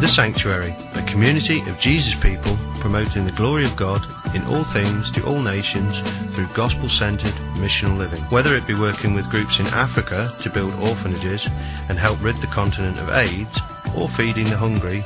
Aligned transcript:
The 0.00 0.06
Sanctuary, 0.06 0.76
a 0.94 1.02
community 1.02 1.58
of 1.62 1.80
Jesus 1.80 2.14
people 2.14 2.56
promoting 2.78 3.26
the 3.26 3.32
glory 3.32 3.64
of 3.64 3.74
God 3.74 4.00
in 4.32 4.44
all 4.44 4.62
things 4.62 5.10
to 5.10 5.26
all 5.26 5.40
nations 5.40 5.98
through 6.32 6.46
gospel 6.54 6.88
centered 6.88 7.34
missional 7.56 7.98
living. 7.98 8.20
Whether 8.30 8.54
it 8.54 8.64
be 8.64 8.74
working 8.74 9.14
with 9.14 9.28
groups 9.28 9.58
in 9.58 9.66
Africa 9.66 10.32
to 10.42 10.50
build 10.50 10.72
orphanages 10.74 11.48
and 11.88 11.98
help 11.98 12.22
rid 12.22 12.36
the 12.36 12.46
continent 12.46 13.00
of 13.00 13.10
AIDS, 13.10 13.60
or 13.96 14.08
feeding 14.08 14.48
the 14.48 14.56
hungry, 14.56 15.02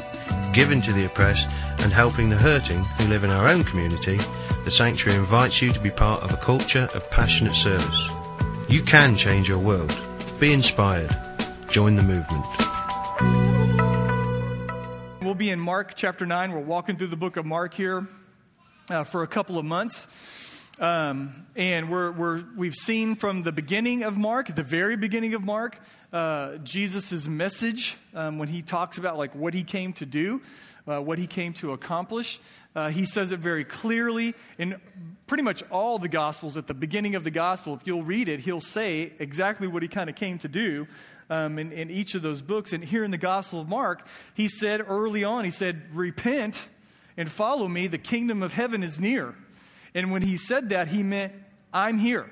giving 0.52 0.82
to 0.82 0.92
the 0.92 1.06
oppressed, 1.06 1.48
and 1.78 1.90
helping 1.90 2.28
the 2.28 2.36
hurting 2.36 2.84
who 2.84 3.08
live 3.08 3.24
in 3.24 3.30
our 3.30 3.48
own 3.48 3.64
community, 3.64 4.20
the 4.64 4.70
Sanctuary 4.70 5.18
invites 5.18 5.62
you 5.62 5.72
to 5.72 5.80
be 5.80 5.90
part 5.90 6.22
of 6.22 6.34
a 6.34 6.36
culture 6.36 6.86
of 6.94 7.10
passionate 7.10 7.56
service. 7.56 8.08
You 8.68 8.82
can 8.82 9.16
change 9.16 9.48
your 9.48 9.58
world. 9.58 9.94
Be 10.38 10.52
inspired. 10.52 11.16
Join 11.68 11.96
the 11.96 12.02
movement. 12.02 13.51
Be 15.42 15.50
in 15.50 15.58
Mark 15.58 15.96
chapter 15.96 16.24
9. 16.24 16.52
We're 16.52 16.60
walking 16.60 16.96
through 16.96 17.08
the 17.08 17.16
book 17.16 17.36
of 17.36 17.44
Mark 17.44 17.74
here 17.74 18.06
uh, 18.88 19.02
for 19.02 19.24
a 19.24 19.26
couple 19.26 19.58
of 19.58 19.64
months. 19.64 20.06
Um, 20.78 21.48
and 21.56 21.90
we're, 21.90 22.12
we're, 22.12 22.44
we've 22.56 22.76
seen 22.76 23.16
from 23.16 23.42
the 23.42 23.50
beginning 23.50 24.04
of 24.04 24.16
Mark, 24.16 24.54
the 24.54 24.62
very 24.62 24.96
beginning 24.96 25.34
of 25.34 25.42
Mark, 25.42 25.80
uh, 26.12 26.58
Jesus' 26.58 27.26
message 27.26 27.96
um, 28.14 28.38
when 28.38 28.46
he 28.46 28.62
talks 28.62 28.98
about 28.98 29.18
like 29.18 29.34
what 29.34 29.52
he 29.52 29.64
came 29.64 29.92
to 29.94 30.06
do, 30.06 30.42
uh, 30.86 31.00
what 31.00 31.18
he 31.18 31.26
came 31.26 31.52
to 31.54 31.72
accomplish. 31.72 32.38
Uh, 32.76 32.90
he 32.90 33.04
says 33.04 33.32
it 33.32 33.40
very 33.40 33.64
clearly 33.64 34.34
in 34.58 34.80
pretty 35.26 35.42
much 35.42 35.64
all 35.70 35.98
the 35.98 36.08
Gospels. 36.08 36.56
At 36.56 36.68
the 36.68 36.74
beginning 36.74 37.16
of 37.16 37.24
the 37.24 37.32
Gospel, 37.32 37.74
if 37.74 37.84
you'll 37.84 38.04
read 38.04 38.28
it, 38.28 38.38
he'll 38.38 38.60
say 38.60 39.12
exactly 39.18 39.66
what 39.66 39.82
he 39.82 39.88
kind 39.88 40.08
of 40.08 40.14
came 40.14 40.38
to 40.38 40.48
do 40.48 40.86
um, 41.32 41.58
in, 41.58 41.72
in 41.72 41.90
each 41.90 42.14
of 42.14 42.20
those 42.20 42.42
books. 42.42 42.72
And 42.74 42.84
here 42.84 43.04
in 43.04 43.10
the 43.10 43.18
Gospel 43.18 43.60
of 43.60 43.68
Mark, 43.68 44.06
he 44.34 44.48
said 44.48 44.84
early 44.86 45.24
on, 45.24 45.44
he 45.44 45.50
said, 45.50 45.82
Repent 45.94 46.68
and 47.16 47.30
follow 47.30 47.68
me, 47.68 47.86
the 47.86 47.98
kingdom 47.98 48.42
of 48.42 48.52
heaven 48.52 48.82
is 48.82 49.00
near. 49.00 49.34
And 49.94 50.12
when 50.12 50.22
he 50.22 50.36
said 50.36 50.68
that, 50.70 50.88
he 50.88 51.02
meant, 51.02 51.32
I'm 51.72 51.98
here. 51.98 52.30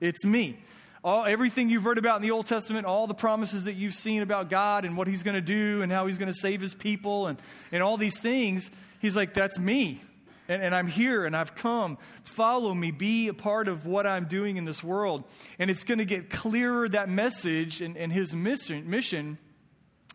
It's 0.00 0.24
me. 0.24 0.58
All, 1.02 1.24
everything 1.24 1.70
you've 1.70 1.86
read 1.86 1.98
about 1.98 2.16
in 2.16 2.22
the 2.22 2.32
Old 2.32 2.46
Testament, 2.46 2.86
all 2.86 3.06
the 3.06 3.14
promises 3.14 3.64
that 3.64 3.74
you've 3.74 3.94
seen 3.94 4.20
about 4.20 4.50
God 4.50 4.84
and 4.84 4.96
what 4.96 5.06
he's 5.06 5.22
going 5.22 5.36
to 5.36 5.40
do 5.40 5.82
and 5.82 5.90
how 5.90 6.06
he's 6.06 6.18
going 6.18 6.32
to 6.32 6.38
save 6.38 6.60
his 6.60 6.74
people 6.74 7.28
and, 7.28 7.38
and 7.72 7.82
all 7.82 7.96
these 7.96 8.18
things, 8.18 8.70
he's 9.00 9.16
like, 9.16 9.32
that's 9.32 9.58
me. 9.58 10.02
And, 10.50 10.62
and, 10.62 10.74
I'm 10.74 10.88
here 10.88 11.24
and 11.24 11.36
I've 11.36 11.54
come. 11.54 11.96
Follow 12.24 12.74
me. 12.74 12.90
Be 12.90 13.28
a 13.28 13.34
part 13.34 13.68
of 13.68 13.86
what 13.86 14.06
I'm 14.06 14.24
doing 14.24 14.56
in 14.56 14.64
this 14.64 14.82
world. 14.82 15.24
And 15.58 15.70
it's 15.70 15.84
going 15.84 15.98
to 15.98 16.04
get 16.04 16.28
clearer, 16.28 16.88
that 16.88 17.08
message 17.08 17.80
and, 17.80 17.96
and 17.96 18.12
his 18.12 18.34
mission, 18.34 18.90
mission 18.90 19.38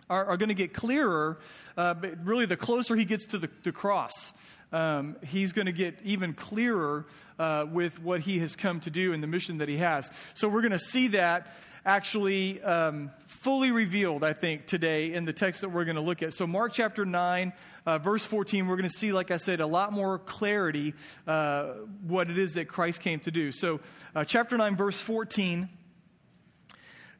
are, 0.09 0.25
are 0.25 0.37
going 0.37 0.49
to 0.49 0.55
get 0.55 0.73
clearer, 0.73 1.39
uh, 1.77 1.95
really, 2.23 2.45
the 2.45 2.57
closer 2.57 2.95
he 2.95 3.05
gets 3.05 3.25
to 3.27 3.37
the, 3.37 3.49
the 3.63 3.71
cross 3.71 4.33
um, 4.71 5.15
he's 5.25 5.53
going 5.53 5.67
to 5.67 5.71
get 5.71 5.97
even 6.03 6.33
clearer 6.33 7.05
uh, 7.39 7.65
with 7.71 8.01
what 8.01 8.21
he 8.21 8.39
has 8.39 8.55
come 8.55 8.79
to 8.81 8.89
do 8.89 9.13
and 9.13 9.23
the 9.23 9.27
mission 9.27 9.59
that 9.59 9.69
he 9.69 9.77
has. 9.77 10.11
So 10.33 10.47
we're 10.49 10.61
going 10.61 10.71
to 10.71 10.79
see 10.79 11.07
that 11.09 11.47
actually 11.85 12.61
um, 12.63 13.11
fully 13.27 13.71
revealed, 13.71 14.23
I 14.23 14.33
think, 14.33 14.65
today 14.65 15.13
in 15.13 15.25
the 15.25 15.33
text 15.33 15.61
that 15.61 15.69
we're 15.69 15.85
going 15.85 15.95
to 15.95 16.01
look 16.01 16.23
at. 16.23 16.33
So, 16.33 16.47
Mark 16.47 16.73
chapter 16.73 17.05
9, 17.05 17.53
uh, 17.85 17.97
verse 17.99 18.25
14, 18.25 18.67
we're 18.67 18.75
going 18.75 18.89
to 18.89 18.97
see, 18.97 19.11
like 19.11 19.29
I 19.29 19.37
said, 19.37 19.59
a 19.59 19.67
lot 19.67 19.93
more 19.93 20.17
clarity 20.17 20.93
uh, 21.27 21.73
what 22.07 22.29
it 22.29 22.37
is 22.37 22.55
that 22.55 22.67
Christ 22.67 23.01
came 23.01 23.19
to 23.21 23.31
do. 23.31 23.51
So, 23.51 23.79
uh, 24.15 24.25
chapter 24.25 24.57
9, 24.57 24.75
verse 24.75 24.99
14 24.99 25.69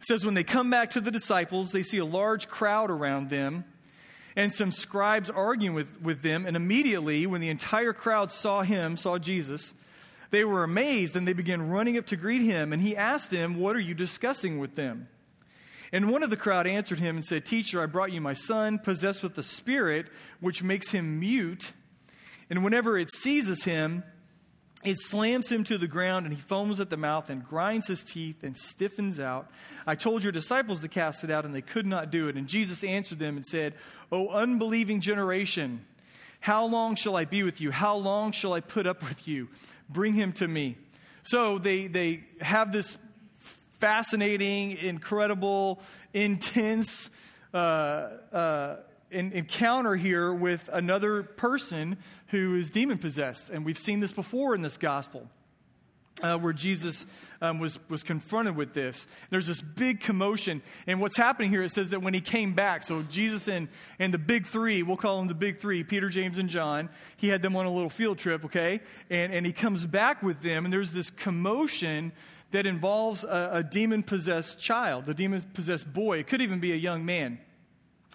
says, 0.01 0.25
When 0.25 0.33
they 0.33 0.43
come 0.43 0.69
back 0.71 0.89
to 0.91 1.01
the 1.01 1.11
disciples, 1.11 1.71
they 1.71 1.83
see 1.83 1.99
a 1.99 2.05
large 2.05 2.49
crowd 2.49 2.89
around 2.89 3.29
them 3.29 3.65
and 4.35 4.51
some 4.51 4.71
scribes 4.71 5.29
arguing 5.29 5.75
with, 5.75 6.01
with 6.01 6.21
them. 6.21 6.45
And 6.45 6.55
immediately, 6.55 7.25
when 7.25 7.39
the 7.39 7.49
entire 7.49 7.93
crowd 7.93 8.31
saw 8.31 8.63
him, 8.63 8.97
saw 8.97 9.17
Jesus, 9.17 9.73
they 10.31 10.43
were 10.43 10.63
amazed 10.63 11.15
and 11.15 11.27
they 11.27 11.33
began 11.33 11.69
running 11.69 11.97
up 11.97 12.05
to 12.07 12.15
greet 12.15 12.41
him. 12.41 12.73
And 12.73 12.81
he 12.81 12.95
asked 12.95 13.31
them, 13.31 13.55
What 13.59 13.75
are 13.75 13.81
you 13.81 13.93
discussing 13.93 14.59
with 14.59 14.75
them? 14.75 15.07
And 15.91 16.11
one 16.11 16.23
of 16.23 16.29
the 16.29 16.37
crowd 16.37 16.67
answered 16.67 16.99
him 16.99 17.15
and 17.15 17.25
said, 17.25 17.45
Teacher, 17.45 17.81
I 17.81 17.85
brought 17.85 18.11
you 18.11 18.19
my 18.19 18.33
son, 18.33 18.79
possessed 18.79 19.23
with 19.23 19.35
the 19.35 19.43
spirit, 19.43 20.07
which 20.39 20.63
makes 20.63 20.91
him 20.91 21.19
mute. 21.19 21.73
And 22.49 22.63
whenever 22.63 22.97
it 22.97 23.11
seizes 23.13 23.63
him, 23.63 24.03
it 24.83 24.99
slams 24.99 25.51
him 25.51 25.63
to 25.63 25.77
the 25.77 25.87
ground 25.87 26.25
and 26.25 26.35
he 26.35 26.39
foams 26.39 26.79
at 26.79 26.91
the 26.91 26.97
mouth 26.97 27.29
and 27.29 27.43
grinds 27.43 27.87
his 27.87 28.03
teeth 28.03 28.43
and 28.43 28.55
stiffens 28.55 29.19
out. 29.19 29.49
I 29.87 29.95
told 29.95 30.21
your 30.21 30.31
disciples 30.31 30.81
to 30.81 30.87
cast 30.87 31.23
it 31.23 31.31
out 31.31 31.43
and 31.43 31.55
they 31.55 31.61
could 31.61 31.87
not 31.87 32.11
do 32.11 32.27
it. 32.27 32.35
And 32.35 32.47
Jesus 32.47 32.83
answered 32.83 33.17
them 33.17 33.35
and 33.35 33.45
said, 33.45 33.73
O 34.11 34.29
unbelieving 34.29 35.01
generation, 35.01 35.85
how 36.39 36.65
long 36.65 36.95
shall 36.95 37.15
I 37.15 37.25
be 37.25 37.41
with 37.41 37.59
you? 37.59 37.71
How 37.71 37.95
long 37.95 38.31
shall 38.31 38.53
I 38.53 38.59
put 38.59 38.85
up 38.85 39.01
with 39.01 39.27
you? 39.27 39.49
Bring 39.89 40.13
him 40.13 40.31
to 40.33 40.47
me. 40.47 40.77
So 41.23 41.57
they, 41.57 41.87
they 41.87 42.23
have 42.41 42.71
this 42.71 42.97
fascinating, 43.79 44.77
incredible, 44.77 45.81
intense 46.13 47.09
uh, 47.53 47.57
uh, 47.57 48.75
encounter 49.11 49.95
here 49.95 50.33
with 50.33 50.69
another 50.71 51.23
person 51.23 51.97
who 52.27 52.55
is 52.55 52.71
demon 52.71 52.97
possessed. 52.97 53.49
And 53.49 53.65
we've 53.65 53.77
seen 53.77 53.99
this 53.99 54.11
before 54.11 54.55
in 54.55 54.61
this 54.61 54.77
gospel. 54.77 55.29
Uh, 56.23 56.37
where 56.37 56.53
Jesus 56.53 57.05
um, 57.41 57.59
was, 57.59 57.77
was 57.89 58.01
confronted 58.01 58.55
with 58.55 58.73
this. 58.73 59.05
There's 59.31 59.47
this 59.47 59.59
big 59.59 59.99
commotion. 59.99 60.61
And 60.87 61.01
what's 61.01 61.17
happening 61.17 61.49
here, 61.49 61.61
it 61.61 61.71
says 61.71 61.89
that 61.89 62.01
when 62.01 62.13
he 62.13 62.21
came 62.21 62.53
back, 62.53 62.83
so 62.83 63.01
Jesus 63.03 63.49
and, 63.49 63.67
and 63.99 64.13
the 64.13 64.17
big 64.17 64.47
three, 64.47 64.81
we'll 64.81 64.95
call 64.95 65.17
them 65.17 65.27
the 65.27 65.33
big 65.33 65.59
three, 65.59 65.83
Peter, 65.83 66.07
James, 66.07 66.37
and 66.37 66.47
John, 66.47 66.89
he 67.17 67.27
had 67.27 67.41
them 67.41 67.57
on 67.57 67.65
a 67.65 67.69
little 67.69 67.89
field 67.89 68.17
trip, 68.17 68.45
okay? 68.45 68.79
And, 69.09 69.33
and 69.33 69.45
he 69.45 69.51
comes 69.51 69.85
back 69.85 70.23
with 70.23 70.41
them, 70.41 70.63
and 70.63 70.73
there's 70.73 70.93
this 70.93 71.09
commotion 71.09 72.13
that 72.51 72.65
involves 72.65 73.25
a, 73.25 73.49
a 73.51 73.63
demon 73.63 74.01
possessed 74.01 74.57
child, 74.57 75.09
a 75.09 75.13
demon 75.13 75.41
possessed 75.53 75.91
boy. 75.91 76.19
It 76.19 76.27
could 76.27 76.41
even 76.41 76.61
be 76.61 76.71
a 76.71 76.77
young 76.77 77.05
man, 77.05 77.39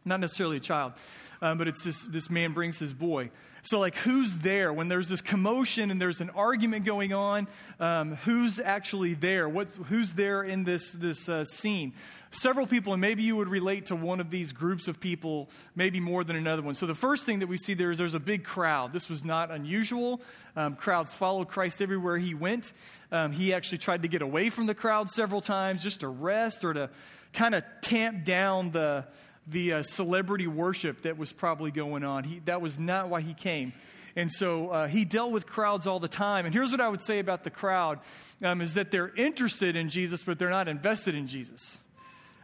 not 0.07 0.21
necessarily 0.21 0.57
a 0.57 0.61
child, 0.61 0.95
um, 1.43 1.59
but 1.59 1.69
it's 1.69 1.85
this, 1.85 2.07
this 2.07 2.31
man 2.31 2.55
brings 2.55 2.79
his 2.79 2.95
boy. 2.95 3.31
So, 3.63 3.79
like, 3.79 3.95
who's 3.97 4.39
there 4.39 4.73
when 4.73 4.89
there's 4.89 5.09
this 5.09 5.21
commotion 5.21 5.91
and 5.91 6.01
there's 6.01 6.21
an 6.21 6.31
argument 6.31 6.85
going 6.85 7.13
on? 7.13 7.47
Um, 7.79 8.17
who's 8.17 8.59
actually 8.59 9.15
there? 9.15 9.49
What's, 9.49 9.77
who's 9.89 10.15
there 10.15 10.43
in 10.43 10.65
this, 10.65 10.91
this 10.93 11.29
uh, 11.29 11.45
scene? 11.45 11.93
Several 12.33 12.67
people, 12.67 12.93
and 12.93 13.01
maybe 13.01 13.23
you 13.25 13.35
would 13.37 13.49
relate 13.49 13.87
to 13.87 13.97
one 13.97 14.21
of 14.21 14.31
these 14.31 14.53
groups 14.53 14.87
of 14.87 15.01
people, 15.01 15.51
maybe 15.75 15.99
more 15.99 16.23
than 16.23 16.37
another 16.37 16.63
one. 16.63 16.75
So, 16.75 16.87
the 16.87 16.95
first 16.95 17.27
thing 17.27 17.41
that 17.41 17.49
we 17.49 17.57
see 17.57 17.75
there 17.75 17.91
is 17.91 17.99
there's 17.99 18.15
a 18.15 18.21
big 18.21 18.45
crowd. 18.45 18.93
This 18.93 19.11
was 19.11 19.25
not 19.25 19.51
unusual. 19.51 20.21
Um, 20.57 20.77
crowds 20.77 21.17
followed 21.17 21.49
Christ 21.49 21.83
everywhere 21.83 22.19
he 22.19 22.35
went. 22.35 22.73
Um, 23.13 23.33
he 23.33 23.53
actually 23.53 23.79
tried 23.79 24.03
to 24.03 24.09
get 24.09 24.23
away 24.23 24.49
from 24.49 24.67
the 24.67 24.75
crowd 24.75 25.11
several 25.11 25.41
times 25.41 25.83
just 25.83 26.01
to 26.01 26.09
rest 26.09 26.65
or 26.65 26.73
to 26.73 26.91
kind 27.33 27.55
of 27.55 27.65
tamp 27.83 28.25
down 28.25 28.71
the 28.71 29.05
the 29.51 29.73
uh, 29.75 29.83
celebrity 29.83 30.47
worship 30.47 31.03
that 31.03 31.19
was 31.19 31.33
probably 31.33 31.71
going 31.71 32.05
on. 32.05 32.25
He, 32.25 32.39
that 32.45 32.61
was 32.61 32.79
not 32.79 33.09
why 33.09 33.21
he 33.21 33.35
came. 33.35 33.73
And 34.17 34.31
so 34.31 34.71
uh, 34.71 34.89
he 34.89 35.05
dealt 35.05 35.33
with 35.33 35.47
crowds 35.47 35.87
all 35.87 36.01
the 36.01 36.09
time. 36.09 36.45
And 36.45 36.55
here's 36.55 36.71
what 36.71 36.81
I 36.81 36.89
would 36.89 37.03
say 37.03 37.19
about 37.19 37.45
the 37.45 37.51
crowd 37.51 38.01
um, 38.43 38.61
is 38.61 38.75
that 38.75 38.91
they're 38.91 39.15
interested 39.15 39.77
in 39.77 39.89
Jesus, 39.89 40.23
but 40.23 40.39
they're 40.39 40.51
not 40.51 40.69
invested 40.69 41.15
in 41.15 41.27
Jesus. 41.27 41.79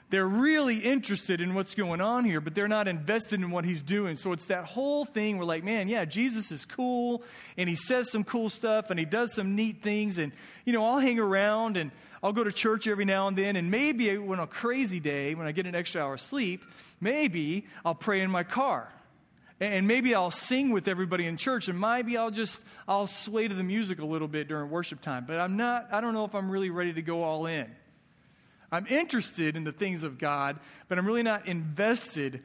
They're 0.09 0.29
really 0.29 0.77
interested 0.77 1.41
in 1.41 1.55
what's 1.55 1.75
going 1.75 2.01
on 2.01 2.25
here, 2.25 2.41
but 2.41 2.55
they're 2.55 2.69
not 2.69 2.87
invested 2.87 3.41
in 3.41 3.51
what 3.51 3.65
he's 3.65 3.83
doing. 3.83 4.17
So 4.17 4.31
it's 4.31 4.47
that 4.47 4.65
whole 4.65 5.05
thing 5.05 5.37
where, 5.37 5.47
like, 5.47 5.65
man, 5.65 5.89
yeah, 5.89 6.05
Jesus 6.05 6.53
is 6.53 6.65
cool, 6.65 7.25
and 7.57 7.69
he 7.69 7.75
says 7.75 8.13
some 8.13 8.23
cool 8.23 8.49
stuff, 8.49 8.91
and 8.91 9.01
he 9.01 9.05
does 9.05 9.35
some 9.35 9.57
neat 9.57 9.83
things, 9.83 10.19
and, 10.19 10.33
you 10.65 10.73
know, 10.73 10.87
I'll 10.87 11.01
hang 11.01 11.19
around 11.19 11.77
and 11.77 11.91
I'll 12.23 12.33
go 12.33 12.45
to 12.45 12.53
church 12.53 12.87
every 12.87 13.05
now 13.05 13.27
and 13.27 13.37
then, 13.37 13.57
and 13.57 13.71
maybe 13.71 14.17
on 14.17 14.39
a 14.39 14.47
crazy 14.47 15.01
day, 15.01 15.35
when 15.35 15.47
I 15.47 15.53
get 15.53 15.67
an 15.67 15.75
extra 15.75 16.03
hour 16.03 16.15
of 16.15 16.21
sleep, 16.21 16.65
maybe 17.01 17.67
I'll 17.85 17.95
pray 17.95 18.21
in 18.21 18.31
my 18.31 18.45
car. 18.45 18.93
And 19.59 19.89
maybe 19.89 20.15
I'll 20.15 20.31
sing 20.31 20.71
with 20.71 20.87
everybody 20.87 21.27
in 21.27 21.39
church, 21.39 21.69
and 21.69 21.81
maybe 21.81 22.19
I'll 22.19 22.31
just 22.31 22.61
I'll 22.87 23.07
sway 23.07 23.49
to 23.49 23.55
the 23.55 23.63
music 23.63 24.01
a 24.01 24.05
little 24.05 24.29
bit 24.29 24.49
during 24.49 24.69
worship 24.71 25.01
time. 25.01 25.25
But 25.27 25.41
I'm 25.41 25.57
not, 25.57 25.89
I 25.93 26.03
don't 26.03 26.13
know 26.13 26.27
if 26.27 26.35
I'm 26.35 26.51
really 26.51 26.69
ready 26.69 26.93
to 26.93 27.01
go 27.01 27.23
all 27.23 27.47
in. 27.47 27.67
I'm 28.71 28.87
interested 28.87 29.57
in 29.57 29.65
the 29.65 29.73
things 29.73 30.03
of 30.03 30.19
God, 30.19 30.59
but 30.89 30.99
I'm 30.99 31.07
really 31.07 31.23
not 31.23 31.47
invested 31.47 32.43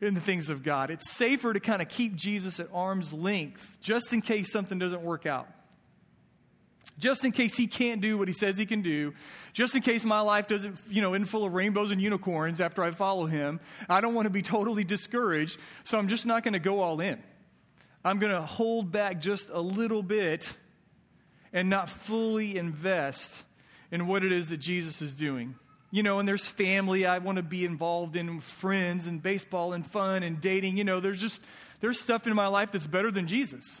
in 0.00 0.14
the 0.14 0.20
things 0.20 0.48
of 0.48 0.62
God. 0.62 0.90
It's 0.90 1.10
safer 1.10 1.52
to 1.52 1.60
kind 1.60 1.82
of 1.82 1.88
keep 1.88 2.14
Jesus 2.14 2.60
at 2.60 2.68
arm's 2.72 3.12
length 3.12 3.78
just 3.80 4.12
in 4.12 4.20
case 4.20 4.52
something 4.52 4.78
doesn't 4.78 5.02
work 5.02 5.26
out. 5.26 5.48
Just 6.98 7.24
in 7.24 7.30
case 7.30 7.56
he 7.56 7.68
can't 7.68 8.00
do 8.00 8.18
what 8.18 8.26
he 8.26 8.34
says 8.34 8.58
he 8.58 8.66
can 8.66 8.82
do, 8.82 9.14
just 9.52 9.74
in 9.76 9.82
case 9.82 10.04
my 10.04 10.20
life 10.20 10.48
doesn't, 10.48 10.80
you 10.90 11.00
know, 11.00 11.14
isn't 11.14 11.26
full 11.26 11.44
of 11.44 11.54
rainbows 11.54 11.92
and 11.92 12.00
unicorns 12.00 12.60
after 12.60 12.82
I 12.82 12.90
follow 12.90 13.26
him, 13.26 13.60
I 13.88 14.00
don't 14.00 14.14
want 14.14 14.26
to 14.26 14.30
be 14.30 14.42
totally 14.42 14.82
discouraged, 14.82 15.60
so 15.84 15.96
I'm 15.96 16.08
just 16.08 16.26
not 16.26 16.42
going 16.42 16.54
to 16.54 16.58
go 16.58 16.80
all 16.80 17.00
in. 17.00 17.22
I'm 18.04 18.18
going 18.18 18.32
to 18.32 18.42
hold 18.42 18.90
back 18.90 19.20
just 19.20 19.48
a 19.50 19.60
little 19.60 20.02
bit 20.02 20.56
and 21.52 21.70
not 21.70 21.88
fully 21.88 22.56
invest 22.56 23.44
in 23.90 24.06
what 24.06 24.24
it 24.24 24.32
is 24.32 24.48
that 24.48 24.58
Jesus 24.58 25.00
is 25.02 25.14
doing. 25.14 25.54
You 25.90 26.02
know, 26.02 26.18
and 26.18 26.28
there's 26.28 26.46
family 26.46 27.06
I 27.06 27.18
want 27.18 27.36
to 27.36 27.42
be 27.42 27.64
involved 27.64 28.14
in, 28.14 28.40
friends 28.40 29.06
and 29.06 29.22
baseball 29.22 29.72
and 29.72 29.86
fun 29.86 30.22
and 30.22 30.40
dating. 30.40 30.76
You 30.76 30.84
know, 30.84 31.00
there's 31.00 31.20
just, 31.20 31.40
there's 31.80 31.98
stuff 31.98 32.26
in 32.26 32.34
my 32.34 32.48
life 32.48 32.72
that's 32.72 32.86
better 32.86 33.10
than 33.10 33.26
Jesus. 33.26 33.80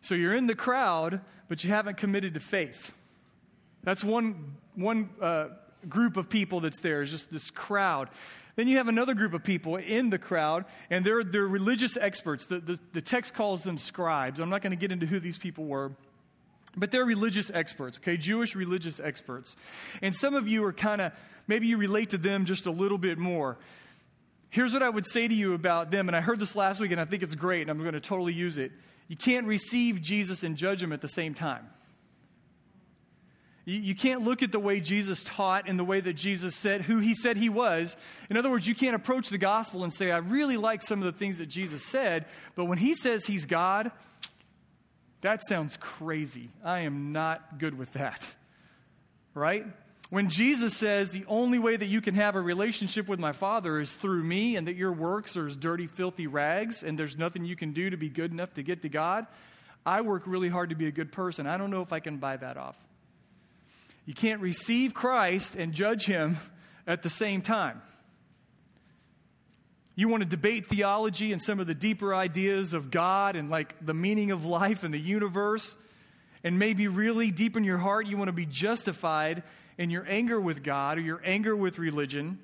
So 0.00 0.14
you're 0.14 0.34
in 0.34 0.48
the 0.48 0.56
crowd, 0.56 1.20
but 1.48 1.62
you 1.62 1.70
haven't 1.70 1.96
committed 1.96 2.34
to 2.34 2.40
faith. 2.40 2.92
That's 3.84 4.02
one, 4.02 4.56
one 4.74 5.10
uh, 5.20 5.48
group 5.88 6.16
of 6.16 6.28
people 6.28 6.60
that's 6.60 6.80
there, 6.80 7.02
is 7.02 7.10
just 7.10 7.30
this 7.30 7.50
crowd. 7.50 8.10
Then 8.56 8.68
you 8.68 8.78
have 8.78 8.88
another 8.88 9.14
group 9.14 9.34
of 9.34 9.44
people 9.44 9.76
in 9.76 10.10
the 10.10 10.18
crowd, 10.18 10.64
and 10.90 11.04
they're, 11.04 11.24
they're 11.24 11.46
religious 11.46 11.96
experts. 11.96 12.46
The, 12.46 12.58
the, 12.58 12.78
the 12.92 13.00
text 13.00 13.34
calls 13.34 13.62
them 13.62 13.78
scribes. 13.78 14.40
I'm 14.40 14.50
not 14.50 14.62
going 14.62 14.72
to 14.72 14.76
get 14.76 14.92
into 14.92 15.06
who 15.06 15.20
these 15.20 15.38
people 15.38 15.64
were. 15.64 15.92
But 16.76 16.90
they're 16.90 17.04
religious 17.04 17.50
experts, 17.52 17.98
okay? 17.98 18.16
Jewish 18.16 18.54
religious 18.54 18.98
experts. 19.00 19.56
And 20.02 20.14
some 20.14 20.34
of 20.34 20.48
you 20.48 20.64
are 20.64 20.72
kind 20.72 21.00
of, 21.00 21.12
maybe 21.46 21.66
you 21.66 21.76
relate 21.76 22.10
to 22.10 22.18
them 22.18 22.44
just 22.44 22.66
a 22.66 22.70
little 22.70 22.98
bit 22.98 23.18
more. 23.18 23.58
Here's 24.50 24.72
what 24.72 24.82
I 24.82 24.90
would 24.90 25.06
say 25.06 25.26
to 25.26 25.34
you 25.34 25.54
about 25.54 25.90
them, 25.90 26.08
and 26.08 26.16
I 26.16 26.20
heard 26.20 26.38
this 26.38 26.54
last 26.54 26.80
week, 26.80 26.92
and 26.92 27.00
I 27.00 27.04
think 27.04 27.22
it's 27.22 27.34
great, 27.34 27.62
and 27.62 27.70
I'm 27.70 27.78
going 27.78 27.94
to 27.94 28.00
totally 28.00 28.32
use 28.32 28.56
it. 28.56 28.72
You 29.08 29.16
can't 29.16 29.46
receive 29.46 30.00
Jesus 30.00 30.42
and 30.42 30.56
judge 30.56 30.82
him 30.82 30.92
at 30.92 31.00
the 31.00 31.08
same 31.08 31.34
time. 31.34 31.68
You, 33.64 33.80
you 33.80 33.94
can't 33.94 34.22
look 34.22 34.42
at 34.42 34.52
the 34.52 34.58
way 34.58 34.80
Jesus 34.80 35.22
taught 35.24 35.68
and 35.68 35.78
the 35.78 35.84
way 35.84 36.00
that 36.00 36.14
Jesus 36.14 36.54
said 36.54 36.82
who 36.82 36.98
he 36.98 37.14
said 37.14 37.36
he 37.36 37.48
was. 37.48 37.96
In 38.30 38.36
other 38.36 38.50
words, 38.50 38.66
you 38.66 38.74
can't 38.74 38.94
approach 38.94 39.28
the 39.28 39.38
gospel 39.38 39.84
and 39.84 39.92
say, 39.92 40.10
I 40.10 40.18
really 40.18 40.56
like 40.56 40.82
some 40.82 41.00
of 41.00 41.04
the 41.04 41.18
things 41.18 41.38
that 41.38 41.46
Jesus 41.46 41.84
said, 41.84 42.26
but 42.54 42.66
when 42.66 42.78
he 42.78 42.94
says 42.94 43.26
he's 43.26 43.46
God, 43.46 43.90
that 45.24 45.40
sounds 45.48 45.78
crazy. 45.78 46.50
I 46.62 46.80
am 46.80 47.12
not 47.12 47.58
good 47.58 47.78
with 47.78 47.92
that. 47.94 48.26
Right? 49.32 49.64
When 50.10 50.28
Jesus 50.28 50.76
says 50.76 51.12
the 51.12 51.24
only 51.28 51.58
way 51.58 51.76
that 51.76 51.86
you 51.86 52.02
can 52.02 52.14
have 52.14 52.36
a 52.36 52.40
relationship 52.42 53.08
with 53.08 53.18
my 53.18 53.32
Father 53.32 53.80
is 53.80 53.94
through 53.94 54.22
me 54.22 54.56
and 54.56 54.68
that 54.68 54.76
your 54.76 54.92
works 54.92 55.34
are 55.38 55.46
as 55.46 55.56
dirty, 55.56 55.86
filthy 55.86 56.26
rags 56.26 56.82
and 56.82 56.98
there's 56.98 57.16
nothing 57.16 57.46
you 57.46 57.56
can 57.56 57.72
do 57.72 57.88
to 57.88 57.96
be 57.96 58.10
good 58.10 58.32
enough 58.32 58.52
to 58.54 58.62
get 58.62 58.82
to 58.82 58.90
God, 58.90 59.26
I 59.86 60.02
work 60.02 60.24
really 60.26 60.50
hard 60.50 60.68
to 60.68 60.76
be 60.76 60.88
a 60.88 60.92
good 60.92 61.10
person. 61.10 61.46
I 61.46 61.56
don't 61.56 61.70
know 61.70 61.80
if 61.80 61.94
I 61.94 62.00
can 62.00 62.18
buy 62.18 62.36
that 62.36 62.58
off. 62.58 62.76
You 64.04 64.12
can't 64.12 64.42
receive 64.42 64.92
Christ 64.92 65.56
and 65.56 65.72
judge 65.72 66.04
him 66.04 66.36
at 66.86 67.02
the 67.02 67.10
same 67.10 67.40
time. 67.40 67.80
You 69.96 70.08
want 70.08 70.22
to 70.22 70.28
debate 70.28 70.66
theology 70.66 71.32
and 71.32 71.40
some 71.40 71.60
of 71.60 71.66
the 71.66 71.74
deeper 71.74 72.14
ideas 72.14 72.72
of 72.72 72.90
God 72.90 73.36
and 73.36 73.48
like 73.48 73.74
the 73.84 73.94
meaning 73.94 74.32
of 74.32 74.44
life 74.44 74.82
and 74.82 74.92
the 74.92 74.98
universe. 74.98 75.76
And 76.42 76.58
maybe 76.58 76.88
really 76.88 77.30
deep 77.30 77.56
in 77.56 77.64
your 77.64 77.78
heart, 77.78 78.06
you 78.06 78.16
want 78.16 78.28
to 78.28 78.32
be 78.32 78.46
justified 78.46 79.44
in 79.78 79.90
your 79.90 80.04
anger 80.08 80.40
with 80.40 80.62
God 80.62 80.98
or 80.98 81.00
your 81.00 81.20
anger 81.24 81.56
with 81.56 81.78
religion 81.78 82.38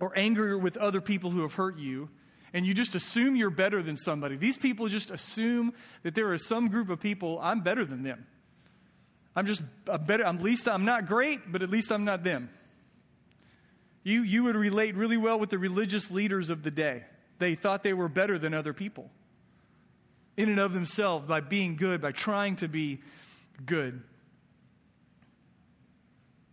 or 0.00 0.12
anger 0.16 0.58
with 0.58 0.76
other 0.76 1.00
people 1.00 1.30
who 1.30 1.42
have 1.42 1.54
hurt 1.54 1.78
you. 1.78 2.08
And 2.54 2.66
you 2.66 2.74
just 2.74 2.94
assume 2.94 3.36
you're 3.36 3.50
better 3.50 3.82
than 3.82 3.96
somebody. 3.96 4.36
These 4.36 4.56
people 4.56 4.88
just 4.88 5.10
assume 5.10 5.72
that 6.02 6.14
there 6.14 6.34
is 6.34 6.46
some 6.46 6.68
group 6.68 6.90
of 6.90 7.00
people, 7.00 7.38
I'm 7.40 7.60
better 7.60 7.84
than 7.84 8.02
them. 8.02 8.26
I'm 9.34 9.46
just 9.46 9.62
a 9.86 9.98
better, 9.98 10.26
I'm 10.26 10.42
least 10.42 10.68
I'm 10.68 10.84
not 10.84 11.06
great, 11.06 11.50
but 11.50 11.62
at 11.62 11.70
least 11.70 11.90
I'm 11.90 12.04
not 12.04 12.24
them. 12.24 12.50
You, 14.04 14.22
you 14.22 14.44
would 14.44 14.56
relate 14.56 14.94
really 14.94 15.16
well 15.16 15.38
with 15.38 15.50
the 15.50 15.58
religious 15.58 16.10
leaders 16.10 16.50
of 16.50 16.62
the 16.62 16.70
day. 16.70 17.04
They 17.38 17.54
thought 17.54 17.82
they 17.82 17.92
were 17.92 18.08
better 18.08 18.38
than 18.38 18.54
other 18.54 18.72
people 18.72 19.10
in 20.36 20.48
and 20.48 20.58
of 20.58 20.72
themselves 20.72 21.26
by 21.26 21.40
being 21.40 21.76
good, 21.76 22.00
by 22.00 22.12
trying 22.12 22.56
to 22.56 22.68
be 22.68 23.00
good. 23.64 24.02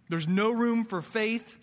There's 0.10 0.28
no 0.28 0.52
room 0.52 0.86
for 0.86 1.02
faith 1.02 1.56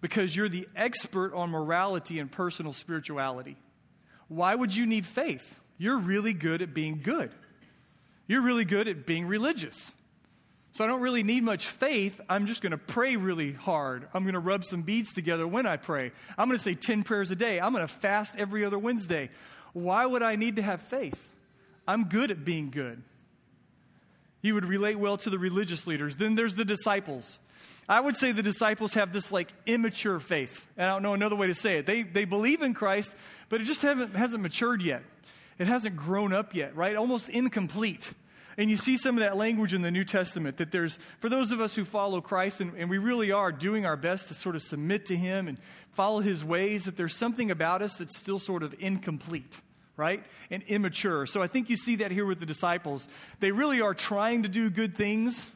because 0.00 0.34
you're 0.34 0.48
the 0.48 0.66
expert 0.74 1.34
on 1.34 1.50
morality 1.50 2.18
and 2.18 2.30
personal 2.30 2.72
spirituality. 2.72 3.56
Why 4.28 4.54
would 4.54 4.74
you 4.74 4.86
need 4.86 5.04
faith? 5.04 5.58
You're 5.76 5.98
really 5.98 6.32
good 6.32 6.62
at 6.62 6.74
being 6.74 7.00
good. 7.02 7.30
You're 8.26 8.42
really 8.42 8.64
good 8.64 8.88
at 8.88 9.06
being 9.06 9.26
religious. 9.26 9.92
So 10.72 10.84
I 10.84 10.86
don't 10.86 11.00
really 11.00 11.22
need 11.22 11.42
much 11.42 11.66
faith. 11.66 12.20
I'm 12.28 12.46
just 12.46 12.62
going 12.62 12.70
to 12.70 12.78
pray 12.78 13.16
really 13.16 13.52
hard. 13.52 14.06
I'm 14.14 14.22
going 14.22 14.34
to 14.34 14.40
rub 14.40 14.64
some 14.64 14.82
beads 14.82 15.12
together 15.12 15.46
when 15.46 15.66
I 15.66 15.76
pray. 15.76 16.12
I'm 16.38 16.48
going 16.48 16.58
to 16.58 16.62
say 16.62 16.74
10 16.74 17.02
prayers 17.02 17.30
a 17.30 17.36
day. 17.36 17.60
I'm 17.60 17.72
going 17.72 17.86
to 17.86 17.92
fast 17.92 18.36
every 18.38 18.64
other 18.64 18.78
Wednesday. 18.78 19.30
Why 19.72 20.06
would 20.06 20.22
I 20.22 20.36
need 20.36 20.56
to 20.56 20.62
have 20.62 20.80
faith? 20.82 21.28
I'm 21.88 22.04
good 22.04 22.30
at 22.30 22.44
being 22.44 22.70
good. 22.70 23.02
You 24.42 24.54
would 24.54 24.64
relate 24.64 24.98
well 24.98 25.16
to 25.18 25.30
the 25.30 25.38
religious 25.38 25.86
leaders. 25.86 26.16
Then 26.16 26.34
there's 26.34 26.54
the 26.54 26.64
disciples. 26.64 27.38
I 27.88 27.98
would 27.98 28.16
say 28.16 28.30
the 28.30 28.42
disciples 28.42 28.94
have 28.94 29.12
this 29.12 29.32
like 29.32 29.52
immature 29.66 30.20
faith. 30.20 30.66
And 30.76 30.88
I 30.88 30.92
don't 30.94 31.02
know 31.02 31.14
another 31.14 31.36
way 31.36 31.48
to 31.48 31.54
say 31.54 31.78
it. 31.78 31.86
They, 31.86 32.02
they 32.02 32.24
believe 32.24 32.62
in 32.62 32.74
Christ, 32.74 33.14
but 33.48 33.60
it 33.60 33.64
just 33.64 33.82
hasn't 33.82 34.40
matured 34.40 34.82
yet. 34.82 35.02
It 35.58 35.66
hasn't 35.66 35.96
grown 35.96 36.32
up 36.32 36.54
yet, 36.54 36.76
right? 36.76 36.94
Almost 36.94 37.28
incomplete. 37.28 38.14
And 38.60 38.68
you 38.68 38.76
see 38.76 38.98
some 38.98 39.16
of 39.16 39.20
that 39.20 39.38
language 39.38 39.72
in 39.72 39.80
the 39.80 39.90
New 39.90 40.04
Testament 40.04 40.58
that 40.58 40.70
there's, 40.70 40.98
for 41.20 41.30
those 41.30 41.50
of 41.50 41.62
us 41.62 41.74
who 41.74 41.82
follow 41.82 42.20
Christ, 42.20 42.60
and, 42.60 42.74
and 42.76 42.90
we 42.90 42.98
really 42.98 43.32
are 43.32 43.52
doing 43.52 43.86
our 43.86 43.96
best 43.96 44.28
to 44.28 44.34
sort 44.34 44.54
of 44.54 44.60
submit 44.60 45.06
to 45.06 45.16
Him 45.16 45.48
and 45.48 45.56
follow 45.92 46.20
His 46.20 46.44
ways, 46.44 46.84
that 46.84 46.98
there's 46.98 47.16
something 47.16 47.50
about 47.50 47.80
us 47.80 47.96
that's 47.96 48.18
still 48.18 48.38
sort 48.38 48.62
of 48.62 48.74
incomplete 48.78 49.62
right? 49.96 50.22
And 50.50 50.62
immature. 50.62 51.26
So 51.26 51.42
I 51.42 51.46
think 51.46 51.68
you 51.68 51.76
see 51.76 51.96
that 51.96 52.10
here 52.10 52.24
with 52.24 52.40
the 52.40 52.46
disciples. 52.46 53.06
They 53.40 53.50
really 53.50 53.82
are 53.82 53.92
trying 53.92 54.44
to 54.44 54.48
do 54.48 54.70
good 54.70 54.96
things. 54.96 55.46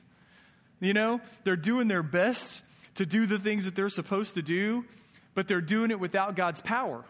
You 0.80 0.92
know, 0.92 1.22
they're 1.44 1.56
doing 1.56 1.88
their 1.88 2.02
best 2.02 2.62
to 2.96 3.06
do 3.06 3.24
the 3.24 3.38
things 3.38 3.64
that 3.64 3.74
they're 3.74 3.88
supposed 3.88 4.34
to 4.34 4.42
do, 4.42 4.84
but 5.34 5.48
they're 5.48 5.62
doing 5.62 5.90
it 5.90 5.98
without 5.98 6.36
God's 6.36 6.60
power. 6.60 7.04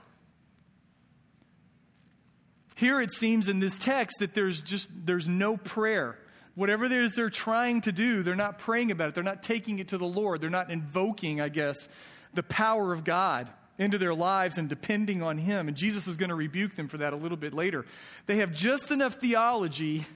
Here 2.74 3.00
it 3.00 3.12
seems 3.12 3.48
in 3.48 3.60
this 3.60 3.78
text 3.78 4.18
that 4.18 4.34
there's 4.34 4.60
just 4.60 4.88
there's 5.06 5.28
no 5.28 5.56
prayer. 5.56 6.18
Whatever 6.54 6.84
it 6.84 6.92
is 6.92 7.14
they're 7.14 7.30
trying 7.30 7.80
to 7.82 7.92
do, 7.92 8.22
they're 8.22 8.36
not 8.36 8.58
praying 8.58 8.90
about 8.90 9.08
it. 9.08 9.14
They're 9.14 9.24
not 9.24 9.42
taking 9.42 9.78
it 9.78 9.88
to 9.88 9.98
the 9.98 10.06
Lord. 10.06 10.40
They're 10.40 10.50
not 10.50 10.70
invoking, 10.70 11.40
I 11.40 11.48
guess, 11.48 11.88
the 12.32 12.42
power 12.42 12.92
of 12.92 13.04
God 13.04 13.48
into 13.76 13.98
their 13.98 14.14
lives 14.14 14.56
and 14.56 14.68
depending 14.68 15.22
on 15.22 15.38
Him. 15.38 15.66
And 15.68 15.76
Jesus 15.76 16.06
is 16.06 16.16
going 16.16 16.28
to 16.28 16.34
rebuke 16.34 16.76
them 16.76 16.86
for 16.88 16.98
that 16.98 17.12
a 17.12 17.16
little 17.16 17.36
bit 17.36 17.54
later. 17.54 17.84
They 18.26 18.36
have 18.36 18.52
just 18.52 18.90
enough 18.90 19.14
theology 19.14 20.06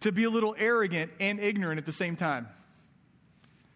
to 0.00 0.12
be 0.12 0.24
a 0.24 0.30
little 0.30 0.54
arrogant 0.58 1.10
and 1.18 1.40
ignorant 1.40 1.78
at 1.78 1.86
the 1.86 1.92
same 1.92 2.16
time. 2.16 2.48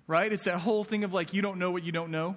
Right? 0.06 0.32
It's 0.32 0.44
that 0.44 0.58
whole 0.58 0.84
thing 0.84 1.02
of 1.02 1.12
like, 1.12 1.34
you 1.34 1.42
don't 1.42 1.58
know 1.58 1.72
what 1.72 1.82
you 1.82 1.90
don't 1.90 2.10
know. 2.10 2.36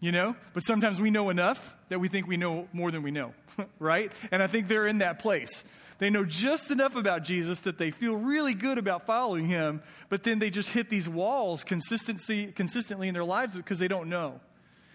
You 0.00 0.12
know? 0.12 0.36
But 0.54 0.64
sometimes 0.64 1.00
we 1.00 1.10
know 1.10 1.30
enough 1.30 1.76
that 1.88 1.98
we 1.98 2.08
think 2.08 2.26
we 2.26 2.36
know 2.36 2.68
more 2.72 2.90
than 2.90 3.02
we 3.02 3.10
know. 3.10 3.34
right? 3.78 4.12
And 4.30 4.42
I 4.42 4.46
think 4.46 4.68
they're 4.68 4.86
in 4.86 4.98
that 4.98 5.18
place. 5.18 5.64
They 5.98 6.10
know 6.10 6.24
just 6.24 6.70
enough 6.70 6.94
about 6.94 7.24
Jesus 7.24 7.60
that 7.60 7.76
they 7.76 7.90
feel 7.90 8.14
really 8.14 8.54
good 8.54 8.78
about 8.78 9.04
following 9.04 9.46
him, 9.46 9.82
but 10.08 10.22
then 10.22 10.38
they 10.38 10.48
just 10.48 10.70
hit 10.70 10.90
these 10.90 11.08
walls 11.08 11.64
consistency, 11.64 12.52
consistently 12.52 13.08
in 13.08 13.14
their 13.14 13.24
lives 13.24 13.56
because 13.56 13.80
they 13.80 13.88
don't 13.88 14.08
know. 14.08 14.40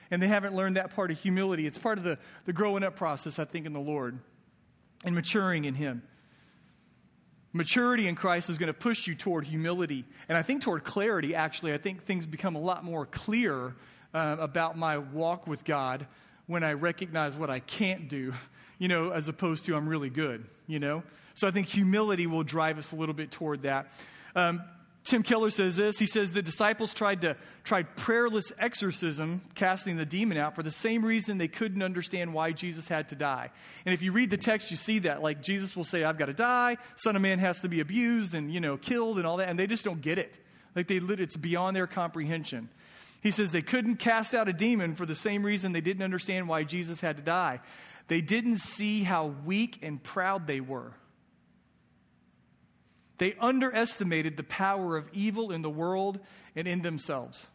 And 0.09 0.21
they 0.21 0.27
haven't 0.27 0.55
learned 0.55 0.77
that 0.77 0.95
part 0.95 1.11
of 1.11 1.19
humility. 1.19 1.67
It's 1.67 1.77
part 1.77 1.97
of 1.97 2.03
the, 2.05 2.17
the 2.45 2.53
growing 2.53 2.83
up 2.83 2.95
process, 2.95 3.37
I 3.37 3.45
think, 3.45 3.65
in 3.65 3.73
the 3.73 3.79
Lord 3.79 4.19
and 5.03 5.13
maturing 5.13 5.65
in 5.65 5.73
him. 5.73 6.03
Maturity 7.51 8.07
in 8.07 8.15
Christ 8.15 8.49
is 8.49 8.57
going 8.57 8.67
to 8.67 8.73
push 8.73 9.05
you 9.05 9.13
toward 9.13 9.45
humility. 9.45 10.05
And 10.29 10.37
I 10.37 10.41
think 10.41 10.61
toward 10.61 10.83
clarity, 10.83 11.35
actually. 11.35 11.73
I 11.73 11.77
think 11.77 12.05
things 12.05 12.25
become 12.25 12.55
a 12.55 12.59
lot 12.61 12.83
more 12.83 13.05
clear 13.05 13.75
uh, 14.13 14.37
about 14.39 14.77
my 14.77 14.97
walk 14.97 15.47
with 15.47 15.63
God 15.63 16.05
when 16.47 16.63
I 16.63 16.73
recognize 16.73 17.35
what 17.35 17.49
I 17.49 17.59
can't 17.59 18.09
do, 18.09 18.33
you 18.79 18.87
know, 18.87 19.11
as 19.11 19.27
opposed 19.27 19.65
to 19.65 19.75
I'm 19.75 19.87
really 19.87 20.09
good, 20.09 20.45
you 20.67 20.79
know? 20.79 21.03
So 21.35 21.47
I 21.47 21.51
think 21.51 21.67
humility 21.67 22.27
will 22.27 22.43
drive 22.43 22.77
us 22.77 22.91
a 22.91 22.95
little 22.95 23.15
bit 23.15 23.31
toward 23.31 23.63
that. 23.63 23.91
Um, 24.35 24.63
Tim 25.03 25.21
Keller 25.21 25.49
says 25.49 25.75
this. 25.75 25.99
He 25.99 26.05
says 26.05 26.31
the 26.31 26.41
disciples 26.41 26.93
tried 26.93 27.21
to 27.21 27.35
tried 27.65 27.95
prayerless 27.95 28.53
exorcism, 28.57 29.41
casting 29.53 29.97
the 29.97 30.05
demon 30.05 30.37
out, 30.37 30.55
for 30.55 30.63
the 30.63 30.71
same 30.71 31.03
reason 31.03 31.37
they 31.37 31.49
couldn't 31.49 31.83
understand 31.83 32.33
why 32.33 32.51
Jesus 32.53 32.87
had 32.87 33.09
to 33.09 33.15
die. 33.15 33.51
And 33.85 33.93
if 33.93 34.01
you 34.01 34.13
read 34.13 34.29
the 34.29 34.37
text, 34.37 34.71
you 34.71 34.77
see 34.77 34.99
that. 34.99 35.21
Like 35.21 35.41
Jesus 35.41 35.75
will 35.75 35.83
say, 35.83 36.05
"I've 36.05 36.17
got 36.17 36.27
to 36.27 36.33
die. 36.33 36.77
Son 36.95 37.17
of 37.17 37.21
Man 37.21 37.39
has 37.39 37.59
to 37.61 37.69
be 37.69 37.81
abused 37.81 38.33
and 38.33 38.53
you 38.53 38.61
know 38.61 38.77
killed 38.77 39.17
and 39.17 39.27
all 39.27 39.37
that," 39.37 39.49
and 39.49 39.59
they 39.59 39.67
just 39.67 39.83
don't 39.83 40.01
get 40.01 40.17
it. 40.17 40.37
Like 40.73 40.87
they, 40.87 40.97
it's 40.97 41.35
beyond 41.35 41.75
their 41.75 41.87
comprehension. 41.87 42.69
He 43.23 43.31
says 43.31 43.51
they 43.51 43.61
couldn't 43.61 43.95
cast 43.95 44.33
out 44.33 44.49
a 44.49 44.53
demon 44.53 44.95
for 44.95 45.05
the 45.05 45.15
same 45.15 45.45
reason 45.45 45.71
they 45.71 45.79
didn't 45.79 46.03
understand 46.03 46.49
why 46.49 46.65
Jesus 46.65 46.99
had 46.99 47.15
to 47.15 47.23
die. 47.23 47.61
They 48.09 48.19
didn't 48.19 48.57
see 48.57 49.03
how 49.03 49.27
weak 49.45 49.79
and 49.81 50.03
proud 50.03 50.45
they 50.45 50.59
were. 50.59 50.91
They 53.19 53.35
underestimated 53.39 54.35
the 54.35 54.43
power 54.43 54.97
of 54.97 55.07
evil 55.13 55.51
in 55.51 55.61
the 55.61 55.69
world 55.69 56.19
and 56.53 56.67
in 56.67 56.81
themselves. 56.81 57.47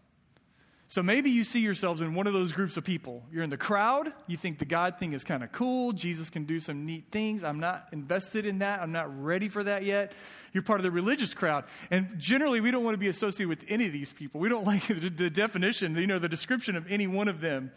So 0.90 1.02
maybe 1.02 1.28
you 1.28 1.44
see 1.44 1.60
yourselves 1.60 2.00
in 2.00 2.14
one 2.14 2.26
of 2.26 2.32
those 2.32 2.50
groups 2.50 2.78
of 2.78 2.84
people. 2.84 3.22
You're 3.30 3.42
in 3.42 3.50
the 3.50 3.58
crowd, 3.58 4.10
you 4.26 4.38
think 4.38 4.58
the 4.58 4.64
God 4.64 4.98
thing 4.98 5.12
is 5.12 5.22
kind 5.22 5.44
of 5.44 5.52
cool, 5.52 5.92
Jesus 5.92 6.30
can 6.30 6.46
do 6.46 6.58
some 6.60 6.86
neat 6.86 7.04
things. 7.10 7.44
I'm 7.44 7.60
not 7.60 7.88
invested 7.92 8.46
in 8.46 8.60
that, 8.60 8.80
I'm 8.80 8.90
not 8.90 9.22
ready 9.22 9.50
for 9.50 9.62
that 9.64 9.84
yet. 9.84 10.12
You're 10.54 10.62
part 10.62 10.80
of 10.80 10.84
the 10.84 10.90
religious 10.90 11.34
crowd. 11.34 11.64
And 11.90 12.18
generally, 12.18 12.62
we 12.62 12.70
don't 12.70 12.84
want 12.84 12.94
to 12.94 12.98
be 12.98 13.08
associated 13.08 13.50
with 13.50 13.64
any 13.68 13.86
of 13.86 13.92
these 13.92 14.14
people. 14.14 14.40
We 14.40 14.48
don't 14.48 14.66
like 14.66 14.86
the, 14.86 15.10
the 15.10 15.28
definition, 15.28 15.94
you 15.94 16.06
know, 16.06 16.18
the 16.18 16.28
description 16.28 16.74
of 16.74 16.90
any 16.90 17.06
one 17.06 17.28
of 17.28 17.42
them. 17.42 17.70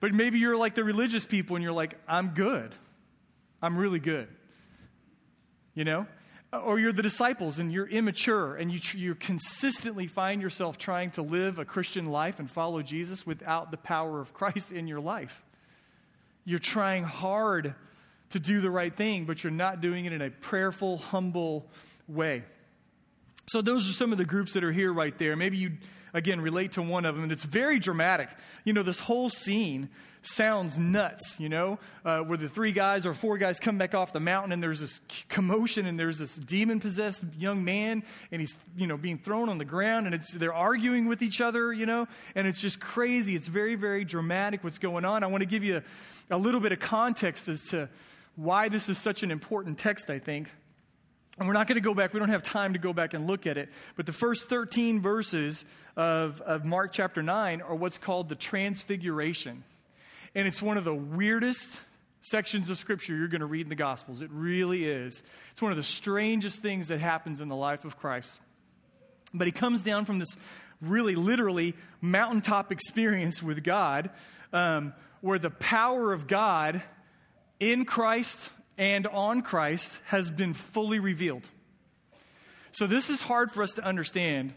But 0.00 0.14
maybe 0.14 0.38
you're 0.38 0.56
like 0.56 0.74
the 0.74 0.84
religious 0.84 1.26
people 1.26 1.56
and 1.56 1.62
you're 1.62 1.72
like, 1.72 1.98
I'm 2.08 2.28
good. 2.28 2.74
I'm 3.60 3.76
really 3.76 4.00
good. 4.00 4.28
You 5.74 5.84
know? 5.84 6.06
Or 6.62 6.78
you're 6.78 6.92
the 6.92 7.02
disciples 7.02 7.58
and 7.58 7.72
you're 7.72 7.88
immature 7.88 8.56
and 8.56 8.70
you, 8.70 8.80
you 8.98 9.14
consistently 9.14 10.06
find 10.06 10.40
yourself 10.40 10.78
trying 10.78 11.10
to 11.12 11.22
live 11.22 11.58
a 11.58 11.64
Christian 11.64 12.06
life 12.06 12.38
and 12.38 12.50
follow 12.50 12.82
Jesus 12.82 13.26
without 13.26 13.70
the 13.70 13.76
power 13.76 14.20
of 14.20 14.34
Christ 14.34 14.70
in 14.70 14.86
your 14.86 15.00
life. 15.00 15.42
You're 16.44 16.58
trying 16.58 17.04
hard 17.04 17.74
to 18.30 18.38
do 18.38 18.60
the 18.60 18.70
right 18.70 18.94
thing, 18.94 19.24
but 19.24 19.42
you're 19.42 19.50
not 19.50 19.80
doing 19.80 20.04
it 20.04 20.12
in 20.12 20.20
a 20.20 20.30
prayerful, 20.30 20.98
humble 20.98 21.66
way. 22.08 22.44
So, 23.46 23.62
those 23.62 23.88
are 23.88 23.92
some 23.92 24.12
of 24.12 24.18
the 24.18 24.24
groups 24.24 24.54
that 24.54 24.64
are 24.64 24.72
here 24.72 24.92
right 24.92 25.16
there. 25.18 25.36
Maybe 25.36 25.56
you, 25.56 25.72
again, 26.12 26.40
relate 26.40 26.72
to 26.72 26.82
one 26.82 27.04
of 27.04 27.14
them, 27.14 27.24
and 27.24 27.32
it's 27.32 27.44
very 27.44 27.78
dramatic. 27.78 28.28
You 28.64 28.72
know, 28.72 28.82
this 28.82 29.00
whole 29.00 29.30
scene 29.30 29.88
sounds 30.26 30.78
nuts, 30.78 31.38
you 31.38 31.48
know, 31.48 31.78
uh, 32.04 32.20
where 32.20 32.38
the 32.38 32.48
three 32.48 32.72
guys 32.72 33.06
or 33.06 33.14
four 33.14 33.38
guys 33.38 33.60
come 33.60 33.78
back 33.78 33.94
off 33.94 34.12
the 34.12 34.20
mountain 34.20 34.52
and 34.52 34.62
there's 34.62 34.80
this 34.80 35.00
commotion 35.28 35.86
and 35.86 35.98
there's 35.98 36.18
this 36.18 36.36
demon 36.36 36.80
possessed 36.80 37.22
young 37.38 37.64
man 37.64 38.02
and 38.32 38.40
he's, 38.40 38.56
you 38.76 38.86
know, 38.86 38.96
being 38.96 39.18
thrown 39.18 39.48
on 39.48 39.58
the 39.58 39.64
ground 39.64 40.06
and 40.06 40.14
it's, 40.14 40.32
they're 40.32 40.54
arguing 40.54 41.06
with 41.06 41.22
each 41.22 41.40
other, 41.40 41.72
you 41.72 41.86
know, 41.86 42.08
and 42.34 42.46
it's 42.46 42.60
just 42.60 42.80
crazy. 42.80 43.36
It's 43.36 43.48
very, 43.48 43.74
very 43.74 44.04
dramatic 44.04 44.64
what's 44.64 44.78
going 44.78 45.04
on. 45.04 45.22
I 45.22 45.26
want 45.26 45.42
to 45.42 45.48
give 45.48 45.64
you 45.64 45.82
a, 46.30 46.36
a 46.36 46.38
little 46.38 46.60
bit 46.60 46.72
of 46.72 46.80
context 46.80 47.48
as 47.48 47.62
to 47.68 47.88
why 48.36 48.68
this 48.68 48.88
is 48.88 48.98
such 48.98 49.22
an 49.22 49.30
important 49.30 49.78
text, 49.78 50.10
I 50.10 50.18
think. 50.18 50.50
And 51.38 51.48
we're 51.48 51.54
not 51.54 51.66
going 51.66 51.76
to 51.76 51.80
go 51.80 51.94
back, 51.94 52.12
we 52.12 52.20
don't 52.20 52.28
have 52.28 52.44
time 52.44 52.74
to 52.74 52.78
go 52.78 52.92
back 52.92 53.12
and 53.12 53.26
look 53.26 53.46
at 53.46 53.58
it. 53.58 53.68
But 53.96 54.06
the 54.06 54.12
first 54.12 54.48
13 54.48 55.00
verses 55.00 55.64
of, 55.96 56.40
of 56.42 56.64
Mark 56.64 56.92
chapter 56.92 57.22
9 57.22 57.60
are 57.62 57.74
what's 57.74 57.98
called 57.98 58.28
the 58.28 58.36
Transfiguration. 58.36 59.64
And 60.36 60.46
it's 60.46 60.62
one 60.62 60.76
of 60.76 60.84
the 60.84 60.94
weirdest 60.94 61.80
sections 62.20 62.70
of 62.70 62.78
scripture 62.78 63.16
you're 63.16 63.28
going 63.28 63.40
to 63.40 63.46
read 63.46 63.62
in 63.62 63.68
the 63.68 63.74
Gospels. 63.74 64.22
It 64.22 64.30
really 64.32 64.84
is. 64.84 65.22
It's 65.50 65.60
one 65.60 65.72
of 65.72 65.76
the 65.76 65.82
strangest 65.82 66.60
things 66.60 66.88
that 66.88 67.00
happens 67.00 67.40
in 67.40 67.48
the 67.48 67.56
life 67.56 67.84
of 67.84 67.98
Christ. 67.98 68.40
But 69.32 69.48
he 69.48 69.52
comes 69.52 69.82
down 69.82 70.04
from 70.04 70.20
this 70.20 70.36
really 70.80 71.16
literally 71.16 71.74
mountaintop 72.00 72.70
experience 72.70 73.42
with 73.42 73.64
God 73.64 74.10
um, 74.52 74.94
where 75.20 75.38
the 75.38 75.50
power 75.50 76.12
of 76.12 76.26
God 76.26 76.82
in 77.58 77.84
Christ 77.84 78.50
and 78.76 79.06
on 79.06 79.42
Christ 79.42 80.00
has 80.06 80.30
been 80.30 80.54
fully 80.54 80.98
revealed. 80.98 81.46
So, 82.72 82.86
this 82.86 83.08
is 83.08 83.22
hard 83.22 83.52
for 83.52 83.62
us 83.62 83.74
to 83.74 83.84
understand. 83.84 84.52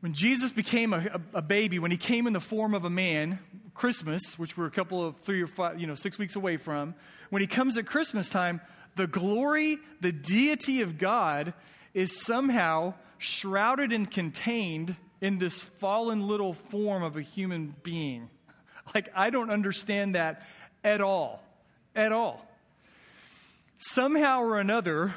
When 0.00 0.12
Jesus 0.12 0.52
became 0.52 0.92
a, 0.92 1.20
a, 1.34 1.42
baby, 1.42 1.78
when 1.78 1.90
he 1.90 1.96
came 1.96 2.26
in 2.26 2.32
the 2.32 2.40
form 2.40 2.74
of 2.74 2.84
a 2.84 2.90
man, 2.90 3.38
Christmas, 3.74 4.38
which 4.38 4.56
we're 4.56 4.66
a 4.66 4.70
couple 4.70 5.04
of 5.04 5.16
three 5.18 5.42
or 5.42 5.46
five, 5.46 5.80
you 5.80 5.86
know, 5.86 5.94
six 5.94 6.18
weeks 6.18 6.36
away 6.36 6.56
from, 6.56 6.94
when 7.30 7.40
he 7.40 7.46
comes 7.46 7.76
at 7.76 7.86
Christmas 7.86 8.28
time, 8.28 8.60
the 8.96 9.06
glory, 9.06 9.78
the 10.00 10.12
deity 10.12 10.82
of 10.82 10.98
God 10.98 11.54
is 11.94 12.20
somehow 12.20 12.94
shrouded 13.18 13.92
and 13.92 14.10
contained 14.10 14.96
in 15.20 15.38
this 15.38 15.60
fallen 15.60 16.26
little 16.26 16.52
form 16.52 17.02
of 17.02 17.16
a 17.16 17.22
human 17.22 17.74
being. 17.82 18.28
Like, 18.94 19.08
I 19.16 19.30
don't 19.30 19.50
understand 19.50 20.14
that 20.14 20.46
at 20.84 21.00
all. 21.00 21.42
At 21.96 22.12
all. 22.12 22.46
Somehow 23.78 24.40
or 24.40 24.58
another, 24.58 25.14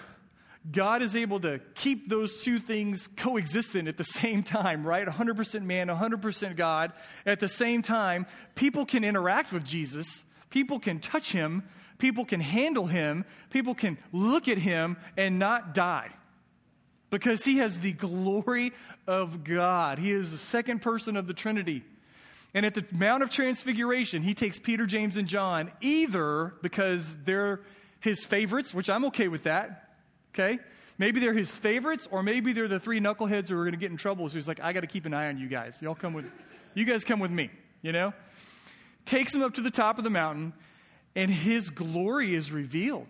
God 0.70 1.01
is 1.01 1.16
able 1.16 1.39
to 1.42 1.60
keep 1.75 2.10
those 2.10 2.44
two 2.44 2.60
things 2.60 3.08
coexistent 3.16 3.88
at 3.88 3.98
the 3.98 4.04
same 4.04 4.44
time, 4.44 4.86
right? 4.86 5.08
100% 5.08 5.63
man, 5.63 5.88
100% 5.88 6.56
God. 6.56 6.92
At 7.25 7.39
the 7.39 7.50
same 7.50 7.82
time, 7.82 8.25
people 8.56 8.86
can 8.86 9.04
interact 9.04 9.51
with 9.51 9.63
Jesus, 9.63 10.25
people 10.50 10.80
can 10.80 11.00
touch 11.00 11.32
him, 11.32 11.63
people 11.98 12.25
can 12.25 12.42
handle 12.42 12.88
him, 12.88 13.25
people 13.50 13.74
can 13.74 13.98
look 14.12 14.48
at 14.48 14.58
him 14.58 14.98
and 15.16 15.39
not 15.39 15.74
die. 15.74 16.10
Because 17.10 17.44
he 17.44 17.58
has 17.58 17.80
the 17.80 17.94
glory 17.94 18.72
of 19.08 19.44
God. 19.44 19.98
He 19.98 20.12
is 20.12 20.32
the 20.32 20.38
second 20.38 20.84
person 20.84 21.18
of 21.18 21.25
the 21.25 21.34
Trinity. 21.34 21.84
And 22.54 22.66
at 22.66 22.75
the 22.75 22.86
Mount 22.92 23.24
of 23.24 23.32
Transfiguration, 23.32 24.22
he 24.22 24.36
takes 24.36 24.60
Peter, 24.60 24.86
James, 24.86 25.18
and 25.18 25.28
John 25.28 25.72
either 25.82 26.54
because 26.62 27.16
they're 27.24 27.62
his 28.00 28.25
favorites, 28.25 28.74
which 28.74 28.89
I'm 28.89 29.06
okay 29.06 29.27
with 29.27 29.44
that 29.44 29.89
okay? 30.34 30.60
Maybe 30.98 31.20
they're 31.20 31.34
his 31.34 31.56
favorites, 31.56 32.08
or 32.12 32.24
maybe 32.24 32.53
they're 32.53 32.68
the 32.68 32.79
three 32.79 33.00
knuckleheads 33.00 33.50
who 33.50 33.58
are 33.58 33.63
going 33.63 33.72
to 33.72 33.79
get 33.79 33.91
in 33.91 33.98
trouble. 33.98 34.27
So 34.29 34.36
he's 34.36 34.48
like, 34.48 34.60
I 34.60 34.74
got 34.74 34.82
to 34.82 34.88
keep 34.88 35.06
an 35.06 35.13
eye 35.13 35.29
on 35.29 35.38
you 35.38 35.48
guys. 35.48 35.77
Y'all 35.82 35.96
come 35.96 36.13
with, 36.13 36.29
you 36.74 36.86
guys 36.86 37.03
come 37.03 37.20
with 37.20 37.32
me, 37.32 37.50
you 37.82 37.91
know? 37.91 38.13
Takes 39.06 39.34
him 39.34 39.41
up 39.41 39.53
to 39.56 39.62
the 39.62 39.72
top 39.72 39.98
of 39.98 40.03
the 40.03 40.10
mountain, 40.10 40.53
and 41.15 41.32
his 41.32 41.70
glory 41.70 42.36
is 42.36 42.51
revealed. 42.51 43.08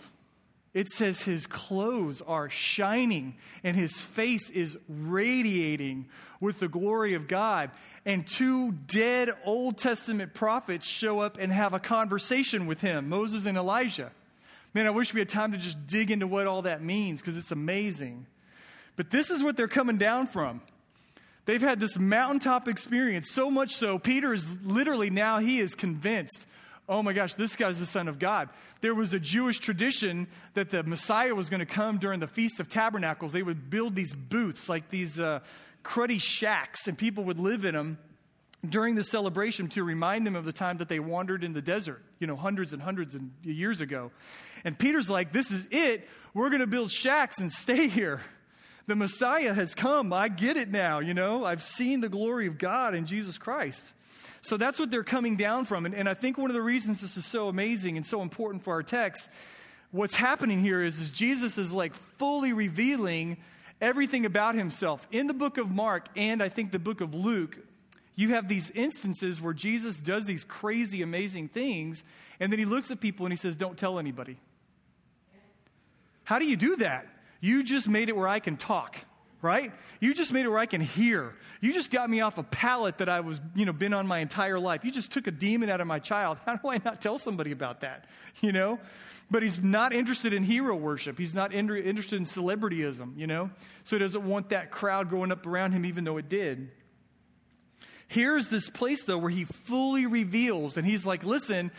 It 0.71 0.87
says 0.89 1.23
his 1.23 1.47
clothes 1.47 2.21
are 2.21 2.47
shining 2.47 3.37
and 3.63 3.75
his 3.75 3.99
face 3.99 4.51
is 4.51 4.77
radiating 4.87 6.07
with 6.39 6.59
the 6.59 6.67
glory 6.67 7.15
of 7.15 7.27
God. 7.27 7.71
And 8.05 8.25
two 8.25 8.73
dead 8.73 9.31
Old 9.45 9.79
Testament 9.79 10.35
prophets 10.35 10.87
show 10.87 11.21
up 11.21 11.37
and 11.39 11.51
have 11.51 11.73
a 11.73 11.79
conversation 11.79 12.67
with 12.67 12.81
him 12.81 13.09
Moses 13.09 13.47
and 13.47 13.57
Elijah. 13.57 14.11
Man, 14.73 14.85
I 14.85 14.91
wish 14.91 15.13
we 15.13 15.19
had 15.19 15.29
time 15.29 15.51
to 15.51 15.57
just 15.57 15.87
dig 15.87 16.11
into 16.11 16.27
what 16.27 16.47
all 16.47 16.61
that 16.63 16.83
means 16.83 17.21
because 17.21 17.37
it's 17.37 17.51
amazing. 17.51 18.27
But 18.95 19.11
this 19.11 19.29
is 19.29 19.43
what 19.43 19.57
they're 19.57 19.67
coming 19.67 19.97
down 19.97 20.27
from. 20.27 20.61
They've 21.45 21.61
had 21.61 21.79
this 21.79 21.97
mountaintop 21.97 22.67
experience, 22.67 23.31
so 23.31 23.49
much 23.49 23.73
so, 23.73 23.97
Peter 23.97 24.33
is 24.33 24.47
literally 24.63 25.09
now, 25.09 25.39
he 25.39 25.59
is 25.59 25.73
convinced 25.73 26.45
oh 26.89 27.03
my 27.03 27.13
gosh, 27.13 27.35
this 27.35 27.55
guy's 27.55 27.79
the 27.79 27.85
Son 27.85 28.07
of 28.07 28.17
God. 28.17 28.49
There 28.81 28.95
was 28.95 29.13
a 29.13 29.19
Jewish 29.19 29.59
tradition 29.59 30.27
that 30.55 30.71
the 30.71 30.81
Messiah 30.83 31.35
was 31.35 31.49
going 31.49 31.59
to 31.59 31.65
come 31.65 31.99
during 31.99 32.19
the 32.19 32.27
Feast 32.27 32.59
of 32.59 32.67
Tabernacles. 32.67 33.31
They 33.31 33.43
would 33.43 33.69
build 33.69 33.95
these 33.95 34.11
booths, 34.11 34.67
like 34.67 34.89
these 34.89 35.19
uh, 35.19 35.41
cruddy 35.83 36.19
shacks, 36.19 36.87
and 36.87 36.97
people 36.97 37.23
would 37.25 37.37
live 37.37 37.63
in 37.63 37.75
them 37.75 37.99
during 38.67 38.95
the 38.95 39.03
celebration 39.03 39.69
to 39.69 39.83
remind 39.83 40.27
them 40.27 40.35
of 40.35 40.45
the 40.45 40.51
time 40.51 40.77
that 40.77 40.89
they 40.89 40.99
wandered 40.99 41.43
in 41.43 41.53
the 41.53 41.61
desert, 41.61 42.03
you 42.19 42.27
know, 42.27 42.35
hundreds 42.35 42.73
and 42.73 42.81
hundreds 42.81 43.15
of 43.15 43.21
years 43.43 43.79
ago. 43.79 44.11
And 44.63 44.77
Peter's 44.77 45.09
like, 45.09 45.31
This 45.31 45.51
is 45.51 45.67
it. 45.71 46.07
We're 46.33 46.49
going 46.49 46.61
to 46.61 46.67
build 46.67 46.91
shacks 46.91 47.39
and 47.39 47.51
stay 47.51 47.87
here. 47.87 48.21
The 48.87 48.95
Messiah 48.95 49.53
has 49.53 49.75
come. 49.75 50.11
I 50.11 50.29
get 50.29 50.57
it 50.57 50.69
now, 50.69 50.99
you 50.99 51.13
know. 51.13 51.45
I've 51.45 51.63
seen 51.63 52.01
the 52.01 52.09
glory 52.09 52.47
of 52.47 52.57
God 52.57 52.95
in 52.95 53.05
Jesus 53.05 53.37
Christ. 53.37 53.85
So 54.41 54.57
that's 54.57 54.79
what 54.79 54.89
they're 54.89 55.03
coming 55.03 55.35
down 55.35 55.65
from. 55.65 55.85
And, 55.85 55.93
and 55.93 56.09
I 56.09 56.13
think 56.13 56.37
one 56.37 56.49
of 56.49 56.55
the 56.55 56.61
reasons 56.61 57.01
this 57.01 57.17
is 57.17 57.25
so 57.25 57.49
amazing 57.49 57.97
and 57.97 58.05
so 58.05 58.21
important 58.21 58.63
for 58.63 58.73
our 58.73 58.83
text, 58.83 59.27
what's 59.91 60.15
happening 60.15 60.61
here 60.61 60.83
is, 60.83 60.99
is 60.99 61.11
Jesus 61.11 61.57
is 61.57 61.71
like 61.71 61.93
fully 62.17 62.53
revealing 62.53 63.37
everything 63.81 64.25
about 64.25 64.55
himself. 64.55 65.07
In 65.11 65.27
the 65.27 65.33
book 65.33 65.57
of 65.57 65.69
Mark 65.69 66.07
and 66.15 66.41
I 66.41 66.49
think 66.49 66.71
the 66.71 66.79
book 66.79 67.01
of 67.01 67.13
Luke, 67.13 67.57
you 68.19 68.33
have 68.33 68.49
these 68.49 68.69
instances 68.71 69.41
where 69.41 69.53
Jesus 69.53 69.97
does 69.97 70.25
these 70.25 70.43
crazy, 70.43 71.01
amazing 71.01 71.47
things, 71.47 72.03
and 72.41 72.51
then 72.51 72.59
he 72.59 72.65
looks 72.65 72.91
at 72.91 72.99
people 72.99 73.25
and 73.25 73.31
he 73.31 73.37
says, 73.37 73.55
Don't 73.55 73.77
tell 73.77 73.97
anybody. 73.97 74.37
How 76.25 76.37
do 76.37 76.45
you 76.45 76.57
do 76.57 76.75
that? 76.75 77.07
You 77.39 77.63
just 77.63 77.87
made 77.87 78.09
it 78.09 78.17
where 78.17 78.27
I 78.27 78.39
can 78.39 78.57
talk, 78.57 78.97
right? 79.41 79.71
You 80.01 80.13
just 80.13 80.33
made 80.33 80.45
it 80.45 80.49
where 80.49 80.59
I 80.59 80.65
can 80.65 80.81
hear. 80.81 81.33
You 81.61 81.71
just 81.71 81.91
got 81.91 82.09
me 82.09 82.19
off 82.19 82.37
a 82.37 82.43
pallet 82.43 82.97
that 82.97 83.07
I 83.07 83.21
was, 83.21 83.39
you 83.55 83.65
know, 83.65 83.71
been 83.71 83.93
on 83.93 84.05
my 84.05 84.19
entire 84.19 84.59
life. 84.59 84.83
You 84.83 84.91
just 84.91 85.13
took 85.13 85.27
a 85.27 85.31
demon 85.31 85.69
out 85.69 85.79
of 85.79 85.87
my 85.87 85.99
child. 85.99 86.39
How 86.45 86.57
do 86.57 86.67
I 86.67 86.81
not 86.83 87.01
tell 87.01 87.17
somebody 87.17 87.51
about 87.51 87.81
that? 87.81 88.05
You 88.41 88.51
know? 88.51 88.79
But 89.31 89.43
he's 89.43 89.59
not 89.59 89.93
interested 89.93 90.33
in 90.33 90.43
hero 90.43 90.75
worship. 90.75 91.17
He's 91.17 91.33
not 91.33 91.53
in, 91.53 91.69
interested 91.69 92.17
in 92.17 92.25
celebrityism, 92.25 93.17
you 93.17 93.27
know? 93.27 93.49
So 93.85 93.95
he 93.95 93.99
doesn't 93.99 94.25
want 94.25 94.49
that 94.49 94.71
crowd 94.71 95.09
growing 95.09 95.31
up 95.31 95.45
around 95.45 95.71
him, 95.71 95.85
even 95.85 96.03
though 96.03 96.17
it 96.17 96.27
did. 96.27 96.69
Here's 98.09 98.49
this 98.49 98.71
place, 98.71 99.03
though, 99.03 99.19
where 99.19 99.29
he 99.29 99.45
fully 99.45 100.07
reveals, 100.07 100.77
and 100.77 100.85
he's 100.85 101.05
like, 101.05 101.23
Listen, 101.23 101.71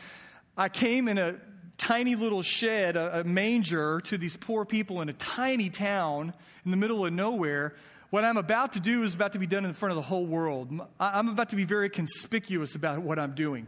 I 0.57 0.69
came 0.69 1.09
in 1.09 1.19
a 1.19 1.37
tiny 1.77 2.15
little 2.15 2.43
shed, 2.43 2.97
a, 2.97 3.21
a 3.21 3.25
manger, 3.25 4.01
to 4.03 4.17
these 4.17 4.37
poor 4.37 4.65
people 4.65 5.01
in 5.01 5.09
a 5.09 5.13
tiny 5.13 5.71
town 5.71 6.33
in 6.65 6.71
the 6.71 6.77
middle 6.77 7.05
of 7.05 7.13
nowhere. 7.13 7.75
What 8.11 8.25
I'm 8.25 8.37
about 8.37 8.75
to 8.75 8.81
do 8.81 9.03
is 9.03 9.13
about 9.13 9.33
to 9.33 9.41
be 9.41 9.47
done 9.49 9.65
in 9.65 9.73
front 9.73 9.91
of 9.91 9.97
the 9.97 10.03
whole 10.03 10.25
world. 10.25 10.81
I'm 11.01 11.29
about 11.29 11.51
to 11.51 11.57
be 11.57 11.65
very 11.65 11.91
conspicuous 11.91 12.77
about 12.77 13.03
what 13.03 13.19
I'm 13.19 13.35
doing. 13.35 13.67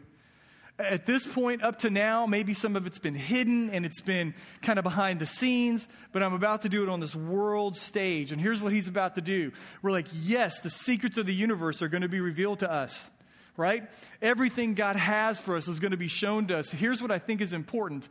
At 0.79 1.05
this 1.05 1.27
point, 1.27 1.63
up 1.63 1.81
to 1.81 1.91
now, 1.91 2.27
maybe 2.27 2.55
some 2.55 2.77
of 2.77 2.87
it's 2.87 2.99
been 2.99 3.15
hidden 3.15 3.71
and 3.71 3.85
it's 3.85 4.01
been 4.01 4.35
kind 4.63 4.79
of 4.79 4.83
behind 4.83 5.21
the 5.21 5.27
scenes, 5.27 5.87
but 6.13 6.23
I'm 6.23 6.33
about 6.33 6.63
to 6.63 6.69
do 6.69 6.83
it 6.83 6.89
on 6.89 6.99
this 6.99 7.15
world 7.15 7.77
stage. 7.77 8.33
And 8.33 8.41
here's 8.41 8.61
what 8.61 8.73
he's 8.73 8.89
about 8.89 9.15
to 9.17 9.21
do. 9.21 9.53
We're 9.83 9.91
like, 9.91 10.07
yes, 10.25 10.61
the 10.61 10.71
secrets 10.71 11.19
of 11.19 11.27
the 11.27 11.35
universe 11.35 11.83
are 11.83 11.89
going 11.89 12.03
to 12.03 12.09
be 12.09 12.21
revealed 12.21 12.61
to 12.61 12.73
us, 12.73 13.11
right? 13.57 13.85
Everything 14.23 14.73
God 14.73 14.97
has 14.97 15.39
for 15.39 15.57
us 15.57 15.69
is 15.69 15.79
going 15.79 15.91
to 15.91 15.99
be 15.99 16.09
shown 16.09 16.47
to 16.47 16.59
us. 16.59 16.71
Here's 16.71 17.03
what 17.03 17.11
I 17.11 17.19
think 17.19 17.41
is 17.43 17.53
important 17.53 18.09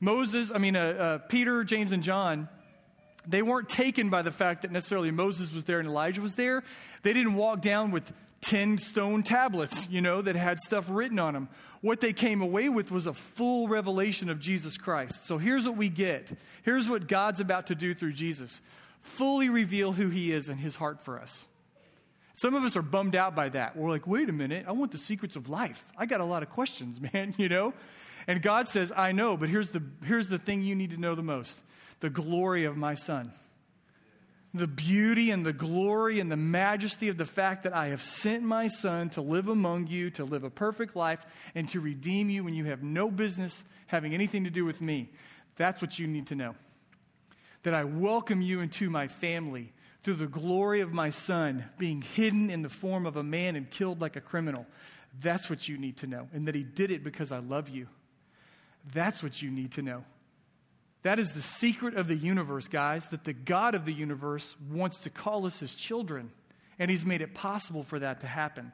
Moses, 0.00 0.50
I 0.52 0.58
mean, 0.58 0.76
uh, 0.76 0.80
uh, 0.80 1.18
Peter, 1.28 1.62
James, 1.62 1.92
and 1.92 2.02
John, 2.02 2.48
they 3.26 3.42
weren't 3.42 3.68
taken 3.68 4.08
by 4.08 4.22
the 4.22 4.30
fact 4.30 4.62
that 4.62 4.72
necessarily 4.72 5.10
Moses 5.10 5.52
was 5.52 5.64
there 5.64 5.78
and 5.78 5.86
Elijah 5.86 6.22
was 6.22 6.34
there. 6.34 6.64
They 7.02 7.12
didn't 7.12 7.34
walk 7.34 7.60
down 7.60 7.90
with 7.90 8.10
10 8.40 8.78
stone 8.78 9.22
tablets, 9.22 9.88
you 9.90 10.00
know, 10.00 10.22
that 10.22 10.36
had 10.36 10.58
stuff 10.60 10.86
written 10.88 11.18
on 11.18 11.34
them. 11.34 11.48
What 11.80 12.00
they 12.00 12.12
came 12.12 12.42
away 12.42 12.68
with 12.68 12.90
was 12.90 13.06
a 13.06 13.14
full 13.14 13.66
revelation 13.68 14.28
of 14.28 14.38
Jesus 14.38 14.76
Christ. 14.76 15.26
So 15.26 15.38
here's 15.38 15.64
what 15.64 15.76
we 15.76 15.88
get. 15.88 16.30
Here's 16.62 16.88
what 16.88 17.08
God's 17.08 17.40
about 17.40 17.68
to 17.68 17.74
do 17.74 17.94
through 17.94 18.12
Jesus 18.12 18.60
fully 19.02 19.48
reveal 19.48 19.92
who 19.92 20.10
he 20.10 20.30
is 20.30 20.50
and 20.50 20.60
his 20.60 20.76
heart 20.76 21.02
for 21.02 21.18
us. 21.18 21.46
Some 22.34 22.54
of 22.54 22.64
us 22.64 22.76
are 22.76 22.82
bummed 22.82 23.16
out 23.16 23.34
by 23.34 23.48
that. 23.50 23.76
We're 23.76 23.88
like, 23.88 24.06
wait 24.06 24.28
a 24.28 24.32
minute, 24.32 24.66
I 24.68 24.72
want 24.72 24.92
the 24.92 24.98
secrets 24.98 25.36
of 25.36 25.48
life. 25.48 25.84
I 25.96 26.04
got 26.04 26.20
a 26.20 26.24
lot 26.24 26.42
of 26.42 26.50
questions, 26.50 27.00
man, 27.12 27.34
you 27.38 27.48
know? 27.48 27.72
And 28.26 28.42
God 28.42 28.68
says, 28.68 28.92
I 28.94 29.12
know, 29.12 29.36
but 29.36 29.48
here's 29.48 29.70
the, 29.70 29.82
here's 30.04 30.28
the 30.28 30.38
thing 30.38 30.62
you 30.62 30.74
need 30.74 30.90
to 30.90 30.96
know 30.98 31.14
the 31.14 31.22
most 31.22 31.60
the 32.00 32.10
glory 32.10 32.64
of 32.64 32.78
my 32.78 32.94
son 32.94 33.30
the 34.52 34.66
beauty 34.66 35.30
and 35.30 35.46
the 35.46 35.52
glory 35.52 36.18
and 36.18 36.30
the 36.30 36.36
majesty 36.36 37.08
of 37.08 37.16
the 37.16 37.26
fact 37.26 37.62
that 37.62 37.74
I 37.74 37.88
have 37.88 38.02
sent 38.02 38.42
my 38.42 38.66
son 38.68 39.10
to 39.10 39.20
live 39.20 39.48
among 39.48 39.86
you, 39.86 40.10
to 40.10 40.24
live 40.24 40.42
a 40.42 40.50
perfect 40.50 40.96
life, 40.96 41.24
and 41.54 41.68
to 41.68 41.80
redeem 41.80 42.30
you 42.30 42.42
when 42.42 42.54
you 42.54 42.64
have 42.64 42.82
no 42.82 43.10
business 43.10 43.64
having 43.86 44.12
anything 44.12 44.44
to 44.44 44.50
do 44.50 44.64
with 44.64 44.80
me. 44.80 45.10
That's 45.56 45.80
what 45.80 45.98
you 45.98 46.06
need 46.06 46.26
to 46.28 46.34
know. 46.34 46.54
That 47.62 47.74
I 47.74 47.84
welcome 47.84 48.42
you 48.42 48.60
into 48.60 48.90
my 48.90 49.06
family 49.06 49.72
through 50.02 50.14
the 50.14 50.26
glory 50.26 50.80
of 50.80 50.92
my 50.92 51.10
son 51.10 51.66
being 51.78 52.02
hidden 52.02 52.50
in 52.50 52.62
the 52.62 52.68
form 52.68 53.06
of 53.06 53.16
a 53.16 53.22
man 53.22 53.54
and 53.54 53.70
killed 53.70 54.00
like 54.00 54.16
a 54.16 54.20
criminal. 54.20 54.66
That's 55.20 55.50
what 55.50 55.68
you 55.68 55.76
need 55.78 55.98
to 55.98 56.06
know. 56.06 56.28
And 56.32 56.48
that 56.48 56.54
he 56.54 56.62
did 56.62 56.90
it 56.90 57.04
because 57.04 57.30
I 57.30 57.38
love 57.38 57.68
you. 57.68 57.86
That's 58.92 59.22
what 59.22 59.42
you 59.42 59.50
need 59.50 59.72
to 59.72 59.82
know. 59.82 60.04
That 61.02 61.18
is 61.18 61.32
the 61.32 61.42
secret 61.42 61.94
of 61.94 62.08
the 62.08 62.16
universe, 62.16 62.68
guys, 62.68 63.08
that 63.08 63.24
the 63.24 63.32
God 63.32 63.74
of 63.74 63.84
the 63.86 63.92
universe 63.92 64.54
wants 64.70 64.98
to 65.00 65.10
call 65.10 65.46
us 65.46 65.58
his 65.58 65.74
children. 65.74 66.30
And 66.78 66.90
he's 66.90 67.04
made 67.04 67.22
it 67.22 67.34
possible 67.34 67.82
for 67.82 67.98
that 67.98 68.20
to 68.20 68.26
happen. 68.26 68.72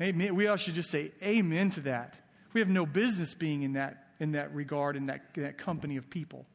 Amen. 0.00 0.34
We 0.34 0.46
all 0.46 0.56
should 0.56 0.74
just 0.74 0.90
say 0.90 1.12
amen 1.22 1.70
to 1.70 1.80
that. 1.82 2.18
We 2.52 2.60
have 2.60 2.68
no 2.68 2.86
business 2.86 3.34
being 3.34 3.62
in 3.62 3.74
that, 3.74 4.08
in 4.20 4.32
that 4.32 4.54
regard, 4.54 4.96
in 4.96 5.06
that, 5.06 5.22
in 5.34 5.42
that 5.42 5.58
company 5.58 5.96
of 5.96 6.10
people. 6.10 6.46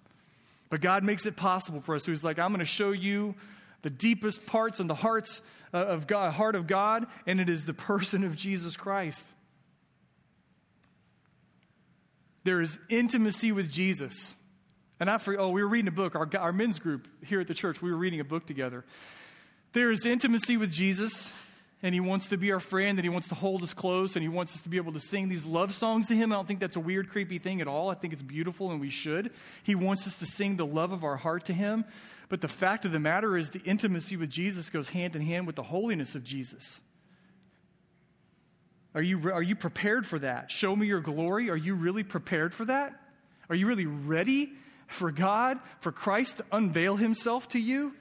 But 0.69 0.81
God 0.81 1.03
makes 1.03 1.25
it 1.25 1.35
possible 1.35 1.81
for 1.81 1.95
us. 1.95 2.03
So 2.03 2.11
he's 2.11 2.23
like, 2.23 2.39
I'm 2.39 2.51
going 2.51 2.59
to 2.59 2.65
show 2.65 2.91
you 2.91 3.35
the 3.83 3.89
deepest 3.89 4.45
parts 4.45 4.79
and 4.79 4.89
the 4.89 4.95
hearts 4.95 5.41
uh, 5.73 5.77
of 5.77 6.07
God, 6.07 6.33
heart 6.33 6.55
of 6.55 6.67
God, 6.67 7.05
and 7.25 7.39
it 7.39 7.49
is 7.49 7.65
the 7.65 7.73
person 7.73 8.23
of 8.23 8.35
Jesus 8.35 8.75
Christ. 8.75 9.33
There 12.43 12.61
is 12.61 12.79
intimacy 12.89 13.51
with 13.51 13.71
Jesus. 13.71 14.33
And 14.99 15.09
I 15.09 15.19
oh, 15.37 15.49
we 15.49 15.61
were 15.61 15.67
reading 15.67 15.87
a 15.87 15.91
book, 15.91 16.15
our, 16.15 16.27
our 16.39 16.51
men's 16.51 16.79
group 16.79 17.07
here 17.23 17.39
at 17.39 17.47
the 17.47 17.53
church, 17.53 17.81
we 17.81 17.91
were 17.91 17.97
reading 17.97 18.19
a 18.19 18.23
book 18.23 18.47
together. 18.47 18.83
There 19.73 19.91
is 19.91 20.05
intimacy 20.05 20.57
with 20.57 20.71
Jesus, 20.71 21.31
and 21.83 21.93
he 21.93 21.99
wants 21.99 22.29
to 22.29 22.37
be 22.37 22.51
our 22.51 22.59
friend, 22.59 22.97
and 22.97 23.03
he 23.03 23.09
wants 23.09 23.27
to 23.27 23.35
hold 23.35 23.61
us 23.61 23.75
close, 23.75 24.15
and 24.15 24.23
he 24.23 24.29
wants 24.29 24.55
us 24.55 24.61
to 24.63 24.69
be 24.69 24.77
able 24.77 24.93
to 24.93 24.99
sing 24.99 25.29
these 25.29 25.45
love 25.45 25.73
songs 25.75 26.07
to 26.07 26.15
him. 26.15 26.31
I 26.31 26.35
don't 26.35 26.47
think 26.47 26.59
that's 26.59 26.77
a 26.77 26.79
weird, 26.79 27.09
creepy 27.09 27.37
thing 27.37 27.61
at 27.61 27.67
all. 27.67 27.89
I 27.91 27.93
think 27.93 28.13
it's 28.13 28.23
beautiful, 28.23 28.71
and 28.71 28.81
we 28.81 28.89
should. 28.89 29.31
He 29.61 29.75
wants 29.75 30.07
us 30.07 30.17
to 30.17 30.25
sing 30.25 30.55
the 30.55 30.65
love 30.65 30.91
of 30.91 31.03
our 31.03 31.17
heart 31.17 31.45
to 31.45 31.53
him. 31.53 31.85
But 32.29 32.41
the 32.41 32.47
fact 32.47 32.83
of 32.85 32.91
the 32.91 32.99
matter 32.99 33.37
is, 33.37 33.51
the 33.51 33.61
intimacy 33.61 34.17
with 34.17 34.31
Jesus 34.31 34.71
goes 34.71 34.89
hand 34.89 35.15
in 35.15 35.21
hand 35.21 35.45
with 35.45 35.55
the 35.55 35.63
holiness 35.63 36.15
of 36.15 36.23
Jesus. 36.23 36.79
Are 38.95 39.01
you, 39.01 39.31
are 39.31 39.43
you 39.43 39.55
prepared 39.55 40.07
for 40.07 40.17
that? 40.19 40.49
Show 40.49 40.75
me 40.75 40.87
your 40.87 41.01
glory. 41.01 41.51
Are 41.51 41.55
you 41.55 41.75
really 41.75 42.03
prepared 42.03 42.51
for 42.51 42.65
that? 42.65 42.99
Are 43.47 43.55
you 43.55 43.67
really 43.67 43.85
ready 43.85 44.53
for 44.87 45.11
God, 45.11 45.59
for 45.79 45.91
Christ 45.91 46.37
to 46.37 46.45
unveil 46.51 46.95
himself 46.95 47.49
to 47.49 47.59
you 47.59 47.93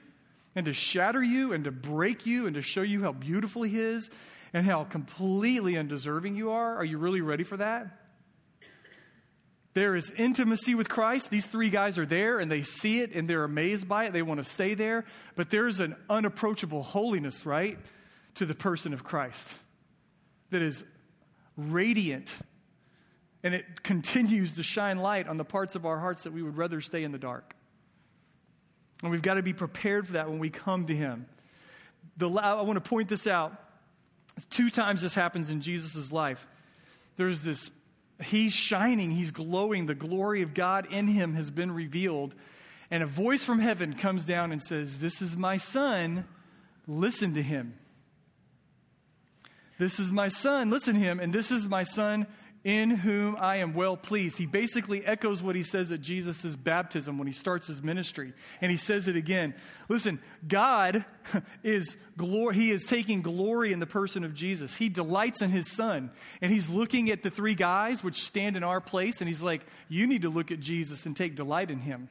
and 0.55 0.65
to 0.65 0.73
shatter 0.73 1.21
you 1.21 1.53
and 1.53 1.65
to 1.65 1.71
break 1.71 2.25
you 2.25 2.47
and 2.47 2.55
to 2.55 2.61
show 2.61 2.81
you 2.81 3.03
how 3.03 3.11
beautiful 3.11 3.63
he 3.63 3.79
is 3.79 4.09
and 4.53 4.65
how 4.65 4.83
completely 4.85 5.77
undeserving 5.77 6.35
you 6.35 6.51
are? 6.51 6.75
Are 6.75 6.85
you 6.85 6.97
really 6.97 7.21
ready 7.21 7.43
for 7.43 7.57
that? 7.57 7.87
There 9.73 9.95
is 9.95 10.09
intimacy 10.17 10.73
with 10.73 10.89
Christ. 10.89 11.29
These 11.29 11.45
three 11.45 11.69
guys 11.69 11.99
are 11.99 12.05
there 12.05 12.39
and 12.39 12.51
they 12.51 12.63
see 12.63 13.01
it 13.01 13.13
and 13.13 13.29
they're 13.29 13.43
amazed 13.43 13.87
by 13.87 14.05
it. 14.05 14.13
They 14.13 14.23
want 14.23 14.39
to 14.39 14.43
stay 14.43 14.73
there. 14.73 15.05
But 15.35 15.51
there's 15.51 15.79
an 15.79 15.95
unapproachable 16.09 16.81
holiness, 16.81 17.45
right, 17.45 17.77
to 18.35 18.47
the 18.47 18.55
person 18.55 18.93
of 18.93 19.03
Christ 19.03 19.55
that 20.49 20.63
is 20.63 20.83
radiant 21.55 22.35
and 23.47 23.55
it 23.55 23.81
continues 23.81 24.51
to 24.51 24.63
shine 24.63 24.97
light 24.97 25.25
on 25.29 25.37
the 25.37 25.45
parts 25.45 25.75
of 25.75 25.85
our 25.85 25.97
hearts 25.97 26.23
that 26.23 26.33
we 26.33 26.43
would 26.43 26.57
rather 26.57 26.81
stay 26.81 27.05
in 27.05 27.13
the 27.13 27.17
dark. 27.17 27.55
And 29.01 29.09
we've 29.09 29.21
got 29.21 29.35
to 29.35 29.41
be 29.41 29.53
prepared 29.53 30.05
for 30.05 30.13
that 30.13 30.29
when 30.29 30.37
we 30.37 30.49
come 30.49 30.85
to 30.87 30.93
Him. 30.93 31.27
The, 32.17 32.29
I 32.29 32.61
want 32.63 32.75
to 32.75 32.81
point 32.81 33.07
this 33.07 33.25
out. 33.25 33.55
Two 34.49 34.69
times 34.69 35.01
this 35.01 35.15
happens 35.15 35.49
in 35.49 35.61
Jesus' 35.61 36.11
life. 36.11 36.45
There's 37.15 37.43
this, 37.43 37.71
He's 38.21 38.51
shining, 38.51 39.11
He's 39.11 39.31
glowing, 39.31 39.85
the 39.85 39.95
glory 39.95 40.41
of 40.41 40.53
God 40.53 40.85
in 40.91 41.07
Him 41.07 41.33
has 41.35 41.49
been 41.49 41.71
revealed. 41.71 42.35
And 42.91 43.01
a 43.01 43.07
voice 43.07 43.45
from 43.45 43.59
heaven 43.59 43.93
comes 43.93 44.25
down 44.25 44.51
and 44.51 44.61
says, 44.61 44.99
This 44.99 45.21
is 45.21 45.37
my 45.37 45.55
Son, 45.55 46.25
listen 46.85 47.33
to 47.35 47.41
Him. 47.41 47.75
This 49.79 50.01
is 50.01 50.11
my 50.11 50.27
Son, 50.27 50.69
listen 50.69 50.95
to 50.95 50.99
Him, 50.99 51.21
and 51.21 51.31
this 51.31 51.49
is 51.49 51.69
my 51.69 51.83
Son 51.83 52.27
in 52.67 52.89
whom 52.89 53.37
I 53.39 53.55
am 53.55 53.73
well 53.73 53.95
pleased. 53.95 54.37
He 54.37 54.45
basically 54.45 55.05
echoes 55.05 55.41
what 55.41 55.55
he 55.55 55.63
says 55.63 55.89
at 55.89 56.01
Jesus' 56.01 56.57
baptism 56.57 57.17
when 57.17 57.25
he 57.25 57.31
starts 57.33 57.65
his 57.67 57.81
ministry. 57.81 58.33
And 58.59 58.69
he 58.69 58.75
says 58.75 59.07
it 59.07 59.15
again. 59.15 59.55
Listen, 59.87 60.19
God 60.45 61.05
is 61.63 61.95
glory, 62.17 62.55
he 62.55 62.71
is 62.71 62.83
taking 62.83 63.21
glory 63.21 63.71
in 63.71 63.79
the 63.79 63.85
person 63.85 64.25
of 64.25 64.33
Jesus. 64.33 64.75
He 64.75 64.89
delights 64.89 65.41
in 65.41 65.49
his 65.49 65.71
son. 65.71 66.11
And 66.41 66.51
he's 66.51 66.67
looking 66.67 67.09
at 67.09 67.23
the 67.23 67.29
three 67.29 67.55
guys 67.55 68.03
which 68.03 68.21
stand 68.21 68.57
in 68.57 68.65
our 68.65 68.81
place, 68.81 69.21
and 69.21 69.29
he's 69.29 69.41
like, 69.41 69.65
You 69.87 70.05
need 70.05 70.23
to 70.23 70.29
look 70.29 70.51
at 70.51 70.59
Jesus 70.59 71.05
and 71.05 71.15
take 71.15 71.35
delight 71.35 71.71
in 71.71 71.79
him. 71.79 72.09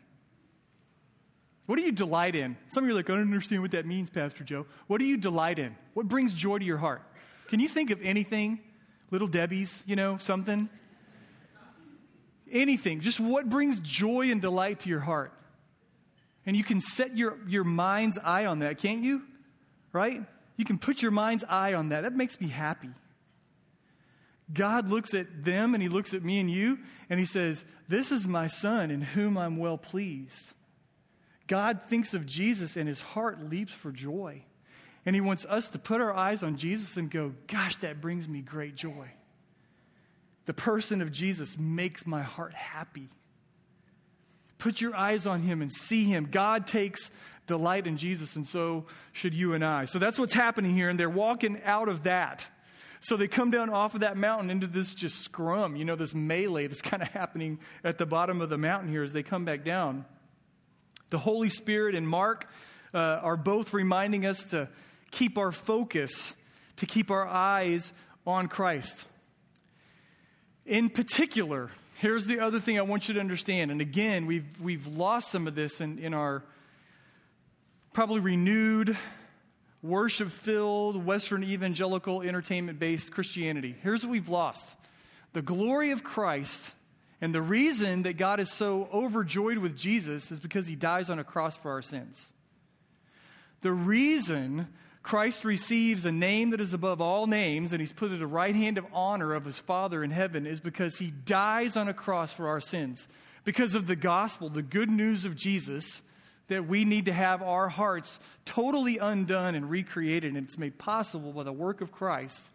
What 1.66 1.76
do 1.76 1.82
you 1.82 1.92
delight 1.92 2.34
in? 2.34 2.56
Some 2.68 2.84
of 2.84 2.88
you 2.88 2.94
are 2.94 2.96
like, 2.96 3.10
I 3.10 3.12
don't 3.12 3.24
understand 3.24 3.60
what 3.60 3.72
that 3.72 3.84
means, 3.84 4.08
Pastor 4.08 4.42
Joe. 4.42 4.64
What 4.86 5.00
do 5.00 5.04
you 5.04 5.18
delight 5.18 5.58
in? 5.58 5.76
What 5.92 6.08
brings 6.08 6.32
joy 6.32 6.56
to 6.60 6.64
your 6.64 6.78
heart? 6.78 7.02
Can 7.48 7.60
you 7.60 7.68
think 7.68 7.90
of 7.90 8.00
anything 8.00 8.60
Little 9.10 9.28
Debbie's, 9.28 9.82
you 9.86 9.96
know, 9.96 10.18
something. 10.18 10.68
Anything. 12.50 13.00
Just 13.00 13.20
what 13.20 13.48
brings 13.48 13.80
joy 13.80 14.30
and 14.30 14.40
delight 14.40 14.80
to 14.80 14.88
your 14.88 15.00
heart. 15.00 15.32
And 16.44 16.56
you 16.56 16.62
can 16.62 16.80
set 16.80 17.16
your, 17.16 17.38
your 17.48 17.64
mind's 17.64 18.18
eye 18.22 18.46
on 18.46 18.60
that, 18.60 18.78
can't 18.78 19.02
you? 19.02 19.22
Right? 19.92 20.22
You 20.56 20.64
can 20.64 20.78
put 20.78 21.02
your 21.02 21.10
mind's 21.10 21.44
eye 21.48 21.74
on 21.74 21.88
that. 21.90 22.02
That 22.02 22.14
makes 22.14 22.40
me 22.40 22.48
happy. 22.48 22.90
God 24.52 24.88
looks 24.88 25.12
at 25.12 25.44
them 25.44 25.74
and 25.74 25.82
he 25.82 25.88
looks 25.88 26.14
at 26.14 26.22
me 26.22 26.38
and 26.38 26.50
you 26.50 26.78
and 27.10 27.18
he 27.18 27.26
says, 27.26 27.64
This 27.88 28.12
is 28.12 28.28
my 28.28 28.46
son 28.46 28.90
in 28.90 29.00
whom 29.00 29.36
I'm 29.36 29.56
well 29.56 29.76
pleased. 29.76 30.52
God 31.48 31.80
thinks 31.88 32.14
of 32.14 32.26
Jesus 32.26 32.76
and 32.76 32.88
his 32.88 33.00
heart 33.00 33.42
leaps 33.42 33.72
for 33.72 33.90
joy. 33.90 34.44
And 35.06 35.14
he 35.14 35.20
wants 35.20 35.46
us 35.46 35.68
to 35.68 35.78
put 35.78 36.00
our 36.00 36.12
eyes 36.12 36.42
on 36.42 36.56
Jesus 36.56 36.96
and 36.96 37.08
go, 37.08 37.32
gosh, 37.46 37.76
that 37.76 38.00
brings 38.00 38.28
me 38.28 38.40
great 38.42 38.74
joy. 38.74 39.06
The 40.46 40.52
person 40.54 41.00
of 41.00 41.12
Jesus 41.12 41.56
makes 41.56 42.06
my 42.06 42.22
heart 42.22 42.54
happy. 42.54 43.08
Put 44.58 44.80
your 44.80 44.96
eyes 44.96 45.26
on 45.26 45.42
him 45.42 45.62
and 45.62 45.72
see 45.72 46.04
him. 46.04 46.28
God 46.30 46.66
takes 46.66 47.10
delight 47.46 47.86
in 47.86 47.96
Jesus, 47.96 48.34
and 48.34 48.46
so 48.46 48.86
should 49.12 49.34
you 49.34 49.54
and 49.54 49.64
I. 49.64 49.84
So 49.84 50.00
that's 50.00 50.18
what's 50.18 50.34
happening 50.34 50.74
here, 50.74 50.88
and 50.88 50.98
they're 50.98 51.08
walking 51.08 51.60
out 51.64 51.88
of 51.88 52.02
that. 52.04 52.46
So 53.00 53.16
they 53.16 53.28
come 53.28 53.50
down 53.50 53.70
off 53.70 53.94
of 53.94 54.00
that 54.00 54.16
mountain 54.16 54.50
into 54.50 54.66
this 54.66 54.94
just 54.94 55.20
scrum, 55.20 55.76
you 55.76 55.84
know, 55.84 55.94
this 55.94 56.14
melee 56.14 56.66
that's 56.66 56.82
kind 56.82 57.02
of 57.02 57.08
happening 57.08 57.60
at 57.84 57.98
the 57.98 58.06
bottom 58.06 58.40
of 58.40 58.48
the 58.48 58.58
mountain 58.58 58.88
here 58.88 59.04
as 59.04 59.12
they 59.12 59.22
come 59.22 59.44
back 59.44 59.64
down. 59.64 60.04
The 61.10 61.18
Holy 61.18 61.50
Spirit 61.50 61.94
and 61.94 62.08
Mark 62.08 62.50
uh, 62.92 62.98
are 62.98 63.36
both 63.36 63.72
reminding 63.72 64.26
us 64.26 64.44
to 64.46 64.68
keep 65.10 65.38
our 65.38 65.52
focus, 65.52 66.34
to 66.76 66.86
keep 66.86 67.10
our 67.10 67.26
eyes 67.26 67.92
on 68.26 68.48
Christ. 68.48 69.06
In 70.64 70.90
particular, 70.90 71.70
here's 71.98 72.26
the 72.26 72.40
other 72.40 72.60
thing 72.60 72.78
I 72.78 72.82
want 72.82 73.08
you 73.08 73.14
to 73.14 73.20
understand. 73.20 73.70
And 73.70 73.80
again, 73.80 74.26
we've, 74.26 74.60
we've 74.60 74.86
lost 74.86 75.30
some 75.30 75.46
of 75.46 75.54
this 75.54 75.80
in, 75.80 75.98
in 75.98 76.12
our 76.12 76.42
probably 77.92 78.20
renewed, 78.20 78.96
worship 79.82 80.28
filled, 80.28 81.04
Western 81.04 81.44
evangelical, 81.44 82.22
entertainment 82.22 82.78
based 82.78 83.12
Christianity. 83.12 83.76
Here's 83.82 84.02
what 84.04 84.10
we've 84.10 84.28
lost 84.28 84.76
The 85.32 85.42
glory 85.42 85.92
of 85.92 86.02
Christ 86.02 86.72
and 87.20 87.34
the 87.34 87.42
reason 87.42 88.02
that 88.02 88.18
God 88.18 88.40
is 88.40 88.52
so 88.52 88.88
overjoyed 88.92 89.58
with 89.58 89.76
Jesus 89.76 90.30
is 90.30 90.38
because 90.38 90.66
he 90.66 90.76
dies 90.76 91.08
on 91.08 91.18
a 91.18 91.24
cross 91.24 91.56
for 91.56 91.70
our 91.70 91.82
sins. 91.82 92.32
The 93.62 93.72
reason 93.72 94.68
Christ 95.06 95.44
receives 95.44 96.04
a 96.04 96.10
name 96.10 96.50
that 96.50 96.60
is 96.60 96.72
above 96.72 97.00
all 97.00 97.28
names 97.28 97.70
and 97.70 97.78
he's 97.78 97.92
put 97.92 98.10
at 98.10 98.18
the 98.18 98.26
right 98.26 98.56
hand 98.56 98.76
of 98.76 98.84
honor 98.92 99.34
of 99.34 99.44
his 99.44 99.56
Father 99.56 100.02
in 100.02 100.10
heaven 100.10 100.48
is 100.48 100.58
because 100.58 100.98
he 100.98 101.12
dies 101.12 101.76
on 101.76 101.86
a 101.86 101.94
cross 101.94 102.32
for 102.32 102.48
our 102.48 102.60
sins. 102.60 103.06
Because 103.44 103.76
of 103.76 103.86
the 103.86 103.94
gospel, 103.94 104.48
the 104.48 104.62
good 104.62 104.90
news 104.90 105.24
of 105.24 105.36
Jesus, 105.36 106.02
that 106.48 106.66
we 106.66 106.84
need 106.84 107.04
to 107.04 107.12
have 107.12 107.40
our 107.40 107.68
hearts 107.68 108.18
totally 108.44 108.98
undone 108.98 109.54
and 109.54 109.70
recreated, 109.70 110.34
and 110.34 110.44
it's 110.44 110.58
made 110.58 110.76
possible 110.76 111.32
by 111.32 111.44
the 111.44 111.52
work 111.52 111.80
of 111.80 111.92
Christ. 111.92 112.50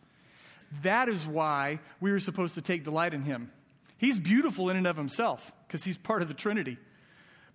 That 0.83 1.07
is 1.07 1.25
why 1.25 1.79
we 2.01 2.11
are 2.11 2.19
supposed 2.19 2.55
to 2.55 2.61
take 2.61 2.83
delight 2.83 3.13
in 3.13 3.21
him. 3.21 3.49
He's 3.97 4.19
beautiful 4.19 4.69
in 4.69 4.75
and 4.75 4.87
of 4.87 4.97
himself 4.97 5.53
because 5.67 5.85
he's 5.85 5.97
part 5.97 6.21
of 6.21 6.27
the 6.27 6.33
Trinity. 6.33 6.77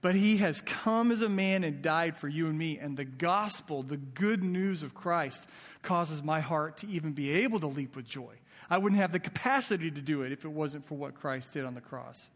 But 0.06 0.14
he 0.14 0.36
has 0.36 0.60
come 0.60 1.10
as 1.10 1.20
a 1.20 1.28
man 1.28 1.64
and 1.64 1.82
died 1.82 2.16
for 2.16 2.28
you 2.28 2.46
and 2.46 2.56
me. 2.56 2.78
And 2.78 2.96
the 2.96 3.04
gospel, 3.04 3.82
the 3.82 3.96
good 3.96 4.40
news 4.44 4.84
of 4.84 4.94
Christ, 4.94 5.44
causes 5.82 6.22
my 6.22 6.38
heart 6.38 6.76
to 6.76 6.86
even 6.86 7.10
be 7.10 7.32
able 7.42 7.58
to 7.58 7.66
leap 7.66 7.96
with 7.96 8.06
joy. 8.06 8.34
I 8.70 8.78
wouldn't 8.78 9.00
have 9.00 9.10
the 9.10 9.18
capacity 9.18 9.90
to 9.90 10.00
do 10.00 10.22
it 10.22 10.30
if 10.30 10.44
it 10.44 10.52
wasn't 10.52 10.84
for 10.84 10.94
what 10.94 11.16
Christ 11.16 11.54
did 11.54 11.64
on 11.64 11.74
the 11.74 11.80
cross. 11.80 12.28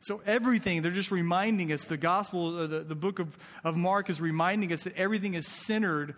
So, 0.00 0.22
everything, 0.24 0.80
they're 0.80 0.92
just 0.92 1.10
reminding 1.10 1.74
us, 1.74 1.84
the 1.84 1.98
gospel, 1.98 2.56
uh, 2.56 2.66
the, 2.66 2.80
the 2.80 2.94
book 2.94 3.18
of, 3.18 3.36
of 3.64 3.76
Mark 3.76 4.08
is 4.08 4.18
reminding 4.18 4.72
us 4.72 4.84
that 4.84 4.96
everything 4.96 5.34
is 5.34 5.46
centered 5.46 6.14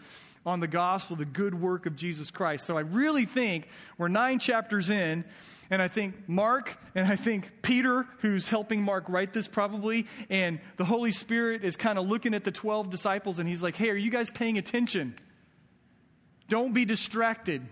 on 0.47 0.61
the 0.61 0.69
gospel, 0.69 1.17
the 1.17 1.25
good 1.25 1.61
work 1.61 1.85
of 1.85 1.97
Jesus 1.97 2.31
Christ. 2.31 2.65
So, 2.65 2.79
I 2.79 2.83
really 2.83 3.25
think 3.25 3.67
we're 3.99 4.07
nine 4.07 4.39
chapters 4.39 4.89
in, 4.89 5.25
and 5.73 5.81
I 5.81 5.89
think 5.89 6.29
Mark, 6.29 6.77
and 6.95 7.09
I 7.09 7.17
think 7.17 7.51
Peter, 7.63 8.07
who's 8.19 8.47
helping 8.47 8.83
Mark 8.83 9.09
write 9.09 9.33
this 9.33 9.49
probably, 9.49 10.07
and 10.29 10.61
the 10.77 10.85
Holy 10.85 11.13
Spirit 11.13 11.65
is 11.65 11.79
kind 11.79 11.99
of 11.99 12.07
looking 12.07 12.35
at 12.35 12.45
the 12.45 12.51
12 12.51 12.91
disciples 12.91 13.39
and 13.39 13.49
he's 13.49 13.63
like, 13.63 13.75
hey, 13.77 13.89
are 13.89 13.97
you 13.97 14.11
guys 14.11 14.31
paying 14.31 14.59
attention? 14.59 15.15
Don't 16.51 16.75
be 16.75 16.85
distracted, 16.85 17.63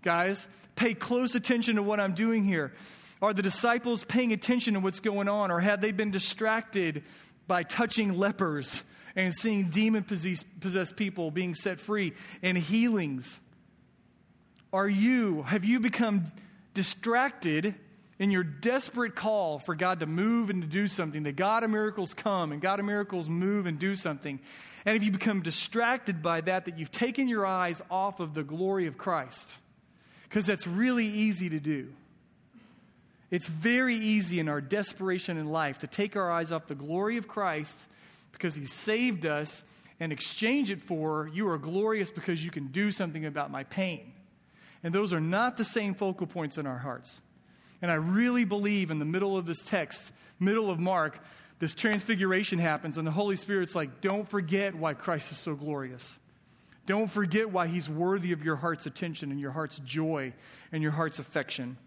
guys. 0.00 0.48
Pay 0.76 0.94
close 0.94 1.34
attention 1.34 1.76
to 1.76 1.82
what 1.82 2.00
I'm 2.00 2.14
doing 2.14 2.42
here. 2.42 2.72
Are 3.20 3.34
the 3.34 3.42
disciples 3.42 4.02
paying 4.02 4.32
attention 4.32 4.72
to 4.72 4.80
what's 4.80 5.00
going 5.00 5.28
on, 5.28 5.50
or 5.50 5.60
have 5.60 5.82
they 5.82 5.92
been 5.92 6.10
distracted 6.10 7.02
by 7.46 7.64
touching 7.64 8.16
lepers 8.16 8.82
and 9.14 9.34
seeing 9.34 9.68
demon 9.68 10.04
possessed 10.04 10.96
people 10.96 11.30
being 11.30 11.54
set 11.54 11.80
free 11.80 12.14
and 12.42 12.56
healings? 12.56 13.40
Are 14.72 14.88
you, 14.88 15.42
have 15.42 15.66
you 15.66 15.80
become 15.80 16.24
distracted 16.76 17.74
in 18.18 18.30
your 18.30 18.44
desperate 18.44 19.16
call 19.16 19.58
for 19.58 19.74
God 19.74 20.00
to 20.00 20.06
move 20.06 20.48
and 20.50 20.62
to 20.62 20.68
do 20.68 20.86
something, 20.86 21.24
that 21.24 21.36
God 21.36 21.64
of 21.64 21.70
miracles 21.70 22.14
come 22.14 22.52
and 22.52 22.60
God 22.62 22.78
of 22.78 22.86
miracles 22.86 23.28
move 23.28 23.66
and 23.66 23.78
do 23.78 23.96
something. 23.96 24.38
And 24.84 24.96
if 24.96 25.02
you 25.02 25.10
become 25.10 25.42
distracted 25.42 26.22
by 26.22 26.42
that, 26.42 26.66
that 26.66 26.78
you've 26.78 26.92
taken 26.92 27.28
your 27.28 27.44
eyes 27.44 27.82
off 27.90 28.20
of 28.20 28.34
the 28.34 28.44
glory 28.44 28.86
of 28.86 28.96
Christ, 28.96 29.58
because 30.24 30.46
that's 30.46 30.66
really 30.66 31.06
easy 31.06 31.48
to 31.48 31.58
do. 31.58 31.92
It's 33.30 33.48
very 33.48 33.96
easy 33.96 34.38
in 34.38 34.48
our 34.48 34.60
desperation 34.60 35.36
in 35.36 35.46
life 35.46 35.80
to 35.80 35.86
take 35.86 36.14
our 36.14 36.30
eyes 36.30 36.52
off 36.52 36.68
the 36.68 36.76
glory 36.76 37.16
of 37.16 37.26
Christ 37.26 37.86
because 38.32 38.54
He 38.54 38.66
saved 38.66 39.26
us 39.26 39.64
and 39.98 40.12
exchange 40.12 40.70
it 40.70 40.80
for, 40.80 41.28
you 41.32 41.48
are 41.48 41.58
glorious 41.58 42.10
because 42.10 42.44
you 42.44 42.50
can 42.50 42.68
do 42.68 42.92
something 42.92 43.24
about 43.24 43.50
my 43.50 43.64
pain. 43.64 44.12
And 44.86 44.94
those 44.94 45.12
are 45.12 45.18
not 45.18 45.56
the 45.56 45.64
same 45.64 45.94
focal 45.94 46.28
points 46.28 46.58
in 46.58 46.66
our 46.66 46.78
hearts. 46.78 47.20
And 47.82 47.90
I 47.90 47.96
really 47.96 48.44
believe 48.44 48.92
in 48.92 49.00
the 49.00 49.04
middle 49.04 49.36
of 49.36 49.44
this 49.44 49.64
text, 49.64 50.12
middle 50.38 50.70
of 50.70 50.78
Mark, 50.78 51.18
this 51.58 51.74
transfiguration 51.74 52.60
happens, 52.60 52.96
and 52.96 53.04
the 53.04 53.10
Holy 53.10 53.34
Spirit's 53.34 53.74
like, 53.74 54.00
don't 54.00 54.28
forget 54.28 54.76
why 54.76 54.94
Christ 54.94 55.32
is 55.32 55.38
so 55.38 55.56
glorious. 55.56 56.20
Don't 56.86 57.10
forget 57.10 57.50
why 57.50 57.66
he's 57.66 57.88
worthy 57.88 58.30
of 58.30 58.44
your 58.44 58.54
heart's 58.54 58.86
attention 58.86 59.32
and 59.32 59.40
your 59.40 59.50
heart's 59.50 59.80
joy 59.80 60.32
and 60.70 60.84
your 60.84 60.92
heart's 60.92 61.18
affection. 61.18 61.78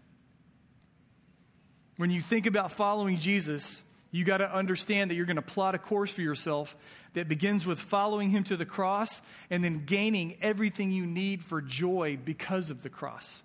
When 1.96 2.10
you 2.10 2.20
think 2.20 2.44
about 2.44 2.70
following 2.70 3.16
Jesus, 3.16 3.80
you 4.10 4.24
got 4.24 4.38
to 4.38 4.52
understand 4.52 5.10
that 5.10 5.14
you're 5.14 5.26
going 5.26 5.36
to 5.36 5.42
plot 5.42 5.74
a 5.74 5.78
course 5.78 6.10
for 6.10 6.22
yourself 6.22 6.76
that 7.14 7.28
begins 7.28 7.64
with 7.64 7.78
following 7.78 8.30
him 8.30 8.42
to 8.44 8.56
the 8.56 8.66
cross 8.66 9.22
and 9.50 9.62
then 9.62 9.84
gaining 9.84 10.36
everything 10.40 10.90
you 10.90 11.06
need 11.06 11.42
for 11.42 11.60
joy 11.60 12.18
because 12.24 12.70
of 12.70 12.82
the 12.82 12.88
cross. 12.88 13.42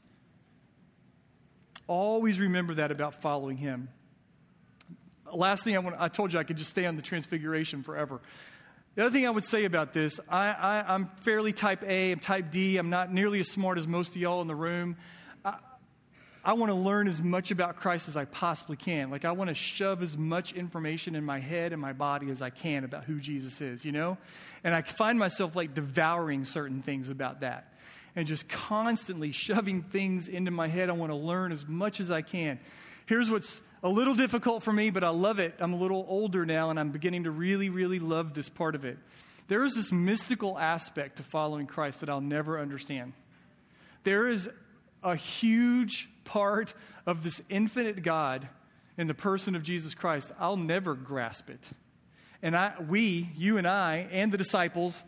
Always 1.88 2.40
remember 2.40 2.76
that 2.76 2.92
about 2.92 3.22
following 3.22 3.58
him. 3.58 3.90
Last 5.32 5.64
thing 5.64 5.76
I 5.76 5.80
want, 5.80 5.96
I 6.00 6.08
told 6.08 6.34
you 6.34 6.40
I 6.40 6.44
could 6.44 6.58
just 6.58 6.72
stay 6.72 6.86
on 6.86 6.96
the 6.96 7.02
transfiguration 7.02 7.84
forever. 7.84 8.22
The 8.96 9.04
other 9.04 9.12
thing 9.12 9.28
I 9.28 9.30
would 9.30 9.44
say 9.44 9.66
about 9.66 9.94
this, 9.94 10.20
I, 10.30 10.48
I, 10.48 10.94
I'm 10.94 11.12
fairly 11.22 11.52
type 11.52 11.84
A, 11.84 12.12
I'm 12.12 12.20
type 12.20 12.50
D, 12.50 12.78
I'm 12.78 12.90
not 12.90 13.12
nearly 13.12 13.40
as 13.40 13.50
smart 13.50 13.78
as 13.78 13.88
most 13.88 14.16
of 14.16 14.18
y'all 14.18 14.42
in 14.42 14.48
the 14.48 14.56
room. 14.56 14.96
I 16.46 16.54
want 16.54 16.70
to 16.70 16.76
learn 16.76 17.08
as 17.08 17.24
much 17.24 17.50
about 17.50 17.76
Christ 17.76 18.08
as 18.08 18.16
I 18.16 18.26
possibly 18.26 18.78
can. 18.78 19.10
Like, 19.10 19.26
I 19.26 19.32
want 19.32 19.48
to 19.48 19.56
shove 19.56 20.04
as 20.04 20.16
much 20.16 20.54
information 20.54 21.16
in 21.16 21.26
my 21.26 21.40
head 21.40 21.74
and 21.74 21.82
my 21.82 21.92
body 21.92 22.30
as 22.30 22.40
I 22.40 22.52
can 22.52 22.84
about 22.84 23.06
who 23.06 23.20
Jesus 23.20 23.62
is, 23.62 23.84
you 23.84 23.92
know? 23.92 24.20
And 24.64 24.76
I 24.76 24.84
find 24.84 25.18
myself 25.18 25.56
like 25.56 25.74
devouring 25.74 26.46
certain 26.46 26.84
things 26.84 27.10
about 27.10 27.40
that 27.40 27.74
and 28.16 28.28
just 28.28 28.48
constantly 28.48 29.32
shoving 29.34 29.82
things 29.82 30.28
into 30.28 30.52
my 30.52 30.68
head. 30.68 30.92
I 30.92 30.94
want 30.94 31.12
to 31.12 31.18
learn 31.18 31.52
as 31.52 31.68
much 31.68 32.00
as 32.00 32.12
I 32.12 32.22
can. 32.22 32.60
Here's 33.08 33.32
what's 33.32 33.60
a 33.82 33.90
little 33.90 34.14
difficult 34.14 34.62
for 34.62 34.72
me, 34.72 34.92
but 34.92 35.04
I 35.04 35.10
love 35.10 35.40
it. 35.40 35.56
I'm 35.58 35.74
a 35.74 35.78
little 35.78 36.06
older 36.08 36.46
now, 36.46 36.70
and 36.70 36.80
I'm 36.80 36.92
beginning 36.92 37.24
to 37.24 37.32
really, 37.32 37.70
really 37.70 37.98
love 37.98 38.36
this 38.36 38.50
part 38.50 38.76
of 38.76 38.86
it. 38.86 39.00
There 39.48 39.64
is 39.64 39.74
this 39.74 39.92
mystical 39.92 40.60
aspect 40.60 41.18
to 41.18 41.24
following 41.24 41.66
Christ 41.66 42.02
that 42.02 42.10
I'll 42.10 42.22
never 42.22 42.60
understand. 42.60 43.14
There 44.04 44.28
is 44.28 44.48
a 45.04 45.16
huge 45.16 46.10
part 46.26 46.74
of 47.06 47.24
this 47.24 47.42
infinite 47.50 48.04
God 48.04 48.50
in 48.98 49.08
the 49.08 49.14
person 49.14 49.56
of 49.56 49.64
Jesus 49.64 49.96
Christ, 49.96 50.32
I'll 50.40 50.58
never 50.58 50.94
grasp 50.94 51.50
it. 51.50 51.62
And 52.42 52.56
I, 52.56 52.74
we, 52.88 53.30
you 53.38 53.58
and 53.58 53.68
I, 53.68 54.08
and 54.12 54.32
the 54.32 54.38
disciples, 54.38 55.04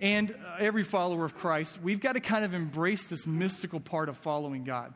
and 0.00 0.30
uh, 0.30 0.56
every 0.58 0.82
follower 0.82 1.24
of 1.24 1.34
Christ, 1.34 1.80
we've 1.82 2.00
got 2.00 2.12
to 2.12 2.20
kind 2.20 2.44
of 2.44 2.54
embrace 2.54 3.04
this 3.04 3.26
mystical 3.26 3.80
part 3.80 4.08
of 4.08 4.16
following 4.18 4.64
God. 4.64 4.92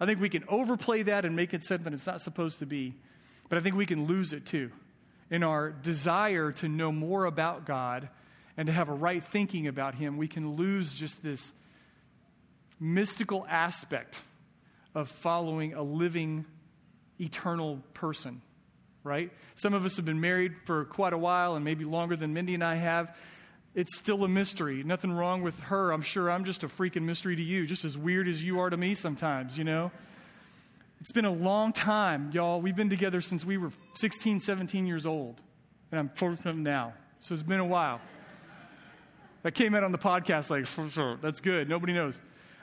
I 0.00 0.06
think 0.06 0.20
we 0.20 0.28
can 0.28 0.44
overplay 0.48 1.02
that 1.02 1.24
and 1.24 1.34
make 1.34 1.54
it 1.54 1.64
something 1.64 1.92
it's 1.92 2.06
not 2.06 2.20
supposed 2.20 2.58
to 2.58 2.66
be, 2.66 2.94
but 3.48 3.58
I 3.58 3.60
think 3.60 3.76
we 3.76 3.86
can 3.86 4.06
lose 4.06 4.32
it 4.32 4.46
too 4.46 4.70
in 5.30 5.42
our 5.42 5.70
desire 5.70 6.52
to 6.52 6.68
know 6.68 6.92
more 6.92 7.24
about 7.24 7.66
God 7.66 8.08
and 8.56 8.66
to 8.66 8.72
have 8.72 8.88
a 8.88 8.94
right 8.94 9.22
thinking 9.22 9.66
about 9.66 9.94
Him. 9.94 10.16
We 10.16 10.28
can 10.28 10.54
lose 10.54 10.94
just 10.94 11.22
this 11.22 11.52
mystical 12.78 13.46
aspect 13.48 14.22
of 14.96 15.10
following 15.10 15.74
a 15.74 15.82
living, 15.82 16.46
eternal 17.20 17.82
person, 17.92 18.40
right? 19.04 19.30
Some 19.54 19.74
of 19.74 19.84
us 19.84 19.96
have 19.96 20.06
been 20.06 20.22
married 20.22 20.54
for 20.64 20.86
quite 20.86 21.12
a 21.12 21.18
while 21.18 21.54
and 21.54 21.62
maybe 21.62 21.84
longer 21.84 22.16
than 22.16 22.32
Mindy 22.32 22.54
and 22.54 22.64
I 22.64 22.76
have. 22.76 23.14
It's 23.74 23.94
still 23.94 24.24
a 24.24 24.28
mystery. 24.28 24.82
Nothing 24.82 25.12
wrong 25.12 25.42
with 25.42 25.60
her. 25.60 25.92
I'm 25.92 26.00
sure 26.00 26.30
I'm 26.30 26.44
just 26.44 26.64
a 26.64 26.66
freaking 26.66 27.02
mystery 27.02 27.36
to 27.36 27.42
you, 27.42 27.66
just 27.66 27.84
as 27.84 27.98
weird 27.98 28.26
as 28.26 28.42
you 28.42 28.58
are 28.58 28.70
to 28.70 28.76
me 28.78 28.94
sometimes, 28.94 29.58
you 29.58 29.64
know? 29.64 29.92
It's 31.02 31.12
been 31.12 31.26
a 31.26 31.30
long 31.30 31.74
time, 31.74 32.30
y'all. 32.32 32.62
We've 32.62 32.74
been 32.74 32.88
together 32.88 33.20
since 33.20 33.44
we 33.44 33.58
were 33.58 33.72
16, 33.96 34.40
17 34.40 34.86
years 34.86 35.04
old. 35.04 35.42
And 35.92 36.00
I'm 36.00 36.08
47 36.08 36.62
now. 36.62 36.94
So 37.20 37.34
it's 37.34 37.42
been 37.42 37.60
a 37.60 37.66
while. 37.66 38.00
That 39.42 39.52
came 39.54 39.74
out 39.74 39.84
on 39.84 39.92
the 39.92 39.98
podcast 39.98 40.48
like, 40.48 40.64
for 40.64 40.88
sure. 40.88 41.18
That's 41.20 41.40
good. 41.40 41.68
Nobody 41.68 41.92
knows. 41.92 42.18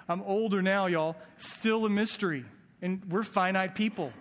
I'm 0.07 0.21
older 0.23 0.61
now, 0.61 0.87
y'all, 0.87 1.15
still 1.37 1.85
a 1.85 1.89
mystery. 1.89 2.45
And 2.81 3.01
we're 3.09 3.23
finite 3.23 3.75
people. 3.75 4.11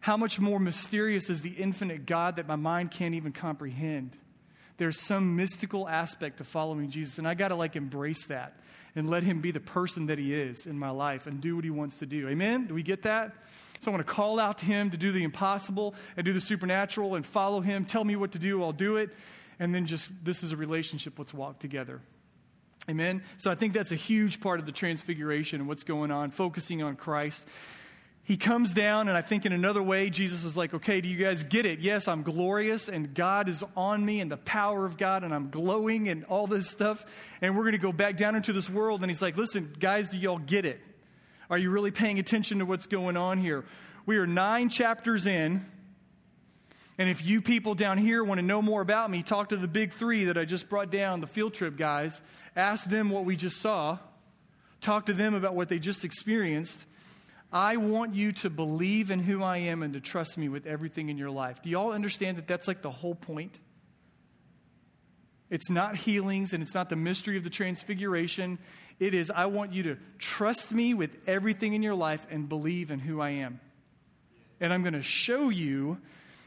How 0.00 0.16
much 0.16 0.38
more 0.38 0.60
mysterious 0.60 1.28
is 1.28 1.40
the 1.40 1.50
infinite 1.50 2.06
God 2.06 2.36
that 2.36 2.46
my 2.46 2.56
mind 2.56 2.92
can't 2.92 3.14
even 3.14 3.32
comprehend? 3.32 4.16
There's 4.76 5.00
some 5.00 5.36
mystical 5.36 5.88
aspect 5.88 6.38
to 6.38 6.44
following 6.44 6.90
Jesus, 6.90 7.18
and 7.18 7.26
I 7.26 7.34
got 7.34 7.48
to 7.48 7.54
like 7.54 7.76
embrace 7.76 8.26
that 8.26 8.60
and 8.94 9.10
let 9.10 9.22
him 9.22 9.40
be 9.40 9.50
the 9.50 9.60
person 9.60 10.06
that 10.06 10.18
he 10.18 10.34
is 10.34 10.66
in 10.66 10.78
my 10.78 10.90
life 10.90 11.26
and 11.26 11.40
do 11.40 11.56
what 11.56 11.64
he 11.64 11.70
wants 11.70 11.98
to 11.98 12.06
do. 12.06 12.28
Amen? 12.28 12.66
Do 12.66 12.74
we 12.74 12.82
get 12.82 13.02
that? 13.02 13.32
So 13.80 13.90
I 13.90 13.94
want 13.94 14.06
to 14.06 14.12
call 14.12 14.38
out 14.38 14.58
to 14.58 14.66
him 14.66 14.90
to 14.90 14.96
do 14.96 15.12
the 15.12 15.22
impossible 15.22 15.94
and 16.16 16.24
do 16.24 16.32
the 16.32 16.40
supernatural 16.40 17.14
and 17.14 17.26
follow 17.26 17.60
him. 17.60 17.84
Tell 17.84 18.04
me 18.04 18.16
what 18.16 18.32
to 18.32 18.38
do, 18.38 18.62
I'll 18.62 18.72
do 18.72 18.96
it. 18.96 19.10
And 19.58 19.74
then 19.74 19.86
just, 19.86 20.10
this 20.22 20.42
is 20.42 20.52
a 20.52 20.56
relationship, 20.56 21.18
let's 21.18 21.34
walk 21.34 21.58
together. 21.58 22.00
Amen? 22.88 23.22
So 23.38 23.50
I 23.50 23.54
think 23.56 23.72
that's 23.72 23.92
a 23.92 23.96
huge 23.96 24.40
part 24.40 24.60
of 24.60 24.66
the 24.66 24.72
transfiguration 24.72 25.60
and 25.60 25.68
what's 25.68 25.84
going 25.84 26.10
on, 26.10 26.30
focusing 26.30 26.82
on 26.82 26.96
Christ. 26.96 27.44
He 28.22 28.36
comes 28.36 28.74
down, 28.74 29.06
and 29.06 29.16
I 29.16 29.22
think 29.22 29.46
in 29.46 29.52
another 29.52 29.82
way, 29.82 30.10
Jesus 30.10 30.44
is 30.44 30.56
like, 30.56 30.74
okay, 30.74 31.00
do 31.00 31.08
you 31.08 31.16
guys 31.16 31.44
get 31.44 31.64
it? 31.64 31.78
Yes, 31.78 32.08
I'm 32.08 32.22
glorious, 32.22 32.88
and 32.88 33.14
God 33.14 33.48
is 33.48 33.62
on 33.76 34.04
me, 34.04 34.20
and 34.20 34.28
the 34.28 34.36
power 34.36 34.84
of 34.84 34.96
God, 34.96 35.22
and 35.22 35.32
I'm 35.32 35.48
glowing, 35.48 36.08
and 36.08 36.24
all 36.24 36.48
this 36.48 36.68
stuff. 36.68 37.06
And 37.40 37.56
we're 37.56 37.62
going 37.62 37.72
to 37.72 37.78
go 37.78 37.92
back 37.92 38.16
down 38.16 38.34
into 38.34 38.52
this 38.52 38.68
world. 38.68 39.02
And 39.02 39.10
he's 39.10 39.22
like, 39.22 39.36
listen, 39.36 39.72
guys, 39.78 40.08
do 40.08 40.18
y'all 40.18 40.38
get 40.38 40.64
it? 40.64 40.80
Are 41.48 41.58
you 41.58 41.70
really 41.70 41.92
paying 41.92 42.18
attention 42.18 42.58
to 42.58 42.66
what's 42.66 42.88
going 42.88 43.16
on 43.16 43.38
here? 43.38 43.64
We 44.06 44.16
are 44.16 44.26
nine 44.26 44.70
chapters 44.70 45.26
in. 45.26 45.64
And 46.98 47.10
if 47.10 47.24
you 47.24 47.42
people 47.42 47.74
down 47.74 47.98
here 47.98 48.24
want 48.24 48.38
to 48.38 48.46
know 48.46 48.62
more 48.62 48.80
about 48.80 49.10
me, 49.10 49.22
talk 49.22 49.50
to 49.50 49.56
the 49.56 49.68
big 49.68 49.92
three 49.92 50.24
that 50.24 50.38
I 50.38 50.44
just 50.44 50.68
brought 50.68 50.90
down, 50.90 51.20
the 51.20 51.26
field 51.26 51.52
trip 51.52 51.76
guys. 51.76 52.20
Ask 52.54 52.88
them 52.88 53.10
what 53.10 53.24
we 53.24 53.36
just 53.36 53.60
saw. 53.60 53.98
Talk 54.80 55.06
to 55.06 55.12
them 55.12 55.34
about 55.34 55.54
what 55.54 55.68
they 55.68 55.78
just 55.78 56.04
experienced. 56.04 56.84
I 57.52 57.76
want 57.76 58.14
you 58.14 58.32
to 58.32 58.50
believe 58.50 59.10
in 59.10 59.20
who 59.20 59.42
I 59.42 59.58
am 59.58 59.82
and 59.82 59.94
to 59.94 60.00
trust 60.00 60.36
me 60.38 60.48
with 60.48 60.66
everything 60.66 61.08
in 61.08 61.18
your 61.18 61.30
life. 61.30 61.62
Do 61.62 61.70
y'all 61.70 61.92
understand 61.92 62.38
that 62.38 62.48
that's 62.48 62.66
like 62.66 62.82
the 62.82 62.90
whole 62.90 63.14
point? 63.14 63.60
It's 65.48 65.70
not 65.70 65.96
healings 65.96 66.52
and 66.52 66.62
it's 66.62 66.74
not 66.74 66.88
the 66.88 66.96
mystery 66.96 67.36
of 67.36 67.44
the 67.44 67.50
transfiguration. 67.50 68.58
It 68.98 69.14
is, 69.14 69.30
I 69.30 69.46
want 69.46 69.72
you 69.72 69.82
to 69.84 69.96
trust 70.18 70.72
me 70.72 70.94
with 70.94 71.10
everything 71.26 71.74
in 71.74 71.82
your 71.82 71.94
life 71.94 72.26
and 72.30 72.48
believe 72.48 72.90
in 72.90 72.98
who 72.98 73.20
I 73.20 73.30
am. 73.30 73.60
And 74.60 74.72
I'm 74.72 74.82
going 74.82 74.94
to 74.94 75.02
show 75.02 75.50
you, 75.50 75.98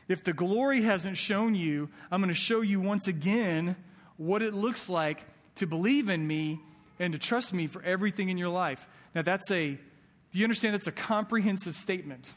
if 0.09 0.23
the 0.23 0.33
glory 0.33 0.81
hasn't 0.81 1.17
shown 1.17 1.55
you, 1.55 1.87
I'm 2.11 2.19
going 2.19 2.33
to 2.33 2.33
show 2.33 2.61
you 2.61 2.81
once 2.81 3.07
again 3.07 3.77
what 4.17 4.41
it 4.41 4.53
looks 4.53 4.89
like 4.89 5.23
to 5.55 5.67
believe 5.67 6.09
in 6.09 6.27
me 6.27 6.59
and 6.97 7.13
to 7.13 7.19
trust 7.19 7.53
me 7.53 7.67
for 7.67 7.81
everything 7.83 8.27
in 8.27 8.37
your 8.37 8.49
life. 8.49 8.87
Now, 9.13 9.21
that's 9.21 9.49
a, 9.51 9.69
do 9.69 9.79
you 10.33 10.43
understand 10.43 10.73
that's 10.73 10.87
a 10.87 10.91
comprehensive 10.91 11.75
statement? 11.75 12.27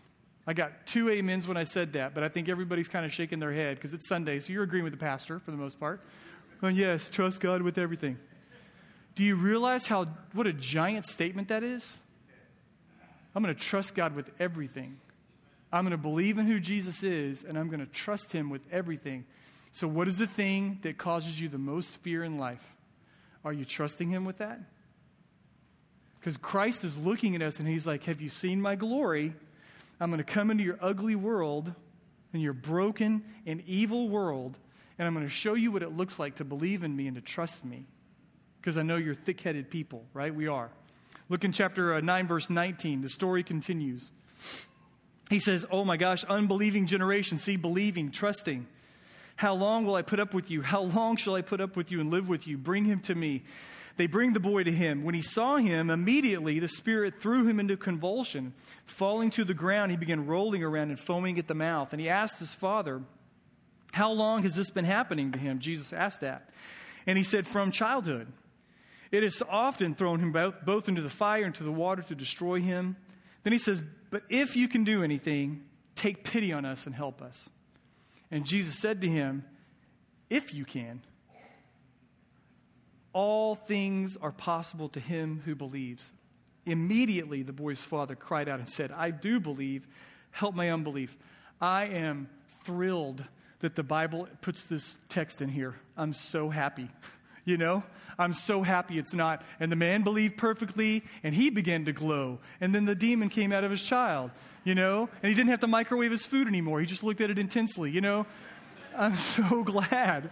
I 0.47 0.53
got 0.53 0.87
two 0.87 1.11
amens 1.11 1.49
when 1.49 1.57
I 1.57 1.65
said 1.65 1.95
that, 1.95 2.15
but 2.15 2.23
I 2.23 2.29
think 2.29 2.49
everybody's 2.49 2.89
kind 2.89 3.07
of 3.07 3.13
shaking 3.13 3.39
their 3.39 3.53
head 3.53 3.77
because 3.77 3.95
it's 3.95 4.07
Sunday, 4.07 4.39
so 4.39 4.53
you're 4.53 4.65
agreeing 4.65 4.85
with 4.85 4.93
the 4.93 4.99
pastor 4.99 5.39
for 5.39 5.51
the 5.51 5.57
most 5.57 5.81
part. 5.81 6.03
Oh, 6.63 6.69
yes, 6.69 7.09
trust 7.09 7.41
God 7.41 7.63
with 7.63 7.79
everything. 7.79 8.19
Do 9.15 9.25
you 9.25 9.37
realize 9.37 9.87
how 9.87 10.07
what 10.33 10.47
a 10.47 10.53
giant 10.53 11.07
statement 11.07 11.49
that 11.49 11.63
is? 11.63 12.01
I'm 13.35 13.43
going 13.43 13.55
to 13.55 13.61
trust 13.61 13.95
God 13.95 14.15
with 14.15 14.31
everything. 14.39 14.99
I'm 15.73 15.85
going 15.85 15.93
to 15.93 15.97
believe 15.97 16.39
in 16.39 16.47
who 16.47 16.61
Jesus 16.61 17.03
is 17.03 17.45
and 17.45 17.59
I'm 17.59 17.69
going 17.69 17.81
to 17.81 17.87
trust 17.87 18.33
him 18.33 18.51
with 18.51 18.63
everything. 18.71 19.25
So 19.71 19.89
what 19.89 20.07
is 20.07 20.19
the 20.19 20.27
thing 20.27 20.79
that 20.83 20.99
causes 20.99 21.41
you 21.41 21.49
the 21.49 21.59
most 21.59 21.97
fear 22.03 22.23
in 22.23 22.37
life? 22.37 22.65
Are 23.45 23.53
you 23.53 23.65
trusting 23.65 24.11
him 24.11 24.25
with 24.25 24.39
that? 24.39 24.61
Because 26.21 26.37
Christ 26.37 26.85
is 26.85 26.99
looking 26.99 27.35
at 27.35 27.43
us 27.43 27.59
and 27.59 27.67
he's 27.67 27.87
like, 27.87 28.05
"Have 28.05 28.21
you 28.21 28.29
seen 28.29 28.61
my 28.61 28.77
glory? 28.77 29.35
I'm 29.99 30.11
going 30.11 30.19
to 30.19 30.25
come 30.25 30.51
into 30.51 30.63
your 30.63 30.79
ugly 30.81 31.17
world 31.17 31.73
and 32.33 32.43
your 32.43 32.53
broken 32.53 33.25
and 33.47 33.63
evil 33.67 34.09
world 34.09 34.59
and 34.99 35.09
I'm 35.09 35.15
going 35.15 35.27
to 35.27 35.33
show 35.33 35.55
you 35.55 35.73
what 35.73 35.83
it 35.83 35.97
looks 35.97 36.19
like 36.19 36.37
to 36.37 36.45
believe 36.45 36.85
in 36.85 36.95
me 36.95 37.07
and 37.07 37.17
to 37.17 37.23
trust 37.23 37.65
me 37.65 37.87
because 38.61 38.77
I 38.77 38.83
know 38.83 38.97
you're 38.97 39.15
thick 39.15 39.41
headed 39.41 39.71
people, 39.71 40.05
right? 40.15 40.33
We 40.33 40.47
are. 40.47 40.71
Look 41.29 41.45
in 41.45 41.53
chapter 41.53 41.95
uh, 41.95 42.01
9, 42.01 42.29
verse 42.29 42.51
19. 42.51 43.03
The 43.03 43.09
story 43.09 43.43
continues. 43.43 44.13
He 45.31 45.39
says, 45.39 45.65
Oh 45.71 45.85
my 45.85 45.97
gosh, 45.97 46.25
unbelieving 46.25 46.87
generation, 46.87 47.39
see, 47.39 47.57
believing, 47.57 48.11
trusting. 48.11 48.67
How 49.37 49.55
long 49.55 49.85
will 49.85 49.95
I 49.95 50.03
put 50.03 50.21
up 50.21 50.35
with 50.35 50.51
you? 50.51 50.63
How 50.63 50.83
long 50.83 51.17
shall 51.17 51.35
I 51.35 51.43
put 51.43 51.61
up 51.61 51.77
with 51.77 51.91
you 51.91 52.01
and 52.01 52.11
live 52.11 52.29
with 52.29 52.47
you? 52.47 52.59
Bring 52.59 52.85
him 52.85 53.01
to 53.01 53.15
me. 53.15 53.43
They 53.97 54.07
bring 54.07 54.33
the 54.33 54.41
boy 54.41 54.65
to 54.65 54.73
him. 54.73 55.05
When 55.05 55.15
he 55.15 55.23
saw 55.23 55.57
him, 55.57 55.91
immediately 55.91 56.59
the 56.59 56.69
Spirit 56.69 57.21
threw 57.21 57.47
him 57.47 57.61
into 57.61 57.77
convulsion. 57.77 58.55
Falling 58.87 59.31
to 59.31 59.45
the 59.45 59.55
ground, 59.55 59.91
he 59.91 59.97
began 59.97 60.27
rolling 60.27 60.65
around 60.65 60.91
and 60.91 60.99
foaming 60.99 61.39
at 61.39 61.47
the 61.47 61.55
mouth. 61.55 61.93
And 61.93 62.01
he 62.01 62.09
asked 62.09 62.39
his 62.39 62.55
father, 62.55 63.03
How 63.93 64.13
long 64.13 64.45
has 64.45 64.55
this 64.55 64.71
been 64.71 64.85
happening 64.85 65.33
to 65.33 65.39
him? 65.39 65.59
Jesus 65.59 65.93
asked 65.93 66.21
that. 66.21 66.49
And 67.07 67.19
he 67.19 67.25
said, 67.25 67.47
From 67.47 67.71
childhood. 67.71 68.29
It 69.11 69.23
has 69.23 69.43
often 69.47 69.95
thrown 69.95 70.21
him 70.21 70.33
both, 70.33 70.65
both 70.65 70.89
into 70.89 71.03
the 71.03 71.11
fire 71.11 71.45
and 71.45 71.55
to 71.57 71.65
the 71.65 71.73
water 71.73 72.01
to 72.03 72.15
destroy 72.15 72.61
him. 72.61 72.97
Then 73.43 73.53
he 73.53 73.59
says, 73.59 73.83
But 74.11 74.23
if 74.29 74.57
you 74.57 74.69
can 74.69 74.85
do 74.85 75.03
anything, 75.03 75.65
take 75.95 76.25
pity 76.25 76.53
on 76.53 76.65
us 76.65 76.87
and 76.87 76.95
help 76.95 77.21
us. 77.21 77.49
And 78.31 78.47
Jesus 78.47 78.79
said 78.79 79.01
to 79.03 79.09
him, 79.09 79.45
If 80.31 80.55
you 80.55 80.65
can, 80.65 81.03
all 83.13 83.55
things 83.55 84.17
are 84.17 84.33
possible 84.33 84.89
to 84.91 85.01
him 85.01 85.43
who 85.45 85.55
believes. 85.55 86.11
Immediately, 86.65 87.43
the 87.43 87.53
boy's 87.53 87.83
father 87.83 88.15
cried 88.15 88.49
out 88.49 88.59
and 88.59 88.69
said, 88.69 88.93
I 88.93 89.11
do 89.11 89.41
believe. 89.41 89.87
Help 90.31 90.55
my 90.55 90.71
unbelief. 90.71 91.17
I 91.61 91.85
am 91.85 92.29
thrilled 92.65 93.25
that 93.59 93.77
the 93.77 93.83
Bible 93.83 94.29
puts 94.41 94.65
this 94.65 94.97
text 95.09 95.43
in 95.43 95.49
here. 95.49 95.77
I'm 95.97 96.15
so 96.15 96.49
happy. 96.51 96.89
You 97.45 97.57
know, 97.57 97.83
I'm 98.19 98.35
so 98.35 98.63
happy 98.63 98.99
it's 98.99 99.15
not. 99.15 99.43
And 99.59 99.71
the 99.71 99.77
man 99.77 100.03
believed 100.03 100.37
perfectly, 100.37 101.03
and 101.23 101.35
he 101.35 101.51
began 101.51 101.85
to 101.87 101.93
glow. 101.93 102.39
And 102.61 102.75
then 102.75 102.85
the 102.85 102.95
demon 102.95 103.29
came 103.29 103.53
out 103.53 103.65
of 103.65 103.71
his 103.71 103.83
child, 103.83 104.31
you 104.65 104.75
know, 104.75 105.09
and 105.23 105.29
he 105.29 105.35
didn't 105.35 105.51
have 105.51 105.61
to 105.61 105.67
microwave 105.67 106.11
his 106.11 106.25
food 106.25 106.47
anymore. 106.47 106.81
He 106.81 106.87
just 106.87 107.03
looked 107.03 107.21
at 107.21 107.31
it 107.31 107.39
intensely, 107.39 107.91
you 107.91 108.01
know. 108.01 108.27
I'm 108.97 109.17
so 109.17 109.65
glad. 109.65 110.31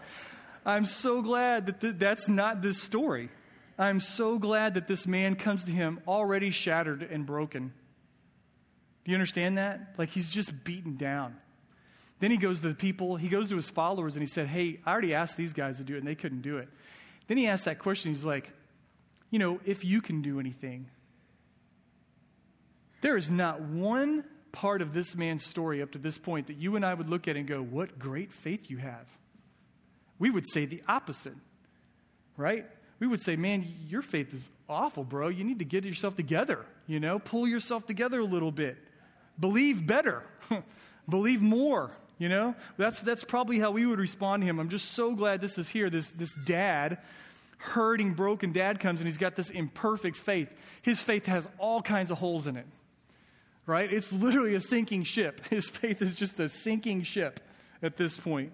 I'm 0.64 0.86
so 0.86 1.22
glad 1.22 1.66
that 1.66 1.80
th- 1.80 1.94
that's 1.98 2.28
not 2.28 2.62
this 2.62 2.80
story. 2.80 3.30
I'm 3.78 4.00
so 4.00 4.38
glad 4.38 4.74
that 4.74 4.88
this 4.88 5.06
man 5.06 5.36
comes 5.36 5.64
to 5.64 5.70
him 5.70 6.00
already 6.06 6.50
shattered 6.50 7.02
and 7.02 7.24
broken. 7.24 7.72
Do 9.04 9.10
you 9.10 9.16
understand 9.16 9.56
that? 9.56 9.94
Like 9.96 10.10
he's 10.10 10.28
just 10.28 10.64
beaten 10.64 10.96
down. 10.96 11.36
Then 12.18 12.30
he 12.30 12.36
goes 12.36 12.60
to 12.60 12.68
the 12.68 12.74
people, 12.74 13.16
he 13.16 13.28
goes 13.28 13.48
to 13.48 13.56
his 13.56 13.70
followers, 13.70 14.14
and 14.14 14.22
he 14.22 14.26
said, 14.26 14.46
Hey, 14.46 14.80
I 14.84 14.92
already 14.92 15.14
asked 15.14 15.38
these 15.38 15.54
guys 15.54 15.78
to 15.78 15.82
do 15.82 15.94
it, 15.94 15.98
and 15.98 16.06
they 16.06 16.14
couldn't 16.14 16.42
do 16.42 16.58
it. 16.58 16.68
Then 17.30 17.36
he 17.38 17.46
asked 17.46 17.66
that 17.66 17.78
question. 17.78 18.10
He's 18.10 18.24
like, 18.24 18.50
you 19.30 19.38
know, 19.38 19.60
if 19.64 19.84
you 19.84 20.02
can 20.02 20.20
do 20.20 20.40
anything. 20.40 20.90
There 23.02 23.16
is 23.16 23.30
not 23.30 23.60
one 23.60 24.24
part 24.50 24.82
of 24.82 24.92
this 24.92 25.14
man's 25.14 25.44
story 25.44 25.80
up 25.80 25.92
to 25.92 25.98
this 25.98 26.18
point 26.18 26.48
that 26.48 26.56
you 26.56 26.74
and 26.74 26.84
I 26.84 26.92
would 26.92 27.08
look 27.08 27.28
at 27.28 27.36
and 27.36 27.46
go, 27.46 27.62
what 27.62 28.00
great 28.00 28.32
faith 28.32 28.68
you 28.68 28.78
have. 28.78 29.06
We 30.18 30.28
would 30.28 30.44
say 30.52 30.64
the 30.64 30.82
opposite, 30.88 31.36
right? 32.36 32.66
We 32.98 33.06
would 33.06 33.22
say, 33.22 33.36
man, 33.36 33.64
your 33.86 34.02
faith 34.02 34.34
is 34.34 34.50
awful, 34.68 35.04
bro. 35.04 35.28
You 35.28 35.44
need 35.44 35.60
to 35.60 35.64
get 35.64 35.84
yourself 35.84 36.16
together, 36.16 36.66
you 36.88 36.98
know, 36.98 37.20
pull 37.20 37.46
yourself 37.46 37.86
together 37.86 38.18
a 38.18 38.24
little 38.24 38.50
bit. 38.50 38.76
Believe 39.38 39.86
better, 39.86 40.24
believe 41.08 41.40
more. 41.40 41.92
You 42.20 42.28
know, 42.28 42.54
that's, 42.76 43.00
that's 43.00 43.24
probably 43.24 43.58
how 43.58 43.70
we 43.70 43.86
would 43.86 43.98
respond 43.98 44.42
to 44.42 44.46
him. 44.46 44.58
I'm 44.58 44.68
just 44.68 44.90
so 44.90 45.14
glad 45.14 45.40
this 45.40 45.56
is 45.56 45.70
here. 45.70 45.88
This, 45.88 46.10
this 46.10 46.34
dad, 46.44 46.98
hurting, 47.56 48.12
broken 48.12 48.52
dad 48.52 48.78
comes 48.78 49.00
and 49.00 49.08
he's 49.08 49.16
got 49.16 49.36
this 49.36 49.48
imperfect 49.48 50.18
faith. 50.18 50.52
His 50.82 51.00
faith 51.00 51.24
has 51.24 51.48
all 51.56 51.80
kinds 51.80 52.10
of 52.10 52.18
holes 52.18 52.46
in 52.46 52.58
it, 52.58 52.66
right? 53.64 53.90
It's 53.90 54.12
literally 54.12 54.54
a 54.54 54.60
sinking 54.60 55.04
ship. 55.04 55.46
His 55.50 55.70
faith 55.70 56.02
is 56.02 56.14
just 56.14 56.38
a 56.38 56.50
sinking 56.50 57.04
ship 57.04 57.40
at 57.82 57.96
this 57.96 58.18
point. 58.18 58.52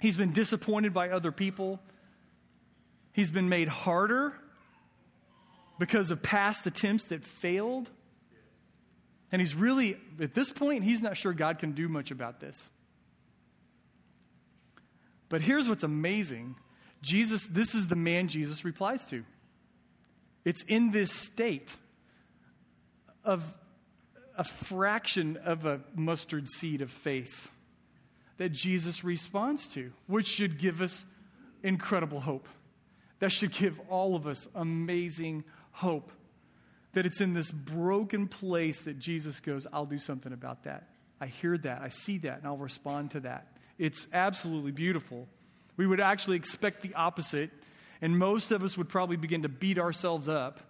He's 0.00 0.16
been 0.16 0.32
disappointed 0.32 0.92
by 0.92 1.10
other 1.10 1.30
people, 1.30 1.78
he's 3.12 3.30
been 3.30 3.48
made 3.48 3.68
harder 3.68 4.34
because 5.78 6.10
of 6.10 6.24
past 6.24 6.66
attempts 6.66 7.04
that 7.06 7.22
failed. 7.24 7.88
And 9.30 9.40
he's 9.40 9.54
really, 9.54 9.98
at 10.20 10.34
this 10.34 10.50
point, 10.50 10.84
he's 10.84 11.02
not 11.02 11.16
sure 11.16 11.32
God 11.32 11.58
can 11.58 11.72
do 11.72 11.88
much 11.88 12.10
about 12.10 12.40
this. 12.40 12.70
But 15.28 15.42
here's 15.42 15.68
what's 15.68 15.84
amazing 15.84 16.56
Jesus, 17.00 17.46
this 17.46 17.74
is 17.74 17.86
the 17.86 17.96
man 17.96 18.26
Jesus 18.28 18.64
replies 18.64 19.04
to. 19.06 19.24
It's 20.44 20.62
in 20.64 20.90
this 20.90 21.12
state 21.12 21.76
of 23.24 23.54
a 24.36 24.44
fraction 24.44 25.36
of 25.36 25.64
a 25.64 25.80
mustard 25.94 26.48
seed 26.48 26.80
of 26.80 26.90
faith 26.90 27.50
that 28.38 28.52
Jesus 28.52 29.04
responds 29.04 29.68
to, 29.68 29.92
which 30.06 30.26
should 30.26 30.58
give 30.58 30.80
us 30.80 31.04
incredible 31.62 32.20
hope. 32.20 32.48
That 33.18 33.30
should 33.30 33.52
give 33.52 33.80
all 33.90 34.16
of 34.16 34.26
us 34.26 34.48
amazing 34.54 35.44
hope 35.72 36.10
that 36.92 37.06
it's 37.06 37.20
in 37.20 37.34
this 37.34 37.50
broken 37.50 38.28
place 38.28 38.82
that 38.82 38.98
Jesus 38.98 39.40
goes, 39.40 39.66
I'll 39.72 39.86
do 39.86 39.98
something 39.98 40.32
about 40.32 40.64
that. 40.64 40.88
I 41.20 41.26
hear 41.26 41.58
that, 41.58 41.82
I 41.82 41.88
see 41.88 42.18
that, 42.18 42.38
and 42.38 42.46
I'll 42.46 42.56
respond 42.56 43.12
to 43.12 43.20
that. 43.20 43.48
It's 43.78 44.06
absolutely 44.12 44.72
beautiful. 44.72 45.28
We 45.76 45.86
would 45.86 46.00
actually 46.00 46.36
expect 46.36 46.82
the 46.82 46.94
opposite, 46.94 47.50
and 48.00 48.18
most 48.18 48.50
of 48.50 48.62
us 48.62 48.76
would 48.76 48.88
probably 48.88 49.16
begin 49.16 49.42
to 49.42 49.48
beat 49.48 49.78
ourselves 49.78 50.28
up 50.28 50.60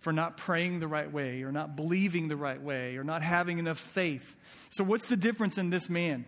for 0.00 0.12
not 0.12 0.36
praying 0.36 0.78
the 0.78 0.86
right 0.86 1.10
way, 1.12 1.42
or 1.42 1.50
not 1.50 1.74
believing 1.74 2.28
the 2.28 2.36
right 2.36 2.60
way, 2.62 2.96
or 2.96 3.04
not 3.04 3.22
having 3.22 3.58
enough 3.58 3.78
faith. 3.78 4.36
So, 4.70 4.84
what's 4.84 5.08
the 5.08 5.16
difference 5.16 5.58
in 5.58 5.70
this 5.70 5.90
man? 5.90 6.24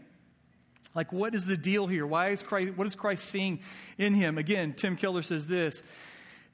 Like, 0.92 1.12
what 1.12 1.36
is 1.36 1.46
the 1.46 1.56
deal 1.56 1.86
here? 1.86 2.04
Why 2.04 2.30
is 2.30 2.42
Christ, 2.42 2.76
what 2.76 2.86
is 2.86 2.96
Christ 2.96 3.26
seeing 3.26 3.60
in 3.96 4.14
him? 4.14 4.38
Again, 4.38 4.72
Tim 4.72 4.96
Keller 4.96 5.22
says 5.22 5.46
this 5.46 5.82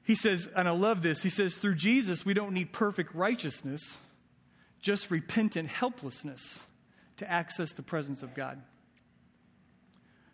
he 0.07 0.15
says, 0.15 0.47
and 0.55 0.69
I 0.69 0.71
love 0.71 1.01
this, 1.01 1.21
he 1.21 1.29
says, 1.29 1.55
through 1.55 1.75
Jesus, 1.75 2.25
we 2.25 2.33
don't 2.33 2.53
need 2.53 2.71
perfect 2.71 3.13
righteousness, 3.13 3.97
just 4.81 5.11
repentant 5.11 5.67
helplessness 5.67 6.61
to 7.17 7.29
access 7.29 7.73
the 7.73 7.81
presence 7.81 8.23
of 8.23 8.33
God. 8.33 8.61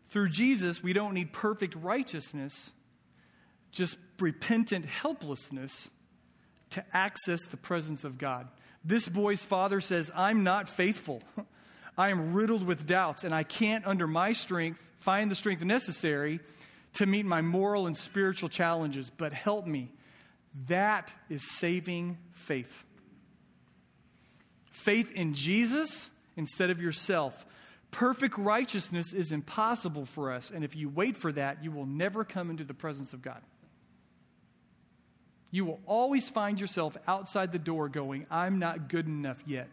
Through 0.09 0.29
Jesus, 0.29 0.83
we 0.83 0.93
don't 0.93 1.15
need 1.15 1.33
perfect 1.33 1.73
righteousness, 1.73 2.71
just 3.71 3.97
repentant 4.19 4.85
helplessness 4.85 5.89
to 6.69 6.85
access 6.93 7.47
the 7.47 7.57
presence 7.57 8.03
of 8.03 8.19
God. 8.19 8.49
This 8.85 9.09
boy's 9.09 9.43
father 9.43 9.81
says, 9.81 10.11
I'm 10.15 10.43
not 10.43 10.69
faithful. 10.69 11.23
I 11.97 12.09
am 12.09 12.33
riddled 12.33 12.63
with 12.63 12.85
doubts, 12.85 13.23
and 13.23 13.33
I 13.33 13.41
can't, 13.41 13.87
under 13.87 14.05
my 14.05 14.33
strength, 14.33 14.79
find 14.99 15.31
the 15.31 15.35
strength 15.35 15.65
necessary 15.65 16.41
to 16.93 17.05
meet 17.05 17.25
my 17.25 17.41
moral 17.41 17.87
and 17.87 17.97
spiritual 17.97 18.49
challenges, 18.49 19.09
but 19.09 19.33
help 19.33 19.65
me. 19.65 19.91
That 20.67 21.13
is 21.29 21.49
saving 21.57 22.17
faith. 22.31 22.83
Faith 24.71 25.11
in 25.13 25.33
Jesus 25.33 26.11
instead 26.35 26.69
of 26.69 26.81
yourself. 26.81 27.45
Perfect 27.91 28.37
righteousness 28.37 29.13
is 29.13 29.31
impossible 29.31 30.05
for 30.05 30.31
us, 30.31 30.49
and 30.49 30.63
if 30.63 30.75
you 30.75 30.89
wait 30.89 31.15
for 31.15 31.31
that, 31.31 31.63
you 31.63 31.71
will 31.71 31.85
never 31.85 32.23
come 32.23 32.49
into 32.49 32.63
the 32.63 32.73
presence 32.73 33.13
of 33.13 33.21
God. 33.21 33.41
You 35.51 35.65
will 35.65 35.79
always 35.85 36.29
find 36.29 36.59
yourself 36.59 36.97
outside 37.07 37.51
the 37.51 37.59
door 37.59 37.87
going, 37.89 38.25
I'm 38.31 38.57
not 38.57 38.89
good 38.89 39.05
enough 39.05 39.43
yet. 39.45 39.69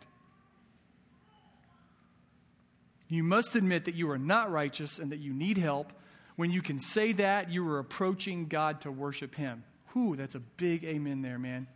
You 3.09 3.25
must 3.25 3.57
admit 3.57 3.87
that 3.87 3.95
you 3.95 4.11
are 4.11 4.19
not 4.19 4.51
righteous 4.51 4.99
and 4.99 5.11
that 5.11 5.19
you 5.21 5.33
need 5.33 5.57
help. 5.57 5.93
When 6.41 6.51
you 6.51 6.63
can 6.63 6.79
say 6.79 7.13
that, 7.13 7.51
you 7.51 7.69
are 7.69 7.79
approaching 7.79 8.47
God 8.47 8.81
to 8.81 8.91
worship 8.91 9.35
Him. 9.35 9.63
Whew, 9.93 10.17
that's 10.17 10.35
a 10.35 10.41
big 10.41 10.85
amen 10.85 11.21
there, 11.21 11.39
man. 11.39 11.67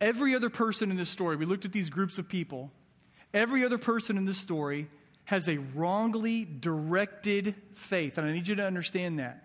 Every 0.00 0.32
other 0.36 0.48
person 0.48 0.92
in 0.92 0.96
this 0.96 1.10
story, 1.10 1.34
we 1.34 1.44
looked 1.44 1.64
at 1.64 1.72
these 1.72 1.90
groups 1.90 2.18
of 2.18 2.28
people, 2.28 2.70
every 3.34 3.64
other 3.64 3.78
person 3.78 4.16
in 4.16 4.26
this 4.26 4.38
story 4.38 4.86
has 5.24 5.48
a 5.48 5.56
wrongly 5.56 6.44
directed 6.44 7.56
faith. 7.74 8.16
And 8.16 8.28
I 8.28 8.32
need 8.32 8.46
you 8.46 8.54
to 8.54 8.64
understand 8.64 9.18
that. 9.18 9.44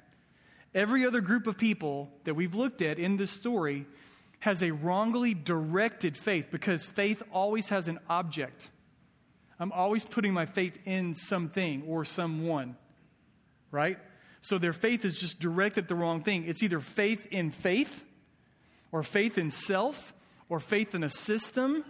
Every 0.76 1.04
other 1.04 1.22
group 1.22 1.48
of 1.48 1.58
people 1.58 2.12
that 2.26 2.36
we've 2.36 2.54
looked 2.54 2.84
at 2.84 3.00
in 3.00 3.18
this 3.18 3.32
story 3.32 3.88
has 4.42 4.62
a 4.62 4.70
wrongly 4.70 5.34
directed 5.34 6.16
faith 6.16 6.50
because 6.52 6.86
faith 6.86 7.24
always 7.34 7.70
has 7.70 7.88
an 7.88 7.98
object. 8.12 8.70
I'm 9.60 9.72
always 9.72 10.06
putting 10.06 10.34
my 10.34 10.46
faith 10.46 10.78
in 10.86 11.16
something 11.16 11.82
or 11.88 12.06
someone, 12.06 12.78
right? 13.76 14.00
So 14.42 14.58
their 14.58 14.74
faith 14.74 15.06
is 15.06 15.20
just 15.20 15.40
directed 15.40 15.88
the 15.88 15.96
wrong 15.96 16.24
thing. 16.24 16.46
It's 16.48 16.64
either 16.64 16.80
faith 16.80 17.28
in 17.32 17.52
faith, 17.52 18.04
or 18.92 19.04
faith 19.04 19.38
in 19.38 19.52
self, 19.52 20.14
or 20.48 20.60
faith 20.60 20.96
in 20.96 21.04
a 21.04 21.10
system. 21.10 21.84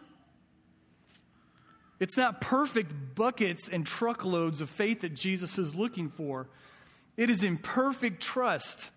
It's 1.99 2.17
not 2.17 2.41
perfect 2.41 3.15
buckets 3.15 3.69
and 3.69 3.85
truckloads 3.85 4.59
of 4.59 4.69
faith 4.69 5.01
that 5.01 5.13
Jesus 5.13 5.57
is 5.57 5.75
looking 5.75 6.09
for. 6.09 6.47
It 7.15 7.29
is 7.29 7.43
imperfect 7.43 8.21
trust, 8.21 8.89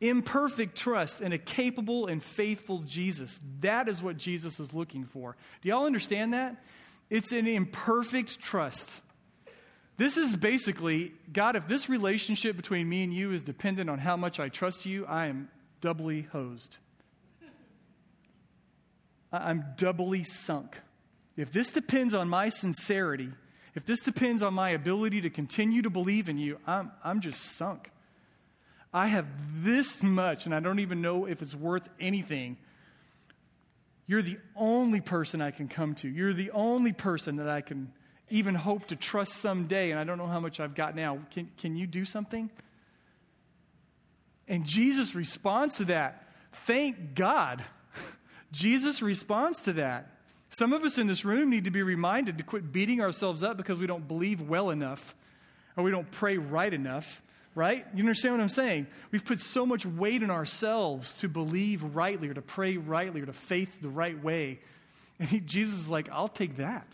imperfect 0.00 0.76
trust 0.76 1.20
in 1.20 1.32
a 1.32 1.38
capable 1.38 2.06
and 2.06 2.22
faithful 2.22 2.80
Jesus. 2.80 3.40
That 3.60 3.88
is 3.88 4.02
what 4.02 4.16
Jesus 4.16 4.60
is 4.60 4.72
looking 4.72 5.04
for. 5.04 5.36
Do 5.62 5.68
y'all 5.68 5.86
understand 5.86 6.34
that? 6.34 6.62
It's 7.10 7.32
an 7.32 7.46
imperfect 7.46 8.40
trust. 8.40 8.90
This 9.96 10.16
is 10.16 10.36
basically 10.36 11.12
God, 11.32 11.56
if 11.56 11.68
this 11.68 11.88
relationship 11.88 12.56
between 12.56 12.88
me 12.88 13.04
and 13.04 13.14
you 13.14 13.32
is 13.32 13.42
dependent 13.42 13.88
on 13.88 13.98
how 13.98 14.16
much 14.16 14.40
I 14.40 14.48
trust 14.48 14.86
you, 14.86 15.06
I 15.06 15.26
am 15.26 15.48
doubly 15.80 16.22
hosed. 16.22 16.78
I'm 19.32 19.64
doubly 19.76 20.24
sunk. 20.24 20.80
If 21.36 21.52
this 21.52 21.70
depends 21.70 22.14
on 22.14 22.28
my 22.28 22.48
sincerity, 22.48 23.30
if 23.74 23.84
this 23.84 24.00
depends 24.00 24.42
on 24.42 24.54
my 24.54 24.70
ability 24.70 25.20
to 25.22 25.30
continue 25.30 25.82
to 25.82 25.90
believe 25.90 26.28
in 26.28 26.38
you, 26.38 26.58
I'm, 26.66 26.92
I'm 27.02 27.20
just 27.20 27.56
sunk. 27.56 27.90
I 28.92 29.08
have 29.08 29.26
this 29.64 30.02
much, 30.02 30.46
and 30.46 30.54
I 30.54 30.60
don't 30.60 30.78
even 30.78 31.02
know 31.02 31.26
if 31.26 31.42
it's 31.42 31.56
worth 31.56 31.88
anything. 31.98 32.56
You're 34.06 34.22
the 34.22 34.38
only 34.54 35.00
person 35.00 35.40
I 35.40 35.50
can 35.50 35.66
come 35.66 35.96
to. 35.96 36.08
You're 36.08 36.32
the 36.32 36.52
only 36.52 36.92
person 36.92 37.36
that 37.36 37.48
I 37.48 37.60
can 37.60 37.92
even 38.30 38.54
hope 38.54 38.86
to 38.86 38.96
trust 38.96 39.34
someday, 39.34 39.90
and 39.90 40.00
I 40.00 40.04
don't 40.04 40.18
know 40.18 40.26
how 40.26 40.40
much 40.40 40.60
I've 40.60 40.74
got 40.74 40.96
now. 40.96 41.18
Can, 41.30 41.50
can 41.58 41.76
you 41.76 41.86
do 41.86 42.04
something? 42.04 42.50
And 44.48 44.64
Jesus 44.64 45.14
responds 45.14 45.76
to 45.76 45.86
that. 45.86 46.26
Thank 46.66 47.14
God. 47.14 47.64
Jesus 48.52 49.02
responds 49.02 49.62
to 49.62 49.74
that. 49.74 50.10
Some 50.50 50.72
of 50.72 50.84
us 50.84 50.98
in 50.98 51.06
this 51.06 51.24
room 51.24 51.50
need 51.50 51.64
to 51.64 51.70
be 51.70 51.82
reminded 51.82 52.38
to 52.38 52.44
quit 52.44 52.72
beating 52.72 53.00
ourselves 53.00 53.42
up 53.42 53.56
because 53.56 53.78
we 53.78 53.86
don't 53.86 54.06
believe 54.06 54.40
well 54.40 54.70
enough 54.70 55.14
or 55.76 55.82
we 55.82 55.90
don't 55.90 56.10
pray 56.10 56.38
right 56.38 56.72
enough, 56.72 57.22
right? 57.54 57.84
You 57.92 58.02
understand 58.04 58.36
what 58.36 58.42
I'm 58.42 58.48
saying? 58.48 58.86
We've 59.10 59.24
put 59.24 59.40
so 59.40 59.66
much 59.66 59.84
weight 59.84 60.22
in 60.22 60.30
ourselves 60.30 61.16
to 61.16 61.28
believe 61.28 61.82
rightly 61.82 62.28
or 62.28 62.34
to 62.34 62.42
pray 62.42 62.76
rightly 62.76 63.22
or 63.22 63.26
to 63.26 63.32
faith 63.32 63.80
the 63.80 63.88
right 63.88 64.22
way. 64.22 64.60
And 65.18 65.28
he, 65.28 65.40
Jesus 65.40 65.80
is 65.80 65.90
like, 65.90 66.08
I'll 66.10 66.28
take 66.28 66.56
that. 66.58 66.86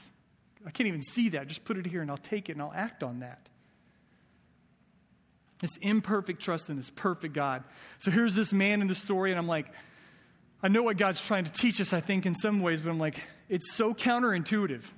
I 0.66 0.70
can't 0.70 0.86
even 0.86 1.02
see 1.02 1.30
that. 1.30 1.48
Just 1.48 1.64
put 1.64 1.76
it 1.76 1.86
here 1.86 2.02
and 2.02 2.10
I'll 2.10 2.16
take 2.16 2.48
it 2.48 2.52
and 2.52 2.62
I'll 2.62 2.72
act 2.74 3.02
on 3.02 3.20
that. 3.20 3.48
This 5.60 5.76
imperfect 5.78 6.40
trust 6.40 6.70
in 6.70 6.76
this 6.76 6.90
perfect 6.90 7.34
God. 7.34 7.64
So 7.98 8.10
here's 8.10 8.34
this 8.34 8.52
man 8.52 8.80
in 8.80 8.86
the 8.86 8.94
story, 8.94 9.30
and 9.30 9.38
I'm 9.38 9.46
like, 9.46 9.66
I 10.62 10.68
know 10.68 10.82
what 10.82 10.96
God's 10.96 11.24
trying 11.24 11.44
to 11.44 11.52
teach 11.52 11.80
us, 11.80 11.92
I 11.92 12.00
think, 12.00 12.24
in 12.24 12.34
some 12.34 12.60
ways, 12.60 12.80
but 12.80 12.90
I'm 12.90 12.98
like, 12.98 13.22
it's 13.48 13.72
so 13.72 13.94
counterintuitive. 13.94 14.84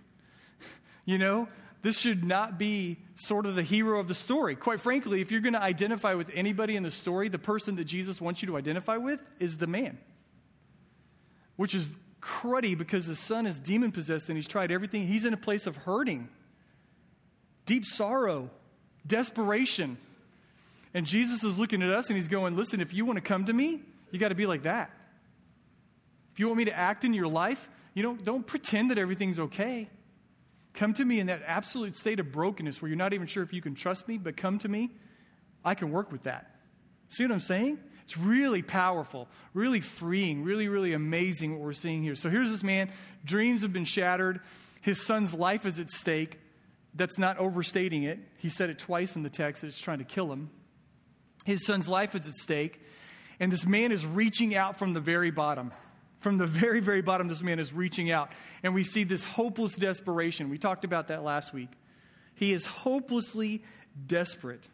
You 1.05 1.19
know, 1.19 1.49
this 1.83 1.99
should 1.99 2.25
not 2.25 2.61
be 2.61 2.99
sort 3.17 3.45
of 3.45 3.57
the 3.57 3.63
hero 3.65 3.99
of 3.99 4.07
the 4.07 4.15
story. 4.15 4.55
Quite 4.55 4.81
frankly, 4.81 5.21
if 5.21 5.33
you're 5.33 5.41
going 5.41 5.55
to 5.55 5.61
identify 5.61 6.15
with 6.15 6.31
anybody 6.33 6.77
in 6.77 6.85
the 6.85 6.93
story, 6.93 7.29
the 7.29 7.41
person 7.41 7.75
that 7.75 7.87
Jesus 7.87 8.21
wants 8.21 8.41
you 8.41 8.47
to 8.47 8.57
identify 8.57 8.99
with 8.99 9.21
is 9.41 9.57
the 9.57 9.67
man, 9.67 9.99
which 11.57 11.75
is 11.75 11.93
cruddy 12.23 12.79
because 12.79 13.07
the 13.07 13.17
son 13.17 13.47
is 13.47 13.59
demon 13.59 13.93
possessed 13.93 14.29
and 14.29 14.39
he's 14.39 14.49
tried 14.49 14.71
everything. 14.71 15.07
He's 15.07 15.25
in 15.25 15.35
a 15.35 15.39
place 15.39 15.67
of 15.67 15.77
hurting, 15.77 16.29
deep 17.67 17.85
sorrow, 17.85 18.49
desperation. 19.07 19.99
And 20.95 21.05
Jesus 21.05 21.43
is 21.43 21.59
looking 21.59 21.83
at 21.83 21.91
us 21.91 22.09
and 22.09 22.17
he's 22.17 22.29
going, 22.29 22.57
Listen, 22.57 22.81
if 22.81 22.95
you 22.95 23.05
want 23.05 23.17
to 23.17 23.23
come 23.23 23.45
to 23.47 23.53
me, 23.53 23.81
you 24.11 24.19
got 24.19 24.29
to 24.29 24.35
be 24.35 24.47
like 24.47 24.63
that. 24.63 24.91
If 26.33 26.41
you 26.41 26.47
want 26.47 26.59
me 26.59 26.65
to 26.67 26.77
act 26.77 27.05
in 27.05 27.13
your 27.13 27.29
life, 27.29 27.69
you 27.95 28.03
know, 28.03 28.17
don't 28.17 28.47
pretend 28.47 28.91
that 28.91 28.99
everything's 28.99 29.39
okay. 29.39 29.91
Come 30.75 30.95
to 30.95 31.05
me 31.05 31.21
in 31.21 31.27
that 31.27 31.43
absolute 31.47 31.97
state 31.97 32.21
of 32.21 32.33
brokenness 32.33 32.81
where 32.81 32.89
you're 32.89 32.97
not 32.97 33.13
even 33.13 33.27
sure 33.27 33.43
if 33.43 33.53
you 33.53 33.61
can 33.61 33.75
trust 33.75 34.09
me, 34.09 34.17
but 34.17 34.37
come 34.37 34.59
to 34.61 34.69
me. 34.69 34.91
I 35.65 35.75
can 35.75 35.91
work 35.91 36.11
with 36.11 36.23
that. 36.23 36.51
See 37.11 37.25
what 37.25 37.33
I'm 37.33 37.41
saying? 37.41 37.79
It's 38.13 38.21
really 38.21 38.61
powerful, 38.61 39.27
really 39.55 39.81
freeing, 39.81 40.45
really, 40.45 40.69
really 40.69 40.93
amazing 40.93 41.53
what 41.53 41.63
we're 41.63 41.73
seeing 41.73 42.03
here. 42.03 42.15
So 42.15 42.29
here's 42.29 42.51
this 42.51 42.63
man, 42.63 42.91
dreams 43.25 43.63
have 43.63 43.73
been 43.73 43.87
shattered. 43.87 44.41
His 44.83 45.01
son's 45.01 45.33
life 45.33 45.65
is 45.65 45.79
at 45.79 45.89
stake. 45.89 46.39
That's 46.95 47.17
not 47.17 47.39
overstating 47.39 48.03
it. 48.03 48.19
He 48.37 48.51
said 48.51 48.69
it 48.69 48.79
twice 48.79 49.17
in 49.17 49.23
the 49.23 49.31
text 49.31 49.63
that 49.63 49.69
it's 49.69 49.81
trying 49.81 49.97
to 50.01 50.05
kill 50.05 50.31
him. 50.31 50.51
His 51.47 51.65
son's 51.65 51.89
life 51.89 52.15
is 52.15 52.29
at 52.29 52.35
stake. 52.35 52.83
And 53.41 53.51
this 53.51 53.65
man 53.65 53.93
is 53.93 54.05
reaching 54.05 54.55
out 54.55 54.79
from 54.79 54.93
the 54.93 55.01
very 55.01 55.31
bottom. 55.31 55.73
From 56.21 56.37
the 56.37 56.47
very, 56.47 56.81
very 56.81 57.01
bottom, 57.01 57.29
this 57.29 57.43
man 57.43 57.59
is 57.59 57.73
reaching 57.73 58.11
out. 58.11 58.31
And 58.63 58.75
we 58.75 58.83
see 58.83 59.05
this 59.05 59.25
hopeless 59.25 59.75
desperation. 59.75 60.51
We 60.51 60.59
talked 60.59 60.85
about 60.85 61.09
that 61.09 61.25
last 61.25 61.55
week. 61.55 61.71
He 62.35 62.53
is 62.53 62.67
hopelessly 62.67 63.63
desperate. 64.07 64.69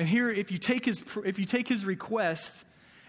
And 0.00 0.08
here, 0.08 0.30
if 0.30 0.50
you 0.50 0.56
take 0.56 0.86
his, 0.86 1.04
if 1.26 1.38
you 1.38 1.44
take 1.44 1.68
his 1.68 1.84
request 1.84 2.64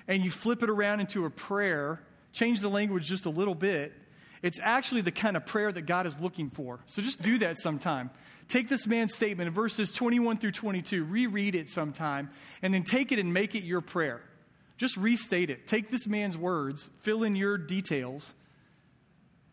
and 0.10 0.22
you 0.22 0.30
flip 0.30 0.62
it 0.62 0.70
around 0.70 1.00
into 1.00 1.24
a 1.24 1.30
prayer, 1.30 2.02
change 2.34 2.60
the 2.60 2.70
language 2.70 3.08
just 3.08 3.26
a 3.26 3.30
little 3.30 3.56
bit, 3.56 3.94
it's 4.42 4.60
actually 4.62 5.00
the 5.00 5.12
kind 5.14 5.38
of 5.38 5.46
prayer 5.46 5.72
that 5.72 5.84
God 5.84 6.06
is 6.06 6.20
looking 6.20 6.50
for. 6.50 6.82
So 6.88 7.02
just 7.02 7.22
do 7.22 7.38
that 7.38 7.60
sometime. 7.60 8.10
Take 8.50 8.68
this 8.68 8.88
man's 8.88 9.16
statement 9.16 9.48
in 9.48 9.54
verses 9.54 9.94
21 9.94 10.40
through 10.40 10.52
22, 10.52 11.06
reread 11.06 11.56
it 11.56 11.70
sometime, 11.70 12.30
and 12.62 12.74
then 12.74 12.84
take 12.84 13.14
it 13.14 13.20
and 13.20 13.34
make 13.34 13.56
it 13.56 13.64
your 13.64 13.80
prayer. 13.80 14.22
Just 14.76 14.98
restate 14.98 15.50
it. 15.50 15.68
Take 15.68 15.92
this 15.92 16.08
man's 16.08 16.38
words, 16.38 16.90
fill 17.00 17.24
in 17.24 17.38
your 17.38 17.58
details, 17.58 18.34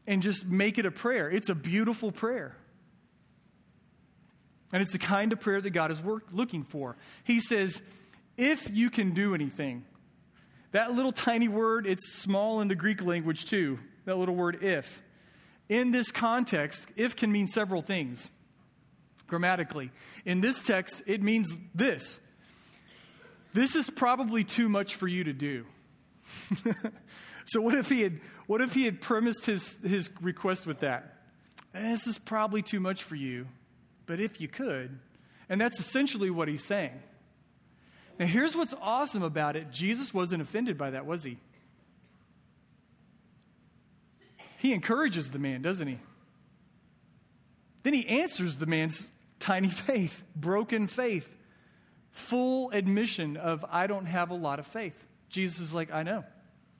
and 0.08 0.22
just 0.22 0.44
make 0.44 0.76
it 0.76 0.86
a 0.86 0.90
prayer. 0.90 1.30
It's 1.30 1.50
a 1.50 1.54
beautiful 1.54 2.10
prayer. 2.10 2.56
And 4.72 4.82
it's 4.82 4.92
the 4.92 4.98
kind 4.98 5.32
of 5.32 5.40
prayer 5.40 5.60
that 5.60 5.70
God 5.70 5.90
is 5.90 6.02
work, 6.02 6.24
looking 6.32 6.62
for. 6.62 6.96
He 7.24 7.40
says, 7.40 7.80
if 8.36 8.68
you 8.70 8.90
can 8.90 9.12
do 9.12 9.34
anything. 9.34 9.84
That 10.72 10.92
little 10.94 11.12
tiny 11.12 11.48
word, 11.48 11.86
it's 11.86 12.12
small 12.12 12.60
in 12.60 12.68
the 12.68 12.74
Greek 12.74 13.02
language 13.02 13.46
too. 13.46 13.78
That 14.04 14.18
little 14.18 14.34
word, 14.34 14.62
if. 14.62 15.02
In 15.68 15.90
this 15.90 16.10
context, 16.10 16.86
if 16.96 17.16
can 17.16 17.32
mean 17.32 17.48
several 17.48 17.82
things 17.82 18.30
grammatically. 19.28 19.90
In 20.24 20.40
this 20.40 20.66
text, 20.66 21.02
it 21.06 21.22
means 21.22 21.56
this 21.74 22.18
this 23.54 23.74
is 23.74 23.88
probably 23.88 24.44
too 24.44 24.68
much 24.68 24.94
for 24.96 25.08
you 25.08 25.24
to 25.24 25.32
do. 25.32 25.64
so 27.46 27.60
what 27.60 27.74
if 27.74 27.88
he 27.88 28.02
had 28.02 28.20
what 28.46 28.60
if 28.60 28.74
he 28.74 28.84
had 28.84 29.00
premised 29.00 29.46
his, 29.46 29.76
his 29.82 30.10
request 30.20 30.66
with 30.66 30.80
that? 30.80 31.18
Eh, 31.74 31.90
this 31.90 32.06
is 32.06 32.18
probably 32.18 32.62
too 32.62 32.80
much 32.80 33.02
for 33.02 33.14
you, 33.14 33.46
but 34.08 34.18
if 34.18 34.40
you 34.40 34.48
could. 34.48 34.98
And 35.48 35.60
that's 35.60 35.78
essentially 35.78 36.30
what 36.30 36.48
he's 36.48 36.64
saying. 36.64 37.00
Now 38.18 38.26
here's 38.26 38.56
what's 38.56 38.74
awesome 38.80 39.22
about 39.22 39.54
it. 39.54 39.70
Jesus 39.70 40.12
wasn't 40.12 40.42
offended 40.42 40.76
by 40.76 40.90
that, 40.90 41.06
was 41.06 41.22
he? 41.22 41.38
he 44.58 44.72
encourages 44.72 45.30
the 45.30 45.38
man, 45.38 45.62
doesn't 45.62 45.86
he? 45.86 45.98
Then 47.84 47.94
he 47.94 48.06
answers 48.08 48.56
the 48.56 48.66
man's 48.66 49.06
tiny 49.38 49.68
faith, 49.68 50.24
broken 50.34 50.88
faith, 50.88 51.32
full 52.10 52.70
admission 52.70 53.36
of, 53.36 53.64
I 53.70 53.86
don't 53.86 54.06
have 54.06 54.30
a 54.30 54.34
lot 54.34 54.58
of 54.58 54.66
faith. 54.66 55.06
Jesus 55.28 55.60
is 55.60 55.72
like, 55.72 55.92
I 55.92 56.02
know. 56.02 56.24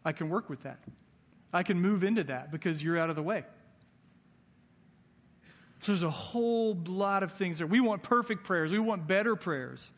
I 0.05 0.13
can 0.13 0.29
work 0.29 0.51
with 0.51 0.65
that. 0.65 0.81
I 1.53 1.63
can 1.63 1.81
move 1.81 2.03
into 2.03 2.25
that 2.25 2.51
because 2.51 2.83
you're 2.83 2.99
out 2.99 3.11
of 3.11 3.17
the 3.17 3.23
way. 3.23 3.45
So 5.81 5.93
there's 5.93 6.03
a 6.03 6.11
whole 6.11 6.75
lot 6.87 7.23
of 7.23 7.33
things 7.33 7.59
there. 7.59 7.67
We 7.67 7.81
want 7.81 8.03
perfect 8.03 8.45
prayers, 8.45 8.73
we 8.73 8.79
want 8.79 9.07
better 9.07 9.37
prayers. 9.37 9.91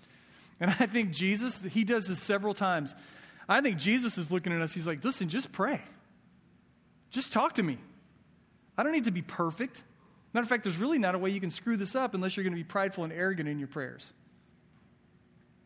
And 0.59 0.71
I 0.71 0.87
think 0.87 1.13
Jesus, 1.13 1.59
he 1.71 1.85
does 1.85 2.07
this 2.07 2.21
several 2.21 2.53
times. 2.53 2.95
I 3.49 3.63
think 3.63 3.79
Jesus 3.79 4.19
is 4.19 4.31
looking 4.31 4.53
at 4.53 4.61
us, 4.61 4.73
he's 4.73 4.87
like, 4.87 5.05
listen, 5.05 5.29
just 5.29 5.53
pray. 5.53 5.81
Just 7.11 7.33
talk 7.33 7.55
to 7.55 7.63
me. 7.63 7.79
I 8.79 8.83
don't 8.83 8.93
need 8.93 9.07
to 9.07 9.11
be 9.11 9.23
perfect. 9.23 9.83
Matter 10.33 10.45
of 10.45 10.49
fact, 10.49 10.63
there's 10.63 10.77
really 10.77 10.99
not 10.99 11.15
a 11.15 11.19
way 11.19 11.31
you 11.31 11.41
can 11.41 11.51
screw 11.51 11.77
this 11.77 11.97
up 11.97 12.15
unless 12.15 12.37
you're 12.37 12.45
going 12.45 12.53
to 12.53 12.61
be 12.61 12.65
prideful 12.65 13.03
and 13.03 13.13
arrogant 13.13 13.49
in 13.49 13.59
your 13.59 13.69
prayers. 13.69 14.13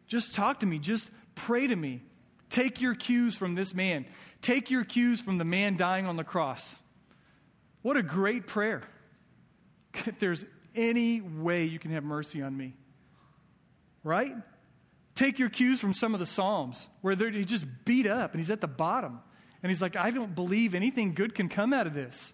Just 0.07 0.35
talk 0.35 0.61
to 0.61 0.67
me. 0.67 0.79
Just 0.79 1.11
pray 1.35 1.67
to 1.67 1.77
me. 1.77 2.01
Take 2.49 2.81
your 2.81 2.95
cues 2.95 3.35
from 3.35 3.55
this 3.55 3.75
man. 3.75 4.07
Take 4.41 4.71
your 4.71 4.85
cues 4.85 5.21
from 5.21 5.39
the 5.39 5.45
man 5.45 5.77
dying 5.77 6.07
on 6.07 6.17
the 6.17 6.25
cross. 6.25 6.75
What 7.83 7.97
a 7.97 8.03
great 8.03 8.47
prayer. 8.47 8.83
If 10.07 10.19
there's 10.19 10.45
any 10.75 11.21
way 11.21 11.65
you 11.65 11.79
can 11.79 11.93
have 11.93 12.05
mercy 12.05 12.43
on 12.43 12.57
me, 12.57 12.75
right? 14.03 14.35
Take 15.15 15.39
your 15.39 15.49
cues 15.49 15.81
from 15.81 15.95
some 15.95 16.15
of 16.15 16.21
the 16.21 16.27
Psalms 16.27 16.89
where 17.01 17.15
he's 17.15 17.47
just 17.47 17.67
beat 17.85 18.07
up 18.07 18.33
and 18.33 18.41
he's 18.41 18.51
at 18.51 18.61
the 18.61 18.69
bottom. 18.69 19.21
And 19.63 19.71
he's 19.71 19.81
like, 19.81 19.97
I 19.97 20.11
don't 20.11 20.35
believe 20.35 20.75
anything 20.75 21.15
good 21.15 21.35
can 21.35 21.49
come 21.49 21.73
out 21.73 21.87
of 21.87 21.95
this. 21.95 22.33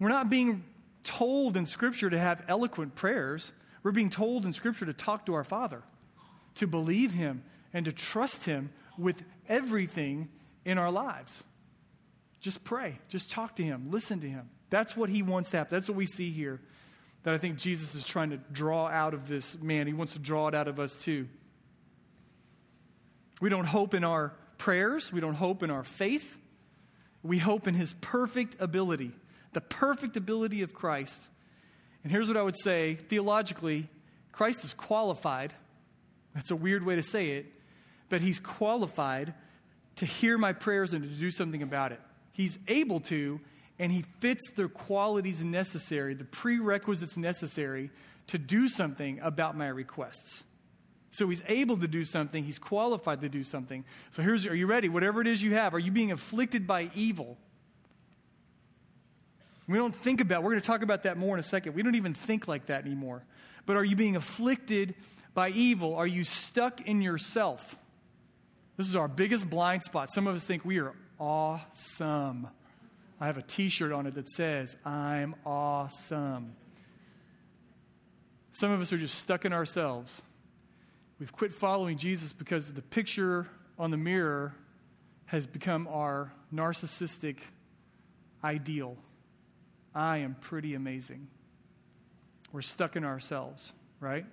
We're 0.00 0.08
not 0.08 0.30
being 0.30 0.64
told 1.04 1.56
in 1.56 1.66
Scripture 1.66 2.10
to 2.10 2.18
have 2.18 2.44
eloquent 2.48 2.94
prayers. 2.94 3.52
We're 3.82 3.92
being 3.92 4.10
told 4.10 4.44
in 4.44 4.52
Scripture 4.52 4.86
to 4.86 4.92
talk 4.92 5.26
to 5.26 5.34
our 5.34 5.44
Father, 5.44 5.82
to 6.56 6.66
believe 6.66 7.12
Him, 7.12 7.44
and 7.72 7.84
to 7.84 7.92
trust 7.92 8.44
Him 8.44 8.70
with 8.96 9.22
everything 9.48 10.30
in 10.64 10.78
our 10.78 10.90
lives. 10.90 11.44
Just 12.40 12.64
pray. 12.64 12.98
Just 13.08 13.30
talk 13.30 13.56
to 13.56 13.62
Him. 13.62 13.90
Listen 13.90 14.20
to 14.20 14.28
Him. 14.28 14.48
That's 14.70 14.96
what 14.96 15.10
He 15.10 15.22
wants 15.22 15.50
to 15.50 15.58
happen. 15.58 15.76
That's 15.76 15.88
what 15.88 15.96
we 15.96 16.06
see 16.06 16.30
here 16.30 16.60
that 17.24 17.34
I 17.34 17.38
think 17.38 17.58
Jesus 17.58 17.94
is 17.94 18.06
trying 18.06 18.30
to 18.30 18.36
draw 18.36 18.86
out 18.86 19.12
of 19.12 19.28
this 19.28 19.58
man. 19.60 19.86
He 19.86 19.92
wants 19.92 20.12
to 20.14 20.18
draw 20.18 20.48
it 20.48 20.54
out 20.54 20.68
of 20.68 20.78
us 20.78 20.96
too. 20.96 21.28
We 23.40 23.50
don't 23.50 23.66
hope 23.66 23.92
in 23.92 24.04
our 24.04 24.32
prayers, 24.56 25.12
we 25.12 25.20
don't 25.20 25.34
hope 25.34 25.62
in 25.62 25.70
our 25.70 25.84
faith. 25.84 26.38
We 27.22 27.38
hope 27.38 27.66
in 27.66 27.74
His 27.74 27.94
perfect 28.00 28.56
ability 28.60 29.12
the 29.52 29.60
perfect 29.60 30.16
ability 30.16 30.62
of 30.62 30.74
Christ. 30.74 31.20
And 32.02 32.12
here's 32.12 32.28
what 32.28 32.36
I 32.36 32.42
would 32.42 32.58
say 32.58 32.94
theologically 32.94 33.88
Christ 34.32 34.64
is 34.64 34.74
qualified. 34.74 35.54
That's 36.34 36.50
a 36.50 36.56
weird 36.56 36.84
way 36.84 36.94
to 36.94 37.02
say 37.02 37.30
it, 37.30 37.46
but 38.08 38.20
he's 38.20 38.38
qualified 38.38 39.34
to 39.96 40.06
hear 40.06 40.38
my 40.38 40.52
prayers 40.52 40.92
and 40.92 41.02
to 41.02 41.08
do 41.08 41.30
something 41.30 41.62
about 41.62 41.90
it. 41.90 42.00
He's 42.32 42.58
able 42.68 43.00
to, 43.00 43.40
and 43.78 43.92
he 43.92 44.02
fits 44.20 44.50
the 44.50 44.68
qualities 44.68 45.40
necessary, 45.40 46.14
the 46.14 46.24
prerequisites 46.24 47.16
necessary 47.16 47.90
to 48.28 48.38
do 48.38 48.68
something 48.68 49.20
about 49.20 49.56
my 49.56 49.68
requests. 49.68 50.44
So 51.10 51.28
he's 51.28 51.42
able 51.48 51.76
to 51.78 51.88
do 51.88 52.04
something, 52.04 52.44
he's 52.44 52.58
qualified 52.58 53.20
to 53.22 53.28
do 53.28 53.42
something. 53.42 53.84
So 54.10 54.22
here's 54.22 54.46
are 54.46 54.54
you 54.54 54.66
ready? 54.66 54.88
Whatever 54.88 55.20
it 55.20 55.26
is 55.26 55.42
you 55.42 55.54
have, 55.54 55.74
are 55.74 55.78
you 55.78 55.90
being 55.90 56.12
afflicted 56.12 56.66
by 56.66 56.90
evil? 56.94 57.38
We 59.66 59.76
don't 59.76 59.94
think 59.94 60.20
about, 60.20 60.42
we're 60.42 60.52
going 60.52 60.62
to 60.62 60.66
talk 60.66 60.82
about 60.82 61.02
that 61.02 61.18
more 61.18 61.36
in 61.36 61.40
a 61.40 61.44
second. 61.44 61.74
We 61.74 61.82
don't 61.82 61.94
even 61.94 62.14
think 62.14 62.48
like 62.48 62.66
that 62.66 62.86
anymore. 62.86 63.22
But 63.66 63.76
are 63.76 63.84
you 63.84 63.96
being 63.96 64.16
afflicted 64.16 64.94
by 65.34 65.50
evil? 65.50 65.94
Are 65.94 66.06
you 66.06 66.24
stuck 66.24 66.80
in 66.88 67.02
yourself? 67.02 67.76
This 68.78 68.88
is 68.88 68.96
our 68.96 69.08
biggest 69.08 69.50
blind 69.50 69.82
spot. 69.82 70.10
Some 70.10 70.26
of 70.26 70.34
us 70.34 70.44
think 70.44 70.64
we 70.64 70.78
are 70.78 70.94
awesome. 71.20 72.48
I 73.20 73.26
have 73.26 73.36
a 73.36 73.42
t 73.42 73.68
shirt 73.68 73.92
on 73.92 74.06
it 74.06 74.14
that 74.14 74.28
says, 74.28 74.76
I'm 74.84 75.34
awesome. 75.44 76.54
Some 78.52 78.70
of 78.70 78.80
us 78.80 78.92
are 78.92 78.98
just 78.98 79.18
stuck 79.18 79.44
in 79.44 79.52
ourselves. 79.52 80.22
We've 81.18 81.32
quit 81.32 81.52
following 81.52 81.98
Jesus 81.98 82.32
because 82.32 82.72
the 82.72 82.82
picture 82.82 83.48
on 83.78 83.90
the 83.90 83.96
mirror 83.96 84.54
has 85.26 85.46
become 85.46 85.88
our 85.88 86.32
narcissistic 86.54 87.38
ideal. 88.42 88.96
I 89.94 90.18
am 90.18 90.36
pretty 90.40 90.74
amazing. 90.74 91.28
We're 92.52 92.62
stuck 92.62 92.96
in 92.96 93.04
ourselves, 93.04 93.72
right? 94.00 94.24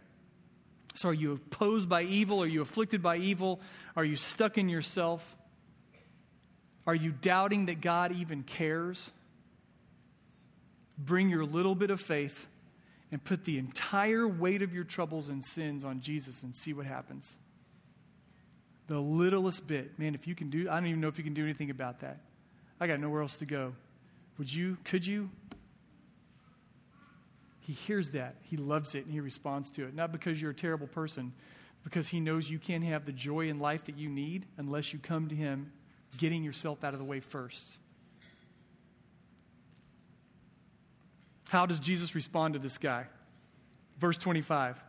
So, 0.93 1.09
are 1.09 1.13
you 1.13 1.33
opposed 1.33 1.89
by 1.89 2.03
evil? 2.03 2.41
Are 2.41 2.47
you 2.47 2.61
afflicted 2.61 3.01
by 3.01 3.17
evil? 3.17 3.59
Are 3.95 4.05
you 4.05 4.15
stuck 4.15 4.57
in 4.57 4.69
yourself? 4.69 5.35
Are 6.87 6.95
you 6.95 7.11
doubting 7.11 7.65
that 7.65 7.81
God 7.81 8.11
even 8.11 8.43
cares? 8.43 9.11
Bring 10.97 11.29
your 11.29 11.43
little 11.43 11.75
bit 11.75 11.89
of 11.89 11.99
faith 11.99 12.47
and 13.11 13.23
put 13.23 13.43
the 13.43 13.57
entire 13.57 14.27
weight 14.27 14.61
of 14.61 14.73
your 14.73 14.83
troubles 14.83 15.29
and 15.29 15.43
sins 15.43 15.83
on 15.83 16.01
Jesus 16.01 16.43
and 16.43 16.55
see 16.55 16.73
what 16.73 16.85
happens. 16.85 17.37
The 18.87 18.99
littlest 18.99 19.67
bit. 19.67 19.97
Man, 19.97 20.13
if 20.13 20.27
you 20.27 20.35
can 20.35 20.49
do, 20.49 20.69
I 20.69 20.75
don't 20.75 20.87
even 20.87 21.01
know 21.01 21.07
if 21.07 21.17
you 21.17 21.23
can 21.23 21.33
do 21.33 21.43
anything 21.43 21.69
about 21.69 22.01
that. 22.01 22.19
I 22.79 22.87
got 22.87 22.99
nowhere 22.99 23.21
else 23.21 23.37
to 23.37 23.45
go. 23.45 23.73
Would 24.37 24.53
you, 24.53 24.77
could 24.83 25.07
you? 25.07 25.29
He 27.61 27.73
hears 27.73 28.11
that. 28.11 28.35
He 28.43 28.57
loves 28.57 28.93
it 28.93 29.05
and 29.05 29.13
he 29.13 29.19
responds 29.19 29.71
to 29.71 29.85
it. 29.87 29.95
Not 29.95 30.11
because 30.11 30.39
you're 30.39 30.51
a 30.51 30.55
terrible 30.55 30.87
person, 30.87 31.33
because 31.83 32.09
he 32.09 32.19
knows 32.19 32.49
you 32.49 32.59
can't 32.59 32.83
have 32.83 33.05
the 33.05 33.11
joy 33.11 33.47
in 33.49 33.59
life 33.59 33.85
that 33.85 33.97
you 33.97 34.09
need 34.09 34.45
unless 34.57 34.93
you 34.93 34.99
come 34.99 35.29
to 35.29 35.35
him 35.35 35.71
getting 36.15 36.43
yourself 36.43 36.83
out 36.83 36.93
of 36.93 36.99
the 36.99 37.05
way 37.05 37.19
first. 37.19 37.77
How 41.49 41.65
does 41.65 41.79
Jesus 41.79 42.15
respond 42.15 42.53
to 42.53 42.59
this 42.59 42.77
guy? 42.77 43.05
Verse 43.99 44.17
25. 44.17 44.81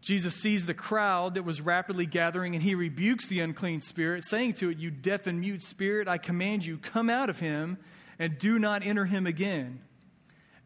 Jesus 0.00 0.34
sees 0.34 0.66
the 0.66 0.74
crowd 0.74 1.34
that 1.34 1.44
was 1.44 1.60
rapidly 1.60 2.06
gathering 2.06 2.54
and 2.54 2.62
he 2.62 2.74
rebukes 2.74 3.28
the 3.28 3.38
unclean 3.38 3.80
spirit, 3.80 4.24
saying 4.24 4.54
to 4.54 4.68
it, 4.70 4.78
You 4.78 4.90
deaf 4.90 5.28
and 5.28 5.38
mute 5.40 5.62
spirit, 5.62 6.08
I 6.08 6.18
command 6.18 6.66
you, 6.66 6.76
come 6.76 7.08
out 7.08 7.30
of 7.30 7.38
him 7.38 7.78
and 8.18 8.38
do 8.38 8.58
not 8.58 8.84
enter 8.84 9.04
him 9.04 9.26
again. 9.26 9.80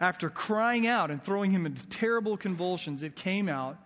After 0.00 0.30
crying 0.30 0.86
out 0.86 1.10
and 1.10 1.22
throwing 1.22 1.50
him 1.50 1.66
into 1.66 1.86
terrible 1.88 2.36
convulsions, 2.36 3.02
it 3.02 3.16
came 3.16 3.48
out, 3.48 3.78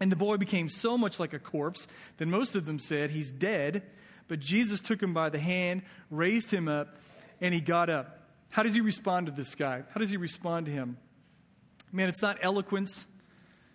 and 0.00 0.10
the 0.10 0.16
boy 0.16 0.36
became 0.36 0.68
so 0.68 0.98
much 0.98 1.18
like 1.18 1.32
a 1.32 1.38
corpse 1.38 1.86
that 2.18 2.26
most 2.26 2.54
of 2.54 2.66
them 2.66 2.78
said, 2.78 3.10
He's 3.10 3.30
dead. 3.30 3.82
But 4.28 4.40
Jesus 4.40 4.80
took 4.80 5.02
him 5.02 5.12
by 5.12 5.30
the 5.30 5.38
hand, 5.38 5.82
raised 6.10 6.50
him 6.50 6.68
up, 6.68 6.96
and 7.40 7.52
he 7.52 7.60
got 7.60 7.90
up. 7.90 8.20
How 8.50 8.62
does 8.62 8.74
he 8.74 8.80
respond 8.80 9.26
to 9.26 9.32
this 9.32 9.54
guy? 9.54 9.82
How 9.90 10.00
does 10.00 10.10
he 10.10 10.16
respond 10.16 10.66
to 10.66 10.72
him? 10.72 10.96
Man, 11.92 12.08
it's 12.08 12.22
not 12.22 12.38
eloquence, 12.40 13.06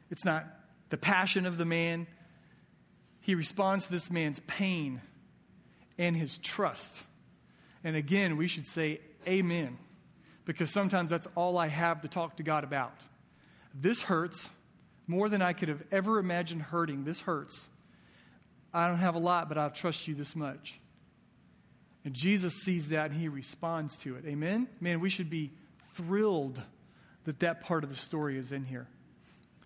it's 0.10 0.26
not 0.26 0.46
the 0.90 0.98
passion 0.98 1.46
of 1.46 1.58
the 1.58 1.66
man. 1.66 2.08
He 3.22 3.36
responds 3.36 3.86
to 3.86 3.92
this 3.92 4.10
man's 4.10 4.40
pain 4.48 5.02
and 5.98 6.16
his 6.16 6.38
trust. 6.40 7.04
And 7.84 7.96
again, 7.96 8.38
we 8.38 8.48
should 8.48 8.66
say, 8.66 9.02
Amen 9.28 9.78
because 10.50 10.72
sometimes 10.72 11.12
that's 11.12 11.28
all 11.36 11.60
I 11.60 11.68
have 11.68 12.02
to 12.02 12.08
talk 12.08 12.38
to 12.38 12.44
God 12.44 12.64
about. 12.64 13.02
This 13.72 14.02
hurts 14.02 14.50
more 15.06 15.30
than 15.30 15.44
I 15.44 15.54
could 15.54 15.70
have 15.70 15.84
ever 15.92 16.18
imagined 16.18 16.64
hurting. 16.64 17.04
This 17.04 17.20
hurts. 17.20 17.70
I 18.74 18.88
don't 18.88 18.98
have 18.98 19.16
a 19.16 19.20
lot, 19.20 19.50
but 19.50 19.58
I 19.58 19.68
trust 19.70 20.08
you 20.08 20.16
this 20.16 20.36
much. 20.36 20.80
And 22.06 22.14
Jesus 22.14 22.54
sees 22.64 22.90
that 22.90 23.12
and 23.12 23.20
he 23.20 23.28
responds 23.28 23.98
to 23.98 24.16
it. 24.16 24.26
Amen? 24.26 24.68
Man, 24.80 25.00
we 25.00 25.10
should 25.10 25.30
be 25.30 25.52
thrilled 25.94 26.62
that 27.26 27.40
that 27.40 27.62
part 27.62 27.84
of 27.84 27.90
the 27.90 27.96
story 27.96 28.38
is 28.38 28.52
in 28.52 28.66
here. 28.66 28.88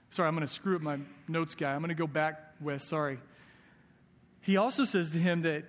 Sorry, 0.10 0.28
I'm 0.28 0.36
going 0.36 0.46
to 0.46 0.54
screw 0.54 0.76
up 0.76 0.82
my 0.82 1.00
notes 1.28 1.56
guy. 1.56 1.74
I'm 1.74 1.80
going 1.80 1.90
to 1.90 1.96
go 1.96 2.08
back, 2.08 2.56
Wes. 2.62 2.88
Sorry. 2.88 3.20
He 4.42 4.58
also 4.58 4.86
says 4.86 5.12
to 5.12 5.18
him 5.18 5.44
that 5.44 5.66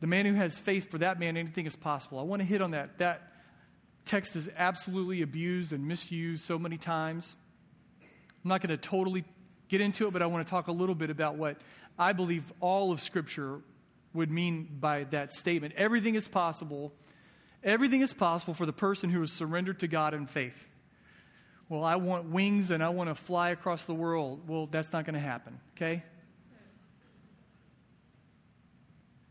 the 0.00 0.06
man 0.06 0.26
who 0.26 0.34
has 0.34 0.58
faith 0.58 0.90
for 0.90 0.98
that 0.98 1.18
man, 1.18 1.36
anything 1.36 1.66
is 1.66 1.76
possible. 1.76 2.18
I 2.18 2.22
want 2.22 2.40
to 2.42 2.46
hit 2.46 2.60
on 2.60 2.72
that. 2.72 2.98
That 2.98 3.32
text 4.04 4.36
is 4.36 4.48
absolutely 4.56 5.22
abused 5.22 5.72
and 5.72 5.86
misused 5.86 6.44
so 6.44 6.58
many 6.58 6.76
times. 6.76 7.36
I'm 8.44 8.48
not 8.48 8.60
going 8.60 8.70
to 8.70 8.76
totally 8.76 9.24
get 9.68 9.80
into 9.80 10.06
it, 10.06 10.12
but 10.12 10.22
I 10.22 10.26
want 10.26 10.46
to 10.46 10.50
talk 10.50 10.68
a 10.68 10.72
little 10.72 10.94
bit 10.94 11.10
about 11.10 11.36
what 11.36 11.58
I 11.98 12.12
believe 12.12 12.52
all 12.60 12.92
of 12.92 13.00
Scripture 13.00 13.60
would 14.12 14.30
mean 14.30 14.76
by 14.80 15.04
that 15.04 15.32
statement. 15.32 15.74
Everything 15.76 16.14
is 16.14 16.28
possible. 16.28 16.92
Everything 17.62 18.00
is 18.00 18.12
possible 18.12 18.54
for 18.54 18.66
the 18.66 18.72
person 18.72 19.10
who 19.10 19.22
is 19.22 19.32
surrendered 19.32 19.80
to 19.80 19.88
God 19.88 20.14
in 20.14 20.26
faith. 20.26 20.66
Well, 21.68 21.82
I 21.82 21.96
want 21.96 22.26
wings 22.26 22.70
and 22.70 22.82
I 22.82 22.90
want 22.90 23.10
to 23.10 23.14
fly 23.14 23.50
across 23.50 23.84
the 23.86 23.94
world. 23.94 24.48
Well, 24.48 24.66
that's 24.66 24.92
not 24.92 25.04
going 25.04 25.14
to 25.14 25.20
happen, 25.20 25.58
okay? 25.76 26.04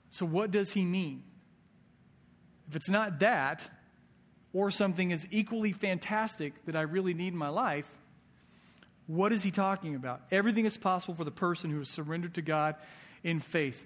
So, 0.09 0.25
what 0.25 0.51
does 0.51 0.71
he 0.71 0.85
mean? 0.85 1.23
if 2.67 2.75
it's 2.75 2.89
not 2.89 3.19
that, 3.19 3.69
or 4.53 4.71
something 4.71 5.11
is 5.11 5.27
equally 5.31 5.71
fantastic 5.71 6.65
that 6.65 6.75
I 6.75 6.81
really 6.81 7.13
need 7.13 7.33
in 7.33 7.37
my 7.37 7.49
life, 7.49 7.87
what 9.07 9.31
is 9.31 9.43
he 9.43 9.51
talking 9.51 9.95
about? 9.95 10.21
Everything 10.31 10.65
is 10.65 10.77
possible 10.77 11.13
for 11.13 11.23
the 11.23 11.31
person 11.31 11.69
who 11.69 11.81
is 11.81 11.89
surrendered 11.89 12.35
to 12.35 12.41
God 12.41 12.75
in 13.23 13.39
faith. 13.39 13.85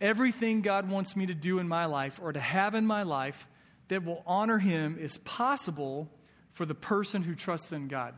Everything 0.00 0.62
God 0.62 0.88
wants 0.88 1.16
me 1.16 1.26
to 1.26 1.34
do 1.34 1.58
in 1.58 1.68
my 1.68 1.86
life 1.86 2.20
or 2.22 2.32
to 2.32 2.40
have 2.40 2.74
in 2.74 2.86
my 2.86 3.02
life 3.02 3.46
that 3.88 4.04
will 4.04 4.22
honor 4.26 4.58
him 4.58 4.98
is 4.98 5.18
possible 5.18 6.10
for 6.50 6.64
the 6.64 6.74
person 6.74 7.22
who 7.22 7.34
trusts 7.34 7.72
in 7.72 7.88
God. 7.88 8.14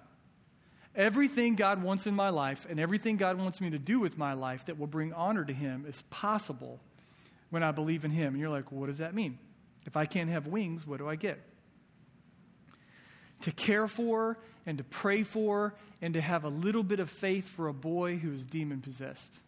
Everything 0.94 1.56
God 1.56 1.82
wants 1.82 2.06
in 2.06 2.14
my 2.14 2.28
life 2.28 2.66
and 2.68 2.78
everything 2.78 3.16
God 3.16 3.38
wants 3.38 3.60
me 3.60 3.70
to 3.70 3.78
do 3.78 3.98
with 3.98 4.16
my 4.16 4.34
life 4.34 4.66
that 4.66 4.78
will 4.78 4.86
bring 4.86 5.12
honor 5.12 5.44
to 5.44 5.52
him 5.52 5.84
is 5.88 6.02
possible 6.02 6.80
when 7.50 7.62
I 7.62 7.72
believe 7.72 8.04
in 8.04 8.10
him. 8.10 8.34
And 8.34 8.40
you're 8.40 8.50
like, 8.50 8.70
what 8.70 8.86
does 8.86 8.98
that 8.98 9.14
mean? 9.14 9.38
If 9.86 9.96
I 9.96 10.06
can't 10.06 10.30
have 10.30 10.46
wings, 10.46 10.86
what 10.86 10.98
do 10.98 11.08
I 11.08 11.16
get? 11.16 11.40
To 13.42 13.52
care 13.52 13.86
for 13.86 14.38
and 14.66 14.78
to 14.78 14.84
pray 14.84 15.22
for 15.22 15.74
and 16.00 16.14
to 16.14 16.20
have 16.20 16.44
a 16.44 16.48
little 16.48 16.82
bit 16.82 17.00
of 17.00 17.10
faith 17.10 17.48
for 17.48 17.68
a 17.68 17.74
boy 17.74 18.16
who 18.16 18.32
is 18.32 18.44
demon 18.44 18.80
possessed. 18.80 19.40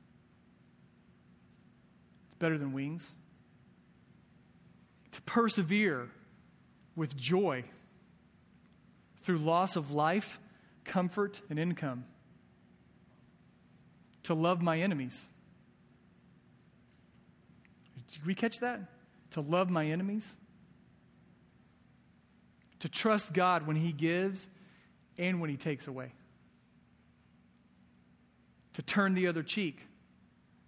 It's 2.26 2.34
better 2.38 2.58
than 2.58 2.72
wings. 2.72 3.14
To 5.12 5.22
persevere 5.22 6.08
with 6.94 7.16
joy 7.16 7.64
through 9.22 9.38
loss 9.38 9.76
of 9.76 9.90
life, 9.90 10.38
comfort, 10.84 11.40
and 11.50 11.58
income. 11.58 12.04
To 14.24 14.34
love 14.34 14.62
my 14.62 14.78
enemies. 14.78 15.26
Did 18.12 18.26
we 18.26 18.34
catch 18.34 18.58
that? 18.60 18.80
To 19.32 19.40
love 19.40 19.68
my 19.68 19.86
enemies? 19.86 20.36
To 22.80 22.88
trust 22.88 23.32
God 23.32 23.66
when 23.66 23.76
He 23.76 23.92
gives 23.92 24.48
and 25.18 25.40
when 25.40 25.50
He 25.50 25.56
takes 25.56 25.86
away. 25.86 26.12
To 28.74 28.82
turn 28.82 29.14
the 29.14 29.28
other 29.28 29.42
cheek. 29.42 29.80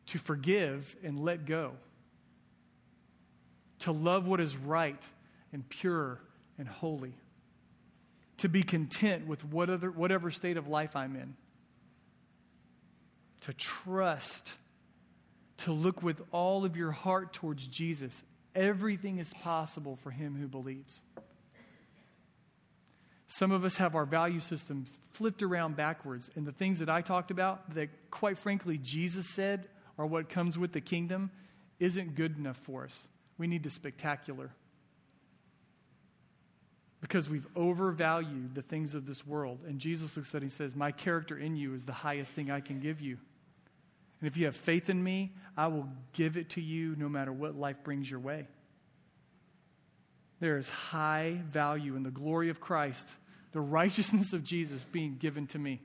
To 0.06 0.18
forgive 0.18 0.96
and 1.04 1.20
let 1.20 1.44
go. 1.44 1.72
To 3.80 3.92
love 3.92 4.26
what 4.26 4.40
is 4.40 4.56
right 4.56 5.02
and 5.52 5.68
pure 5.68 6.20
and 6.58 6.66
holy. 6.66 7.14
To 8.38 8.48
be 8.48 8.62
content 8.62 9.26
with 9.26 9.44
whatever, 9.44 9.90
whatever 9.90 10.30
state 10.30 10.56
of 10.56 10.68
life 10.68 10.96
I'm 10.96 11.14
in. 11.16 11.36
To 13.42 13.52
trust. 13.52 14.52
To 15.58 15.72
look 15.72 16.02
with 16.02 16.22
all 16.32 16.64
of 16.64 16.76
your 16.76 16.92
heart 16.92 17.32
towards 17.32 17.66
Jesus. 17.66 18.24
Everything 18.54 19.18
is 19.18 19.34
possible 19.34 19.96
for 19.96 20.10
him 20.10 20.36
who 20.40 20.48
believes. 20.48 21.02
Some 23.28 23.52
of 23.52 23.64
us 23.64 23.76
have 23.76 23.94
our 23.94 24.06
value 24.06 24.40
system 24.40 24.86
flipped 25.12 25.42
around 25.42 25.76
backwards. 25.76 26.30
And 26.34 26.46
the 26.46 26.52
things 26.52 26.78
that 26.78 26.88
I 26.88 27.02
talked 27.02 27.30
about, 27.30 27.74
that 27.74 27.90
quite 28.10 28.38
frankly 28.38 28.78
Jesus 28.78 29.28
said 29.28 29.68
are 29.98 30.06
what 30.06 30.28
comes 30.28 30.56
with 30.56 30.72
the 30.72 30.80
kingdom, 30.80 31.30
isn't 31.78 32.14
good 32.14 32.38
enough 32.38 32.56
for 32.56 32.84
us. 32.84 33.08
We 33.36 33.46
need 33.46 33.62
the 33.62 33.70
spectacular. 33.70 34.50
Because 37.00 37.28
we've 37.28 37.46
overvalued 37.54 38.54
the 38.54 38.62
things 38.62 38.94
of 38.94 39.06
this 39.06 39.26
world. 39.26 39.60
And 39.66 39.78
Jesus 39.78 40.16
looks 40.16 40.34
at 40.34 40.42
it 40.42 40.44
and 40.44 40.52
says, 40.52 40.74
My 40.74 40.90
character 40.90 41.38
in 41.38 41.56
you 41.56 41.74
is 41.74 41.84
the 41.84 41.92
highest 41.92 42.32
thing 42.32 42.50
I 42.50 42.60
can 42.60 42.80
give 42.80 43.00
you. 43.00 43.18
And 44.20 44.26
if 44.26 44.36
you 44.36 44.46
have 44.46 44.56
faith 44.56 44.90
in 44.90 45.02
me, 45.02 45.32
I 45.56 45.68
will 45.68 45.88
give 46.12 46.36
it 46.36 46.50
to 46.50 46.60
you 46.60 46.96
no 46.96 47.08
matter 47.08 47.32
what 47.32 47.54
life 47.54 47.76
brings 47.84 48.10
your 48.10 48.20
way. 48.20 48.48
There 50.40 50.58
is 50.58 50.68
high 50.68 51.40
value 51.50 51.96
in 51.96 52.02
the 52.02 52.10
glory 52.10 52.48
of 52.48 52.60
Christ, 52.60 53.08
the 53.52 53.60
righteousness 53.60 54.32
of 54.32 54.44
Jesus 54.44 54.84
being 54.84 55.16
given 55.16 55.46
to 55.48 55.58
me. 55.58 55.80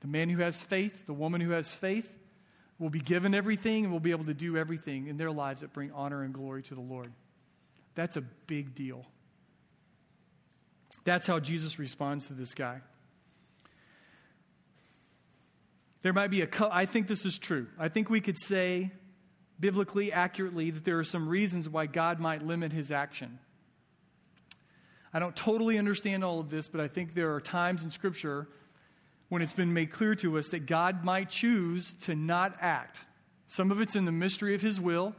The 0.00 0.08
man 0.08 0.28
who 0.28 0.42
has 0.42 0.62
faith, 0.62 1.06
the 1.06 1.14
woman 1.14 1.40
who 1.40 1.50
has 1.50 1.72
faith, 1.72 2.18
will 2.78 2.90
be 2.90 3.00
given 3.00 3.34
everything 3.34 3.84
and 3.84 3.92
will 3.92 4.00
be 4.00 4.10
able 4.10 4.26
to 4.26 4.34
do 4.34 4.56
everything 4.56 5.06
in 5.06 5.16
their 5.16 5.30
lives 5.30 5.62
that 5.62 5.72
bring 5.72 5.90
honor 5.92 6.22
and 6.22 6.34
glory 6.34 6.62
to 6.64 6.74
the 6.74 6.80
Lord. 6.80 7.10
That's 7.94 8.16
a 8.16 8.20
big 8.20 8.74
deal. 8.74 9.06
That's 11.04 11.26
how 11.26 11.40
Jesus 11.40 11.78
responds 11.78 12.26
to 12.26 12.34
this 12.34 12.52
guy. 12.54 12.82
There 16.02 16.12
might 16.12 16.30
be 16.30 16.42
a, 16.42 16.48
I 16.70 16.84
think 16.84 17.08
this 17.08 17.24
is 17.24 17.38
true. 17.38 17.66
I 17.78 17.88
think 17.88 18.10
we 18.10 18.20
could 18.20 18.38
say 18.38 18.92
biblically 19.58 20.12
accurately 20.12 20.70
that 20.70 20.84
there 20.84 20.98
are 20.98 21.04
some 21.04 21.28
reasons 21.28 21.68
why 21.68 21.86
God 21.86 22.20
might 22.20 22.42
limit 22.42 22.72
his 22.72 22.90
action. 22.90 23.38
I 25.12 25.18
don't 25.18 25.34
totally 25.34 25.78
understand 25.78 26.24
all 26.24 26.40
of 26.40 26.50
this, 26.50 26.68
but 26.68 26.80
I 26.80 26.88
think 26.88 27.14
there 27.14 27.34
are 27.34 27.40
times 27.40 27.84
in 27.84 27.90
Scripture 27.90 28.48
when 29.28 29.42
it's 29.42 29.52
been 29.52 29.72
made 29.72 29.90
clear 29.90 30.14
to 30.16 30.38
us 30.38 30.48
that 30.48 30.66
God 30.66 31.04
might 31.04 31.30
choose 31.30 31.94
to 32.02 32.14
not 32.14 32.56
act. 32.60 33.04
Some 33.48 33.70
of 33.70 33.80
it's 33.80 33.96
in 33.96 34.04
the 34.04 34.12
mystery 34.12 34.54
of 34.54 34.62
his 34.62 34.80
will. 34.80 35.14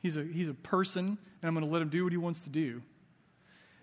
He's 0.00 0.16
a, 0.16 0.24
he's 0.24 0.48
a 0.48 0.54
person, 0.54 1.06
and 1.06 1.44
I'm 1.44 1.54
going 1.54 1.64
to 1.64 1.70
let 1.70 1.82
him 1.82 1.88
do 1.88 2.04
what 2.04 2.12
he 2.12 2.16
wants 2.16 2.40
to 2.40 2.50
do. 2.50 2.82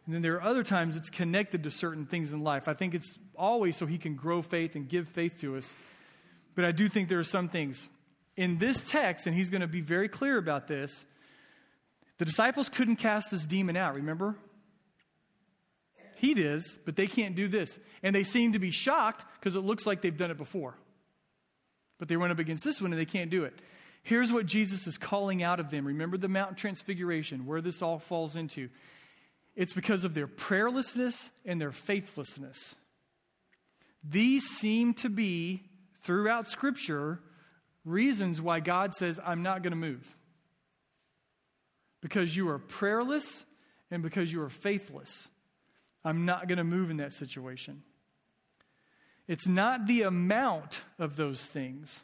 And 0.05 0.13
then 0.13 0.21
there 0.21 0.35
are 0.35 0.41
other 0.41 0.63
times 0.63 0.97
it's 0.97 1.09
connected 1.09 1.63
to 1.63 1.71
certain 1.71 2.05
things 2.05 2.33
in 2.33 2.43
life. 2.43 2.67
I 2.67 2.73
think 2.73 2.93
it's 2.93 3.17
always 3.35 3.77
so 3.77 3.85
he 3.85 3.97
can 3.97 4.15
grow 4.15 4.41
faith 4.41 4.75
and 4.75 4.87
give 4.87 5.07
faith 5.07 5.39
to 5.39 5.55
us. 5.55 5.73
But 6.55 6.65
I 6.65 6.71
do 6.71 6.89
think 6.89 7.09
there 7.09 7.19
are 7.19 7.23
some 7.23 7.47
things 7.47 7.89
in 8.35 8.57
this 8.57 8.83
text, 8.89 9.27
and 9.27 9.35
he's 9.35 9.49
going 9.49 9.61
to 9.61 9.67
be 9.67 9.81
very 9.81 10.07
clear 10.07 10.37
about 10.37 10.67
this, 10.67 11.05
the 12.17 12.25
disciples 12.25 12.69
couldn't 12.69 12.97
cast 12.97 13.31
this 13.31 13.45
demon 13.45 13.75
out, 13.75 13.95
remember? 13.95 14.35
He 16.15 16.33
does, 16.33 16.79
but 16.85 16.95
they 16.95 17.07
can't 17.07 17.35
do 17.35 17.47
this. 17.47 17.79
And 18.01 18.15
they 18.15 18.23
seem 18.23 18.53
to 18.53 18.59
be 18.59 18.71
shocked 18.71 19.25
because 19.39 19.55
it 19.55 19.61
looks 19.61 19.85
like 19.85 20.01
they've 20.01 20.15
done 20.15 20.31
it 20.31 20.37
before. 20.37 20.75
But 21.97 22.07
they 22.07 22.15
run 22.15 22.31
up 22.31 22.39
against 22.39 22.63
this 22.63 22.81
one 22.81 22.91
and 22.91 22.99
they 22.99 23.05
can't 23.05 23.29
do 23.29 23.43
it. 23.43 23.53
Here's 24.03 24.31
what 24.31 24.45
Jesus 24.45 24.87
is 24.87 24.97
calling 24.97 25.43
out 25.43 25.59
of 25.59 25.69
them. 25.69 25.85
Remember 25.85 26.17
the 26.17 26.27
Mount 26.27 26.57
Transfiguration, 26.57 27.45
where 27.45 27.61
this 27.61 27.81
all 27.81 27.99
falls 27.99 28.35
into. 28.35 28.69
It's 29.55 29.73
because 29.73 30.03
of 30.03 30.13
their 30.13 30.27
prayerlessness 30.27 31.29
and 31.45 31.59
their 31.59 31.71
faithlessness. 31.71 32.75
These 34.03 34.43
seem 34.43 34.93
to 34.95 35.09
be, 35.09 35.63
throughout 36.01 36.47
Scripture, 36.47 37.19
reasons 37.85 38.41
why 38.41 38.59
God 38.59 38.93
says, 38.93 39.19
I'm 39.23 39.43
not 39.43 39.63
going 39.63 39.71
to 39.71 39.77
move. 39.77 40.15
Because 42.01 42.35
you 42.35 42.49
are 42.49 42.59
prayerless 42.59 43.45
and 43.91 44.03
because 44.03 44.31
you 44.31 44.41
are 44.41 44.49
faithless. 44.49 45.29
I'm 46.03 46.25
not 46.25 46.47
going 46.47 46.57
to 46.57 46.63
move 46.63 46.89
in 46.89 46.97
that 46.97 47.13
situation. 47.13 47.83
It's 49.27 49.47
not 49.47 49.87
the 49.87 50.01
amount 50.01 50.81
of 50.99 51.15
those 51.15 51.45
things 51.45 52.01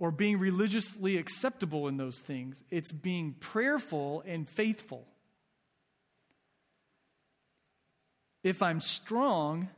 or 0.00 0.10
being 0.10 0.38
religiously 0.38 1.18
acceptable 1.18 1.86
in 1.86 1.98
those 1.98 2.18
things, 2.18 2.64
it's 2.70 2.90
being 2.90 3.34
prayerful 3.38 4.24
and 4.26 4.48
faithful. 4.48 5.06
If 8.42 8.62
I'm 8.62 8.80
strong, 8.80 9.68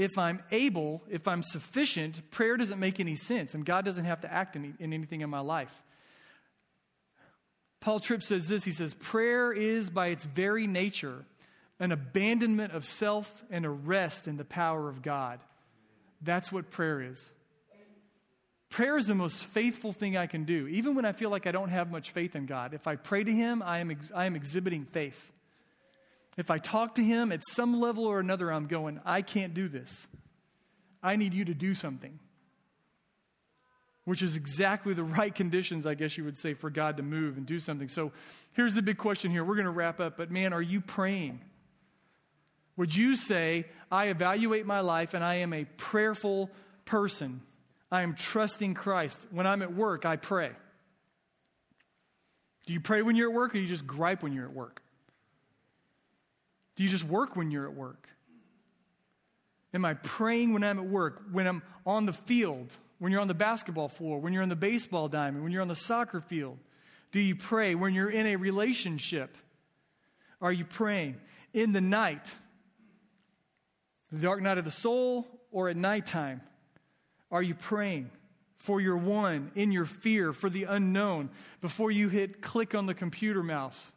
if 0.00 0.16
I'm 0.16 0.42
able, 0.50 1.02
if 1.10 1.28
I'm 1.28 1.42
sufficient, 1.42 2.30
prayer 2.30 2.56
doesn't 2.56 2.80
make 2.80 3.00
any 3.00 3.16
sense, 3.16 3.52
and 3.52 3.66
God 3.66 3.84
doesn't 3.84 4.06
have 4.06 4.22
to 4.22 4.32
act 4.32 4.56
in, 4.56 4.74
in 4.80 4.94
anything 4.94 5.20
in 5.20 5.28
my 5.28 5.40
life. 5.40 5.82
Paul 7.80 8.00
Tripp 8.00 8.22
says 8.22 8.48
this 8.48 8.64
he 8.64 8.72
says, 8.72 8.94
Prayer 8.94 9.52
is 9.52 9.90
by 9.90 10.06
its 10.06 10.24
very 10.24 10.66
nature 10.66 11.26
an 11.78 11.92
abandonment 11.92 12.72
of 12.72 12.86
self 12.86 13.44
and 13.50 13.66
a 13.66 13.70
rest 13.70 14.26
in 14.26 14.38
the 14.38 14.44
power 14.44 14.88
of 14.88 15.02
God. 15.02 15.38
That's 16.22 16.50
what 16.50 16.70
prayer 16.70 17.02
is. 17.02 17.32
Prayer 18.70 18.96
is 18.96 19.06
the 19.06 19.14
most 19.14 19.44
faithful 19.44 19.92
thing 19.92 20.16
I 20.16 20.26
can 20.26 20.44
do. 20.44 20.66
Even 20.68 20.94
when 20.94 21.04
I 21.04 21.12
feel 21.12 21.28
like 21.28 21.46
I 21.46 21.52
don't 21.52 21.70
have 21.70 21.90
much 21.90 22.12
faith 22.12 22.34
in 22.34 22.46
God, 22.46 22.72
if 22.72 22.86
I 22.86 22.96
pray 22.96 23.22
to 23.22 23.32
Him, 23.32 23.62
I 23.62 23.80
am, 23.80 23.90
ex- 23.90 24.12
I 24.14 24.24
am 24.24 24.34
exhibiting 24.34 24.86
faith. 24.86 25.30
If 26.36 26.50
I 26.50 26.58
talk 26.58 26.94
to 26.94 27.02
him 27.02 27.32
at 27.32 27.42
some 27.50 27.80
level 27.80 28.06
or 28.06 28.20
another, 28.20 28.52
I'm 28.52 28.66
going, 28.66 29.00
I 29.04 29.22
can't 29.22 29.52
do 29.52 29.68
this. 29.68 30.08
I 31.02 31.16
need 31.16 31.34
you 31.34 31.44
to 31.44 31.54
do 31.54 31.74
something. 31.74 32.18
Which 34.04 34.22
is 34.22 34.36
exactly 34.36 34.94
the 34.94 35.04
right 35.04 35.34
conditions, 35.34 35.86
I 35.86 35.94
guess 35.94 36.16
you 36.16 36.24
would 36.24 36.38
say, 36.38 36.54
for 36.54 36.70
God 36.70 36.96
to 36.96 37.02
move 37.02 37.36
and 37.36 37.46
do 37.46 37.58
something. 37.58 37.88
So 37.88 38.12
here's 38.52 38.74
the 38.74 38.82
big 38.82 38.96
question 38.96 39.30
here. 39.30 39.44
We're 39.44 39.56
going 39.56 39.66
to 39.66 39.70
wrap 39.70 40.00
up, 40.00 40.16
but 40.16 40.30
man, 40.30 40.52
are 40.52 40.62
you 40.62 40.80
praying? 40.80 41.40
Would 42.76 42.96
you 42.96 43.16
say, 43.16 43.66
I 43.90 44.06
evaluate 44.06 44.64
my 44.64 44.80
life 44.80 45.12
and 45.14 45.22
I 45.22 45.36
am 45.36 45.52
a 45.52 45.64
prayerful 45.76 46.50
person? 46.86 47.42
I 47.92 48.02
am 48.02 48.14
trusting 48.14 48.74
Christ. 48.74 49.26
When 49.30 49.46
I'm 49.46 49.62
at 49.62 49.74
work, 49.74 50.06
I 50.06 50.16
pray. 50.16 50.52
Do 52.66 52.72
you 52.72 52.80
pray 52.80 53.02
when 53.02 53.16
you're 53.16 53.28
at 53.28 53.34
work 53.34 53.54
or 53.54 53.58
you 53.58 53.66
just 53.66 53.86
gripe 53.86 54.22
when 54.22 54.32
you're 54.32 54.46
at 54.46 54.54
work? 54.54 54.80
Do 56.76 56.84
you 56.84 56.88
just 56.88 57.04
work 57.04 57.36
when 57.36 57.50
you're 57.50 57.66
at 57.66 57.74
work? 57.74 58.08
Am 59.72 59.84
I 59.84 59.94
praying 59.94 60.52
when 60.52 60.64
I'm 60.64 60.78
at 60.78 60.86
work, 60.86 61.22
when 61.30 61.46
I'm 61.46 61.62
on 61.86 62.06
the 62.06 62.12
field, 62.12 62.72
when 62.98 63.12
you're 63.12 63.20
on 63.20 63.28
the 63.28 63.34
basketball 63.34 63.88
floor, 63.88 64.18
when 64.18 64.32
you're 64.32 64.42
on 64.42 64.48
the 64.48 64.56
baseball 64.56 65.08
diamond, 65.08 65.42
when 65.42 65.52
you're 65.52 65.62
on 65.62 65.68
the 65.68 65.76
soccer 65.76 66.20
field? 66.20 66.58
Do 67.12 67.20
you 67.20 67.36
pray 67.36 67.74
when 67.74 67.94
you're 67.94 68.10
in 68.10 68.26
a 68.26 68.36
relationship? 68.36 69.36
Are 70.40 70.52
you 70.52 70.64
praying? 70.64 71.16
In 71.52 71.72
the 71.72 71.80
night, 71.80 72.34
the 74.10 74.20
dark 74.20 74.40
night 74.42 74.58
of 74.58 74.64
the 74.64 74.70
soul, 74.70 75.26
or 75.52 75.68
at 75.68 75.76
nighttime? 75.76 76.40
Are 77.30 77.42
you 77.42 77.54
praying 77.54 78.10
for 78.56 78.80
your 78.80 78.96
one, 78.96 79.50
in 79.54 79.72
your 79.72 79.84
fear, 79.84 80.32
for 80.32 80.50
the 80.50 80.64
unknown, 80.64 81.30
before 81.60 81.90
you 81.90 82.08
hit 82.08 82.42
click 82.42 82.74
on 82.74 82.86
the 82.86 82.94
computer 82.94 83.42
mouse? 83.42 83.92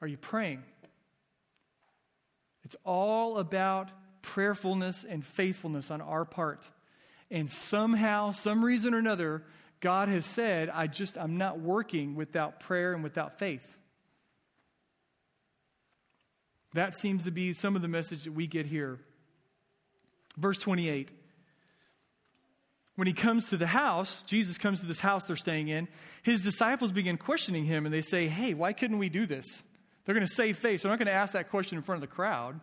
Are 0.00 0.06
you 0.06 0.16
praying? 0.16 0.62
It's 2.70 2.76
all 2.84 3.38
about 3.38 3.90
prayerfulness 4.22 5.02
and 5.02 5.26
faithfulness 5.26 5.90
on 5.90 6.00
our 6.00 6.24
part. 6.24 6.62
And 7.28 7.50
somehow, 7.50 8.30
some 8.30 8.64
reason 8.64 8.94
or 8.94 8.98
another, 8.98 9.42
God 9.80 10.08
has 10.08 10.24
said, 10.24 10.70
I 10.70 10.86
just, 10.86 11.18
I'm 11.18 11.36
not 11.36 11.58
working 11.58 12.14
without 12.14 12.60
prayer 12.60 12.92
and 12.92 13.02
without 13.02 13.40
faith. 13.40 13.76
That 16.74 16.96
seems 16.96 17.24
to 17.24 17.32
be 17.32 17.54
some 17.54 17.74
of 17.74 17.82
the 17.82 17.88
message 17.88 18.22
that 18.22 18.34
we 18.34 18.46
get 18.46 18.66
here. 18.66 19.00
Verse 20.36 20.58
28. 20.58 21.10
When 22.94 23.08
he 23.08 23.14
comes 23.14 23.48
to 23.48 23.56
the 23.56 23.66
house, 23.66 24.22
Jesus 24.28 24.58
comes 24.58 24.78
to 24.78 24.86
this 24.86 25.00
house 25.00 25.24
they're 25.24 25.34
staying 25.34 25.66
in, 25.66 25.88
his 26.22 26.40
disciples 26.40 26.92
begin 26.92 27.16
questioning 27.16 27.64
him 27.64 27.84
and 27.84 27.92
they 27.92 28.00
say, 28.00 28.28
Hey, 28.28 28.54
why 28.54 28.72
couldn't 28.72 28.98
we 28.98 29.08
do 29.08 29.26
this? 29.26 29.64
They're 30.04 30.14
going 30.14 30.26
to 30.26 30.32
save 30.32 30.58
face. 30.58 30.82
They're 30.82 30.90
not 30.90 30.98
going 30.98 31.06
to 31.06 31.12
ask 31.12 31.32
that 31.34 31.50
question 31.50 31.76
in 31.76 31.82
front 31.82 32.02
of 32.02 32.08
the 32.08 32.14
crowd. 32.14 32.60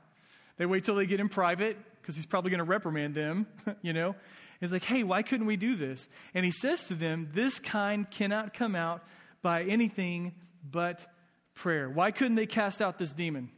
They 0.58 0.66
wait 0.66 0.84
till 0.84 0.96
they 0.96 1.06
get 1.06 1.20
in 1.20 1.30
private 1.30 1.78
because 2.02 2.16
he's 2.16 2.26
probably 2.26 2.52
going 2.52 2.60
to 2.60 2.64
reprimand 2.64 3.16
them, 3.16 3.48
you 3.82 3.94
know. 3.94 4.16
He's 4.60 4.72
like, 4.72 4.84
hey, 4.84 5.04
why 5.04 5.22
couldn't 5.22 5.46
we 5.46 5.56
do 5.56 5.76
this? 5.76 6.10
And 6.34 6.44
he 6.44 6.52
says 6.52 6.88
to 6.88 6.96
them, 6.96 7.30
this 7.34 7.60
kind 7.60 8.10
cannot 8.10 8.54
come 8.54 8.76
out 8.76 9.04
by 9.44 9.64
anything 9.64 10.34
but 10.70 11.06
prayer. 11.54 11.90
Why 11.90 12.12
couldn't 12.12 12.36
they 12.36 12.48
cast 12.48 12.82
out 12.82 12.98
this 12.98 13.14
demon? 13.14 13.50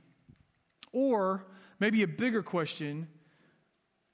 Or 0.92 1.46
maybe 1.80 2.04
a 2.04 2.08
bigger 2.08 2.44
question 2.44 3.08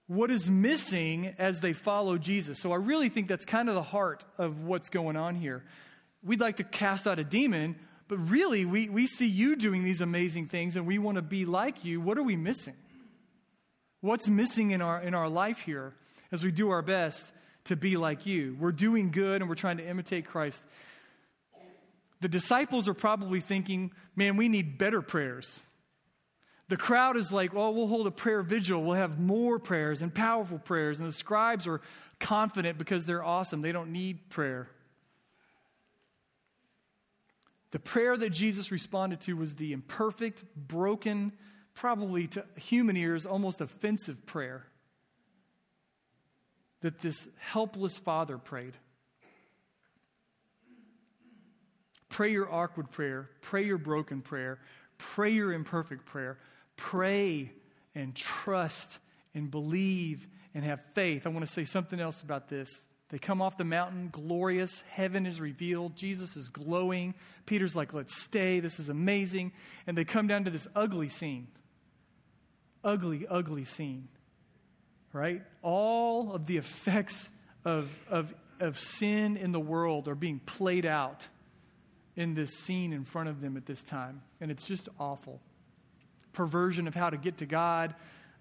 what 0.08 0.30
is 0.30 0.50
missing 0.50 1.34
as 1.40 1.62
they 1.62 1.74
follow 1.74 2.18
Jesus? 2.18 2.60
So 2.60 2.72
I 2.72 2.76
really 2.76 3.10
think 3.10 3.28
that's 3.28 3.46
kind 3.46 3.70
of 3.70 3.76
the 3.76 3.84
heart 3.84 4.24
of 4.38 4.62
what's 4.62 4.90
going 4.90 5.16
on 5.16 5.36
here. 5.36 5.64
We'd 6.24 6.40
like 6.40 6.58
to 6.58 6.64
cast 6.64 7.08
out 7.08 7.18
a 7.18 7.24
demon, 7.24 7.76
but 8.08 8.18
really 8.18 8.66
we, 8.66 8.90
we 8.90 9.08
see 9.08 9.28
you 9.28 9.56
doing 9.56 9.84
these 9.84 10.02
amazing 10.02 10.48
things 10.48 10.76
and 10.76 10.86
we 10.86 10.98
want 10.98 11.16
to 11.16 11.22
be 11.22 11.46
like 11.46 11.84
you. 11.84 12.00
What 12.00 12.18
are 12.18 12.24
we 12.24 12.36
missing? 12.36 12.76
What's 14.02 14.28
missing 14.28 14.72
in 14.72 14.82
our, 14.82 15.02
in 15.02 15.16
our 15.16 15.28
life 15.28 15.60
here 15.60 15.94
as 16.32 16.44
we 16.44 16.52
do 16.52 16.70
our 16.70 16.82
best 16.82 17.32
to 17.66 17.76
be 17.76 17.98
like 17.98 18.26
you? 18.26 18.56
We're 18.60 18.72
doing 18.72 19.12
good 19.12 19.42
and 19.42 19.50
we're 19.50 19.56
trying 19.56 19.78
to 19.78 19.88
imitate 19.88 20.26
Christ. 20.26 20.62
The 22.22 22.30
disciples 22.30 22.88
are 22.88 22.94
probably 22.94 23.40
thinking, 23.40 23.92
man, 24.16 24.38
we 24.38 24.48
need 24.48 24.78
better 24.78 25.02
prayers. 25.02 25.62
The 26.68 26.78
crowd 26.78 27.18
is 27.18 27.32
like, 27.32 27.54
well, 27.54 27.74
we'll 27.74 27.88
hold 27.88 28.08
a 28.08 28.12
prayer 28.12 28.42
vigil. 28.42 28.84
We'll 28.84 28.96
have 28.96 29.20
more 29.20 29.60
prayers 29.60 30.02
and 30.02 30.14
powerful 30.14 30.58
prayers. 30.58 31.00
And 31.00 31.08
the 31.08 31.14
scribes 31.14 31.68
are 31.68 31.82
confident 32.20 32.78
because 32.78 33.06
they're 33.06 33.24
awesome. 33.24 33.62
They 33.62 33.72
don't 33.72 33.92
need 33.92 34.30
prayer. 34.30 34.70
The 37.72 37.80
prayer 37.80 38.16
that 38.16 38.30
Jesus 38.30 38.72
responded 38.72 39.22
to 39.22 39.34
was 39.34 39.56
the 39.56 39.74
imperfect, 39.74 40.44
broken, 40.56 41.34
probably 41.74 42.28
to 42.28 42.46
human 42.56 42.96
ears, 42.96 43.26
almost 43.26 43.62
offensive 43.62 44.26
prayer 44.26 44.68
that 46.82 47.00
this 47.00 47.28
helpless 47.40 47.98
father 47.98 48.38
prayed. 48.38 48.78
Pray 52.10 52.32
your 52.32 52.52
awkward 52.54 52.92
prayer, 52.92 53.30
pray 53.42 53.66
your 53.66 53.78
broken 53.78 54.22
prayer, 54.22 54.60
pray 54.98 55.32
your 55.32 55.52
imperfect 55.52 56.06
prayer. 56.06 56.38
Pray 56.78 57.52
and 57.94 58.16
trust 58.16 59.00
and 59.34 59.50
believe 59.50 60.28
and 60.54 60.64
have 60.64 60.82
faith. 60.94 61.26
I 61.26 61.30
want 61.30 61.46
to 61.46 61.52
say 61.52 61.66
something 61.66 62.00
else 62.00 62.22
about 62.22 62.50
this. 62.50 62.82
They 63.10 63.20
come 63.20 63.42
off 63.42 63.58
the 63.58 63.64
mountain, 63.64 64.10
glorious. 64.12 64.84
Heaven 64.90 65.26
is 65.26 65.40
revealed. 65.40 65.96
Jesus 65.96 66.36
is 66.36 66.50
glowing. 66.50 67.14
Peter's 67.46 67.76
like, 67.76 67.94
let's 67.94 68.16
stay. 68.16 68.60
This 68.60 68.80
is 68.80 68.90
amazing. 68.90 69.52
And 69.86 69.98
they 69.98 70.06
come 70.06 70.28
down 70.28 70.46
to 70.46 70.52
this 70.52 70.68
ugly 70.76 71.10
scene. 71.10 71.48
Ugly, 72.84 73.28
ugly 73.30 73.66
scene. 73.66 74.08
Right? 75.14 75.44
All 75.62 76.34
of 76.34 76.48
the 76.48 76.58
effects 76.58 77.30
of, 77.64 77.92
of, 78.10 78.34
of 78.60 78.80
sin 78.80 79.38
in 79.38 79.52
the 79.52 79.60
world 79.60 80.08
are 80.08 80.16
being 80.16 80.40
played 80.40 80.86
out 80.86 81.22
in 82.16 82.34
this 82.34 82.54
scene 82.54 82.92
in 82.92 83.06
front 83.06 83.30
of 83.30 83.40
them 83.40 83.56
at 83.56 83.66
this 83.66 83.84
time. 83.84 84.24
And 84.42 84.50
it's 84.50 84.66
just 84.66 84.90
awful 85.00 85.42
perversion 86.36 86.88
of 86.88 86.94
how 86.94 87.10
to 87.10 87.18
get 87.18 87.38
to 87.38 87.48
God, 87.48 87.96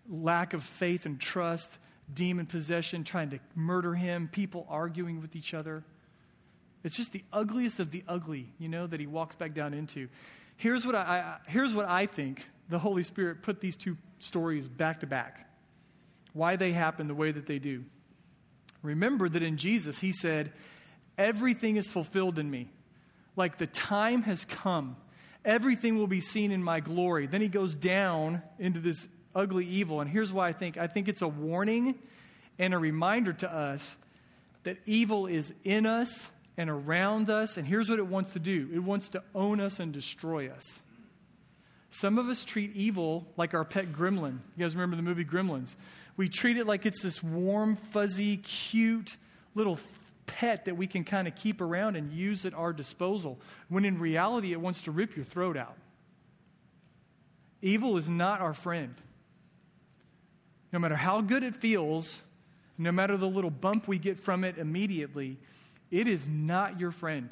lack 0.06 0.52
of 0.52 0.62
faith 0.62 1.06
and 1.06 1.18
trust, 1.18 1.78
demon 2.12 2.46
possession, 2.46 3.04
trying 3.04 3.30
to 3.30 3.38
murder 3.54 3.94
him, 3.94 4.28
people 4.28 4.66
arguing 4.68 5.20
with 5.20 5.36
each 5.36 5.54
other. 5.54 5.84
It's 6.82 6.96
just 6.96 7.12
the 7.12 7.24
ugliest 7.32 7.80
of 7.80 7.90
the 7.90 8.04
ugly, 8.06 8.52
you 8.58 8.68
know, 8.68 8.86
that 8.86 9.00
he 9.00 9.06
walks 9.06 9.36
back 9.36 9.54
down 9.54 9.72
into. 9.72 10.08
Here's 10.56 10.84
what 10.86 10.94
I, 10.94 11.00
I 11.00 11.36
here's 11.50 11.74
what 11.74 11.88
I 11.88 12.06
think 12.06 12.46
the 12.68 12.78
Holy 12.78 13.02
Spirit 13.02 13.42
put 13.42 13.60
these 13.60 13.76
two 13.76 13.96
stories 14.18 14.68
back 14.68 15.00
to 15.00 15.06
back. 15.06 15.48
Why 16.32 16.56
they 16.56 16.72
happen 16.72 17.08
the 17.08 17.14
way 17.14 17.32
that 17.32 17.46
they 17.46 17.58
do. 17.58 17.84
Remember 18.82 19.28
that 19.28 19.42
in 19.42 19.56
Jesus, 19.56 20.00
he 20.00 20.12
said, 20.12 20.52
Everything 21.16 21.76
is 21.76 21.88
fulfilled 21.88 22.38
in 22.38 22.50
me. 22.50 22.68
Like 23.36 23.58
the 23.58 23.66
time 23.66 24.22
has 24.22 24.44
come 24.44 24.96
Everything 25.44 25.98
will 25.98 26.06
be 26.06 26.20
seen 26.20 26.50
in 26.52 26.62
my 26.62 26.80
glory. 26.80 27.26
Then 27.26 27.42
he 27.42 27.48
goes 27.48 27.76
down 27.76 28.42
into 28.58 28.80
this 28.80 29.06
ugly 29.34 29.66
evil. 29.66 30.00
And 30.00 30.10
here's 30.10 30.32
why 30.32 30.48
I 30.48 30.52
think 30.52 30.76
I 30.76 30.86
think 30.86 31.08
it's 31.08 31.22
a 31.22 31.28
warning 31.28 31.96
and 32.58 32.74
a 32.74 32.78
reminder 32.78 33.32
to 33.32 33.52
us 33.52 33.96
that 34.64 34.78
evil 34.86 35.26
is 35.26 35.52
in 35.64 35.86
us 35.86 36.30
and 36.56 36.70
around 36.70 37.30
us. 37.30 37.56
And 37.56 37.66
here's 37.66 37.88
what 37.88 37.98
it 37.98 38.06
wants 38.06 38.32
to 38.32 38.38
do 38.38 38.68
it 38.72 38.78
wants 38.78 39.08
to 39.10 39.22
own 39.34 39.60
us 39.60 39.80
and 39.80 39.92
destroy 39.92 40.48
us. 40.48 40.82
Some 41.90 42.18
of 42.18 42.28
us 42.28 42.44
treat 42.44 42.74
evil 42.74 43.26
like 43.36 43.54
our 43.54 43.64
pet 43.64 43.92
gremlin. 43.92 44.40
You 44.56 44.64
guys 44.64 44.74
remember 44.74 44.96
the 44.96 45.02
movie 45.02 45.24
Gremlins? 45.24 45.76
We 46.16 46.28
treat 46.28 46.56
it 46.56 46.66
like 46.66 46.86
it's 46.86 47.02
this 47.02 47.22
warm, 47.22 47.76
fuzzy, 47.76 48.38
cute 48.38 49.16
little 49.54 49.78
pet 50.26 50.64
that 50.64 50.76
we 50.76 50.88
can 50.88 51.04
kind 51.04 51.28
of 51.28 51.36
keep 51.36 51.60
around 51.60 51.94
and 51.94 52.12
use 52.12 52.44
at 52.44 52.54
our 52.54 52.72
disposal, 52.72 53.38
when 53.68 53.84
in 53.84 53.98
reality 53.98 54.52
it 54.52 54.60
wants 54.60 54.82
to 54.82 54.90
rip 54.90 55.14
your 55.14 55.24
throat 55.24 55.56
out. 55.56 55.76
Evil 57.62 57.96
is 57.96 58.08
not 58.08 58.40
our 58.40 58.54
friend. 58.54 58.94
No 60.74 60.80
matter 60.80 60.96
how 60.96 61.20
good 61.20 61.44
it 61.44 61.54
feels, 61.54 62.20
no 62.78 62.90
matter 62.90 63.16
the 63.16 63.28
little 63.28 63.48
bump 63.48 63.86
we 63.86 63.96
get 63.96 64.18
from 64.18 64.42
it 64.42 64.58
immediately, 64.58 65.38
it 65.92 66.08
is 66.08 66.26
not 66.26 66.80
your 66.80 66.90
friend. 66.90 67.30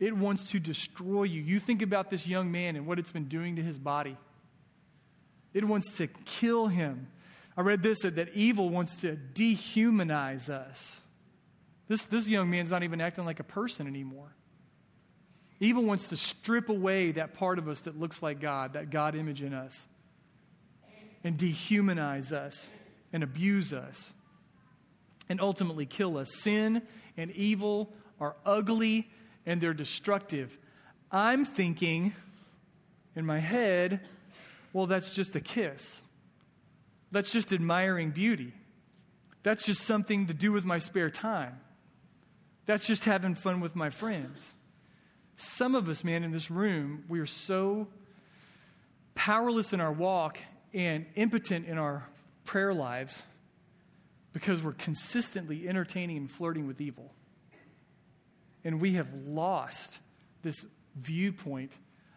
It 0.00 0.16
wants 0.16 0.50
to 0.50 0.58
destroy 0.58 1.22
you. 1.22 1.40
You 1.40 1.60
think 1.60 1.80
about 1.80 2.10
this 2.10 2.26
young 2.26 2.50
man 2.50 2.74
and 2.74 2.88
what 2.88 2.98
it's 2.98 3.12
been 3.12 3.28
doing 3.28 3.54
to 3.54 3.62
his 3.62 3.78
body. 3.78 4.16
It 5.54 5.62
wants 5.62 5.96
to 5.98 6.08
kill 6.24 6.66
him. 6.66 7.06
I 7.56 7.60
read 7.60 7.84
this 7.84 8.00
that 8.00 8.30
evil 8.34 8.68
wants 8.68 8.96
to 9.02 9.16
dehumanize 9.32 10.50
us. 10.50 11.00
This, 11.86 12.02
this 12.06 12.26
young 12.26 12.50
man's 12.50 12.72
not 12.72 12.82
even 12.82 13.00
acting 13.00 13.24
like 13.24 13.38
a 13.38 13.44
person 13.44 13.86
anymore. 13.86 14.34
Evil 15.60 15.84
wants 15.84 16.08
to 16.08 16.16
strip 16.16 16.68
away 16.68 17.12
that 17.12 17.34
part 17.34 17.60
of 17.60 17.68
us 17.68 17.82
that 17.82 18.00
looks 18.00 18.24
like 18.24 18.40
God, 18.40 18.72
that 18.72 18.90
God 18.90 19.14
image 19.14 19.40
in 19.40 19.54
us, 19.54 19.86
and 21.24 21.38
dehumanize 21.38 22.32
us 22.32 22.70
and 23.12 23.22
abuse 23.22 23.72
us 23.72 24.12
and 25.28 25.40
ultimately 25.40 25.86
kill 25.86 26.16
us. 26.18 26.34
Sin 26.34 26.82
and 27.16 27.30
evil 27.32 27.92
are 28.20 28.36
ugly 28.44 29.08
and 29.46 29.60
they're 29.60 29.74
destructive. 29.74 30.58
I'm 31.10 31.44
thinking 31.44 32.14
in 33.14 33.26
my 33.26 33.38
head, 33.38 34.00
well, 34.72 34.86
that's 34.86 35.14
just 35.14 35.36
a 35.36 35.40
kiss. 35.40 36.02
That's 37.10 37.30
just 37.30 37.52
admiring 37.52 38.10
beauty. 38.10 38.52
That's 39.42 39.66
just 39.66 39.82
something 39.82 40.26
to 40.26 40.34
do 40.34 40.52
with 40.52 40.64
my 40.64 40.78
spare 40.78 41.10
time. 41.10 41.60
That's 42.64 42.86
just 42.86 43.04
having 43.04 43.34
fun 43.34 43.60
with 43.60 43.76
my 43.76 43.90
friends. 43.90 44.54
Some 45.36 45.74
of 45.74 45.88
us, 45.88 46.04
man, 46.04 46.22
in 46.22 46.30
this 46.30 46.50
room, 46.50 47.04
we 47.08 47.18
are 47.18 47.26
so 47.26 47.88
powerless 49.14 49.72
in 49.72 49.80
our 49.80 49.92
walk 49.92 50.38
and 50.74 51.06
impotent 51.14 51.66
in 51.66 51.78
our 51.78 52.08
prayer 52.44 52.72
lives 52.72 53.22
because 54.32 54.62
we're 54.62 54.72
consistently 54.72 55.68
entertaining 55.68 56.16
and 56.16 56.30
flirting 56.30 56.66
with 56.66 56.80
evil. 56.80 57.12
And 58.64 58.80
we 58.80 58.92
have 58.92 59.08
lost 59.26 59.98
this 60.42 60.64
viewpoint 60.96 61.72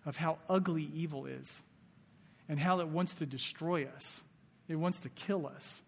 of 0.05 0.17
how 0.17 0.37
ugly 0.49 0.89
evil 0.93 1.25
is 1.25 1.61
and 2.47 2.59
how 2.59 2.79
it 2.79 2.87
wants 2.87 3.15
to 3.15 3.25
destroy 3.25 3.85
us, 3.85 4.23
it 4.67 4.75
wants 4.75 4.99
to 5.01 5.09
kill 5.09 5.47
us. 5.47 5.81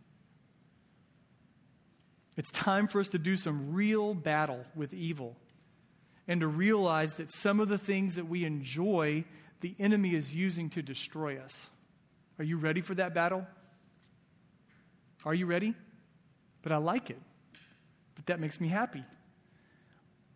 It's 2.36 2.52
time 2.52 2.88
for 2.88 3.00
us 3.00 3.10
to 3.10 3.18
do 3.18 3.36
some 3.36 3.74
real 3.74 4.14
battle 4.14 4.66
with 4.76 4.94
evil. 4.94 5.36
and 6.28 6.42
to 6.42 6.48
realize 6.48 7.16
that 7.16 7.32
some 7.32 7.60
of 7.60 7.70
the 7.70 7.78
things 7.78 8.16
that 8.16 8.28
we 8.28 8.44
enjoy, 8.44 9.24
the 9.62 9.74
enemy 9.80 10.14
is 10.14 10.36
using 10.36 10.70
to 10.70 10.82
destroy 10.82 11.38
us. 11.38 11.70
Are 12.40 12.44
you 12.44 12.58
ready 12.58 12.82
for 12.82 12.96
that 12.96 13.14
battle? 13.14 13.46
Are 15.26 15.34
you 15.34 15.46
ready? 15.46 15.74
But 16.62 16.72
I 16.72 16.78
like 16.78 17.10
it. 17.10 17.20
But 18.16 18.28
that 18.28 18.40
makes 18.40 18.62
me 18.62 18.68
happy. 18.68 19.04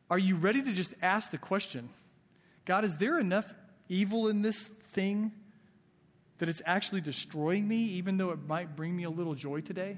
Are 0.10 0.20
you 0.20 0.36
ready 0.36 0.62
to 0.62 0.74
just 0.74 0.94
ask 1.02 1.32
the 1.32 1.38
question 1.38 1.90
God, 2.66 2.84
is 2.84 2.98
there 2.98 3.20
enough 3.20 3.54
evil 3.90 4.28
in 4.28 4.42
this 4.42 4.70
thing 4.92 5.32
that 6.38 6.50
it's 6.50 6.62
actually 6.66 7.02
destroying 7.02 7.68
me, 7.68 7.78
even 7.78 8.18
though 8.18 8.32
it 8.32 8.40
might 8.48 8.76
bring 8.76 8.96
me 8.96 9.04
a 9.04 9.10
little 9.10 9.36
joy 9.36 9.62
today? 9.62 9.98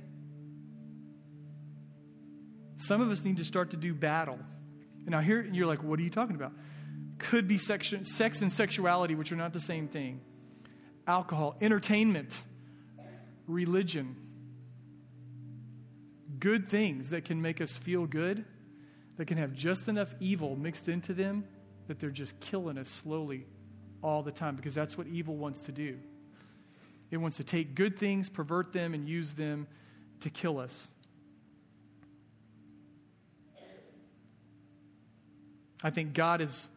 Some 2.77 3.01
of 3.01 3.09
us 3.09 3.23
need 3.23 3.37
to 3.37 3.45
start 3.45 3.71
to 3.71 3.77
do 3.77 3.93
battle. 3.93 4.39
And 5.05 5.11
now 5.11 5.21
here 5.21 5.47
you're 5.51 5.67
like, 5.67 5.83
what 5.83 5.99
are 5.99 6.03
you 6.03 6.09
talking 6.09 6.35
about? 6.35 6.51
Could 7.17 7.47
be 7.47 7.57
sex, 7.57 7.93
sex 8.03 8.41
and 8.41 8.51
sexuality, 8.51 9.15
which 9.15 9.31
are 9.31 9.35
not 9.35 9.53
the 9.53 9.59
same 9.59 9.87
thing. 9.87 10.21
Alcohol, 11.05 11.55
entertainment, 11.61 12.41
religion. 13.47 14.15
Good 16.39 16.69
things 16.69 17.09
that 17.09 17.25
can 17.25 17.41
make 17.41 17.61
us 17.61 17.77
feel 17.77 18.05
good, 18.05 18.45
that 19.17 19.25
can 19.25 19.37
have 19.37 19.53
just 19.53 19.87
enough 19.87 20.13
evil 20.19 20.55
mixed 20.55 20.87
into 20.87 21.13
them 21.13 21.45
that 21.87 21.99
they're 21.99 22.09
just 22.09 22.39
killing 22.39 22.77
us 22.77 22.89
slowly 22.89 23.45
all 24.01 24.23
the 24.23 24.31
time 24.31 24.55
because 24.55 24.73
that's 24.73 24.97
what 24.97 25.07
evil 25.07 25.35
wants 25.35 25.61
to 25.61 25.71
do. 25.71 25.97
It 27.11 27.17
wants 27.17 27.37
to 27.37 27.43
take 27.43 27.75
good 27.75 27.97
things, 27.97 28.29
pervert 28.29 28.73
them, 28.73 28.93
and 28.93 29.07
use 29.07 29.33
them 29.33 29.67
to 30.21 30.29
kill 30.29 30.59
us. 30.59 30.87
I 35.83 35.89
think 35.89 36.13
God 36.13 36.41
is, 36.41 36.69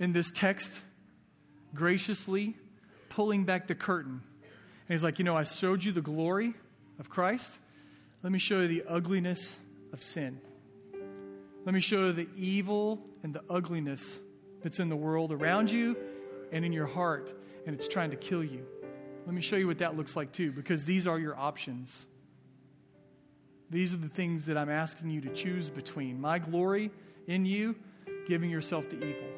in 0.00 0.12
this 0.12 0.30
text, 0.32 0.72
graciously 1.74 2.56
pulling 3.16 3.44
back 3.44 3.66
the 3.66 3.74
curtain. 3.74 4.20
And 4.42 4.94
He's 4.94 5.02
like, 5.02 5.18
You 5.18 5.24
know, 5.24 5.36
I 5.36 5.42
showed 5.42 5.82
you 5.82 5.90
the 5.90 6.02
glory 6.02 6.52
of 7.00 7.08
Christ. 7.08 7.58
Let 8.22 8.30
me 8.30 8.38
show 8.38 8.60
you 8.60 8.68
the 8.68 8.84
ugliness 8.86 9.56
of 9.92 10.04
sin. 10.04 10.38
Let 11.64 11.74
me 11.74 11.80
show 11.80 12.06
you 12.06 12.12
the 12.12 12.28
evil 12.36 13.02
and 13.22 13.34
the 13.34 13.42
ugliness 13.48 14.20
that's 14.62 14.80
in 14.80 14.90
the 14.90 14.96
world 14.96 15.32
around 15.32 15.70
you 15.70 15.96
and 16.52 16.62
in 16.62 16.72
your 16.72 16.86
heart, 16.86 17.32
and 17.64 17.74
it's 17.74 17.88
trying 17.88 18.10
to 18.10 18.16
kill 18.16 18.44
you. 18.44 18.66
Let 19.24 19.34
me 19.34 19.40
show 19.40 19.56
you 19.56 19.66
what 19.66 19.78
that 19.78 19.96
looks 19.96 20.14
like 20.14 20.32
too, 20.32 20.52
because 20.52 20.84
these 20.84 21.06
are 21.06 21.18
your 21.18 21.36
options. 21.36 22.06
These 23.70 23.94
are 23.94 23.98
the 23.98 24.08
things 24.08 24.46
that 24.46 24.58
I'm 24.58 24.70
asking 24.70 25.08
you 25.08 25.22
to 25.22 25.30
choose 25.30 25.70
between 25.70 26.20
my 26.20 26.38
glory 26.38 26.90
in 27.26 27.46
you 27.46 27.76
giving 28.28 28.50
yourself 28.50 28.90
to 28.90 28.96
evil. 28.96 29.28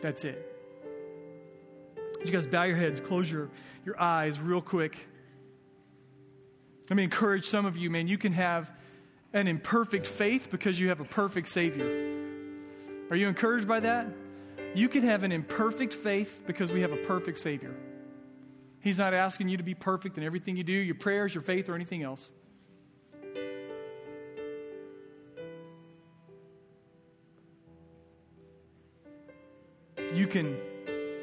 That's 0.00 0.24
it. 0.24 0.55
You 2.24 2.32
guys 2.32 2.46
bow 2.46 2.64
your 2.64 2.76
heads, 2.76 3.00
close 3.00 3.30
your, 3.30 3.50
your 3.84 4.00
eyes 4.00 4.40
real 4.40 4.60
quick. 4.60 4.98
Let 6.88 6.96
me 6.96 7.04
encourage 7.04 7.46
some 7.46 7.66
of 7.66 7.76
you, 7.76 7.90
man. 7.90 8.08
You 8.08 8.18
can 8.18 8.32
have 8.32 8.72
an 9.32 9.48
imperfect 9.48 10.06
faith 10.06 10.48
because 10.50 10.78
you 10.78 10.88
have 10.88 11.00
a 11.00 11.04
perfect 11.04 11.48
Savior. 11.48 11.86
Are 13.10 13.16
you 13.16 13.28
encouraged 13.28 13.68
by 13.68 13.80
that? 13.80 14.06
You 14.74 14.88
can 14.88 15.02
have 15.02 15.22
an 15.22 15.32
imperfect 15.32 15.92
faith 15.92 16.42
because 16.46 16.70
we 16.70 16.80
have 16.82 16.92
a 16.92 16.96
perfect 16.96 17.38
Savior. 17.38 17.74
He's 18.80 18.98
not 18.98 19.14
asking 19.14 19.48
you 19.48 19.56
to 19.56 19.62
be 19.62 19.74
perfect 19.74 20.16
in 20.16 20.24
everything 20.24 20.56
you 20.56 20.64
do, 20.64 20.72
your 20.72 20.94
prayers, 20.94 21.34
your 21.34 21.42
faith, 21.42 21.68
or 21.68 21.74
anything 21.74 22.02
else. 22.02 22.30
You 30.14 30.26
can 30.26 30.56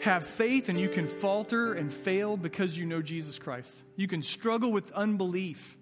have 0.03 0.25
faith 0.25 0.67
and 0.67 0.77
you 0.77 0.89
can 0.89 1.07
falter 1.07 1.75
and 1.75 1.91
fail 1.91 2.35
because 2.35 2.77
you 2.77 2.85
know 2.85 3.01
Jesus 3.01 3.39
Christ. 3.39 3.83
You 3.95 4.05
can 4.05 4.21
struggle 4.21 4.69
with 4.69 4.91
unbelief. 4.91 5.77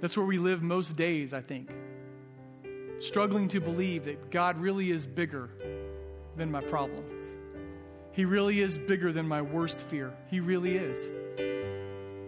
That's 0.00 0.16
where 0.16 0.26
we 0.26 0.38
live 0.38 0.60
most 0.60 0.96
days, 0.96 1.32
I 1.32 1.40
think. 1.40 1.72
Struggling 2.98 3.46
to 3.48 3.60
believe 3.60 4.06
that 4.06 4.32
God 4.32 4.58
really 4.58 4.90
is 4.90 5.06
bigger 5.06 5.50
than 6.36 6.50
my 6.50 6.62
problem. 6.62 7.04
He 8.10 8.24
really 8.24 8.58
is 8.58 8.78
bigger 8.78 9.12
than 9.12 9.28
my 9.28 9.40
worst 9.40 9.78
fear. 9.78 10.12
He 10.28 10.40
really 10.40 10.76
is. 10.76 11.12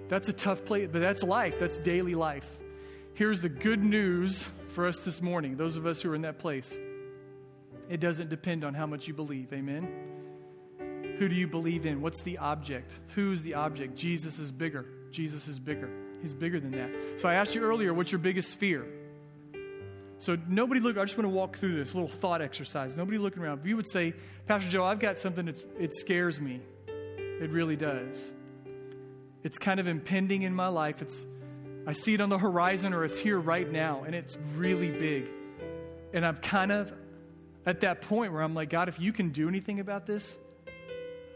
That's 0.09 0.29
a 0.29 0.33
tough 0.33 0.65
place, 0.65 0.89
but 0.93 1.01
that's 1.01 1.25
life. 1.25 1.59
That's 1.59 1.79
daily 1.79 2.15
life. 2.15 2.61
Here's 3.15 3.41
the 3.41 3.49
good 3.49 3.83
news 3.83 4.47
for 4.69 4.87
us 4.87 5.01
this 5.01 5.21
morning, 5.21 5.57
those 5.57 5.77
of 5.77 5.87
us 5.87 6.01
who 6.01 6.13
are 6.13 6.15
in 6.15 6.23
that 6.23 6.39
place. 6.39 6.77
It 7.89 8.01
doesn't 8.01 8.29
depend 8.29 8.65
on 8.65 8.75
how 8.75 8.87
much 8.87 9.09
you 9.09 9.15
believe. 9.15 9.53
Amen? 9.53 9.89
Who 11.19 11.29
do 11.29 11.35
you 11.35 11.49
believe 11.49 11.87
in? 11.87 12.01
What's 12.01 12.23
the 12.23 12.39
object? 12.39 12.93
Who's 13.15 13.43
the 13.43 13.55
object? 13.55 13.97
Jesus 13.97 14.39
is 14.39 14.53
bigger. 14.53 14.87
Jesus 15.11 15.49
is 15.49 15.59
bigger. 15.59 15.91
He's 16.23 16.35
bigger 16.35 16.61
than 16.61 16.73
that. 16.73 17.21
So 17.21 17.29
I 17.29 17.35
asked 17.35 17.55
you 17.55 17.63
earlier, 17.63 17.93
what's 17.95 18.13
your 18.13 18.19
biggest 18.21 18.57
fear? 18.57 18.87
So 20.19 20.37
nobody 20.49 20.81
look, 20.81 20.99
I 20.99 21.05
just 21.05 21.17
want 21.17 21.27
to 21.27 21.35
walk 21.35 21.59
through 21.59 21.77
this 21.77 21.95
little 21.95 22.09
thought 22.09 22.43
exercise. 22.43 22.97
Nobody 22.97 23.19
looking 23.19 23.43
around. 23.43 23.61
If 23.61 23.67
you 23.67 23.77
would 23.77 23.89
say, 23.89 24.15
Pastor 24.47 24.69
Joe, 24.69 24.85
I've 24.85 24.99
got 24.99 25.19
something 25.19 25.47
that 25.47 25.57
it 25.79 25.95
scares 25.95 26.41
me. 26.41 26.61
It 26.87 27.51
really 27.51 27.77
does. 27.77 28.33
It's 29.45 29.59
kind 29.59 29.79
of 29.79 29.87
impending 29.87 30.43
in 30.43 30.55
my 30.55 30.69
life. 30.69 31.03
It's 31.03 31.25
I 31.87 31.93
see 31.93 32.15
it 32.15 32.21
on 32.21 32.29
the 32.29 32.39
horizon 32.39 32.93
or 32.93 33.05
it's 33.05 33.19
here 33.19 33.39
right 33.39 33.71
now 33.71 34.03
and 34.05 34.15
it's 34.15 34.37
really 34.57 34.91
big. 34.91 35.31
And 36.13 36.27
I'm 36.27 36.37
kind 36.37 36.73
of 36.73 36.93
at 37.69 37.81
that 37.81 38.01
point 38.01 38.33
where 38.33 38.43
I'm 38.43 38.55
like, 38.55 38.71
God, 38.71 38.89
if 38.89 38.99
you 38.99 39.13
can 39.13 39.29
do 39.29 39.47
anything 39.47 39.79
about 39.79 40.07
this, 40.07 40.39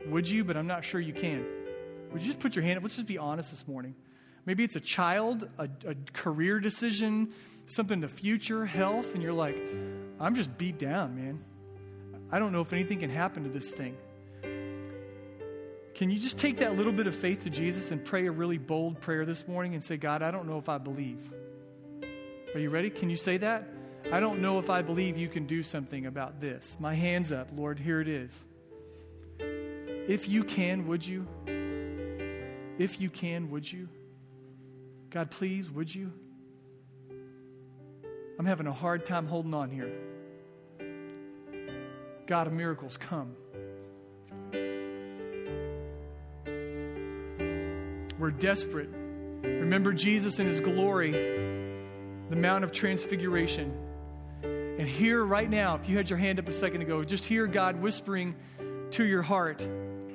would 0.07 0.29
you? 0.29 0.45
But 0.45 0.57
I'm 0.57 0.67
not 0.67 0.83
sure 0.83 0.99
you 0.99 1.13
can. 1.13 1.45
Would 2.11 2.23
you 2.23 2.29
just 2.29 2.41
put 2.41 2.57
your 2.57 2.65
hand 2.65 2.79
up? 2.79 2.83
Let's 2.83 2.95
just 2.95 3.07
be 3.07 3.19
honest 3.19 3.51
this 3.51 3.69
morning. 3.69 3.95
Maybe 4.47 4.65
it's 4.65 4.75
a 4.75 4.81
child, 4.81 5.47
a, 5.59 5.69
a 5.87 5.95
career 6.15 6.59
decision, 6.59 7.33
something 7.67 7.97
in 7.97 8.01
the 8.01 8.09
future, 8.09 8.65
health, 8.65 9.15
and 9.15 9.23
you're 9.23 9.35
like, 9.35 9.57
I'm 10.19 10.35
just 10.35 10.57
beat 10.57 10.79
down, 10.79 11.17
man. 11.17 11.45
I 12.31 12.39
don't 12.39 12.51
know 12.53 12.63
if 12.63 12.73
anything 12.73 13.01
can 13.01 13.11
happen 13.11 13.45
to 13.45 13.51
this 13.51 13.71
thing. 13.71 13.97
Can 15.95 16.09
you 16.09 16.19
just 16.19 16.39
take 16.39 16.59
that 16.59 16.79
little 16.79 16.93
bit 16.93 17.07
of 17.07 17.15
faith 17.15 17.41
to 17.41 17.51
Jesus 17.51 17.91
and 17.91 18.03
pray 18.03 18.27
a 18.27 18.33
really 18.33 18.57
bold 18.57 19.03
prayer 19.03 19.27
this 19.27 19.47
morning 19.47 19.75
and 19.75 19.85
say, 19.85 19.99
God, 19.99 20.23
I 20.23 20.31
don't 20.31 20.49
know 20.49 20.57
if 20.57 20.71
I 20.71 20.79
believe? 20.79 21.31
Are 22.55 22.59
you 22.59 22.71
ready? 22.71 22.89
Can 22.89 23.11
you 23.11 23.17
say 23.17 23.37
that? 23.37 23.69
I 24.11 24.21
don't 24.21 24.41
know 24.41 24.59
if 24.59 24.69
I 24.69 24.83
believe 24.83 25.17
you 25.17 25.29
can 25.29 25.47
do 25.47 25.63
something 25.63 26.07
about 26.07 26.41
this. 26.41 26.77
My 26.81 26.95
hand's 26.95 27.33
up, 27.33 27.49
Lord, 27.55 27.79
here 27.79 28.01
it 28.01 28.09
is. 28.09 28.33
If 29.39 30.29
you 30.29 30.43
can, 30.45 30.89
would 30.89 31.07
you? 31.07 31.27
If 32.79 33.01
you 33.01 33.09
can, 33.09 33.51
would 33.51 33.71
you? 33.71 33.89
God, 35.11 35.31
please, 35.31 35.71
would 35.71 35.95
you? 35.95 36.13
I'm 38.39 38.47
having 38.47 38.67
a 38.67 38.73
hard 38.73 39.07
time 39.07 39.27
holding 39.27 39.55
on 39.55 39.71
here. 39.71 39.93
God 42.27 42.47
of 42.47 42.53
miracles, 42.53 42.97
come. 42.97 43.37
We're 48.19 48.31
desperate. 48.31 48.89
Remember 49.43 49.93
Jesus 49.93 50.39
in 50.39 50.47
his 50.47 50.61
glory, 50.61 51.13
the 52.31 52.37
Mount 52.37 52.65
of 52.65 52.73
Transfiguration. 52.73 53.73
And 54.83 54.91
here, 54.91 55.25
right 55.25 55.49
now, 55.49 55.77
if 55.77 55.89
you 55.89 55.97
had 55.97 56.11
your 56.11 56.19
hand 56.19 56.41
up 56.41 56.49
a 56.49 56.53
second 56.53 56.83
ago, 56.83 57.05
just 57.05 57.25
hear 57.25 57.47
God 57.47 57.81
whispering 57.81 58.35
to 58.91 59.05
your 59.05 59.23
heart, 59.23 59.65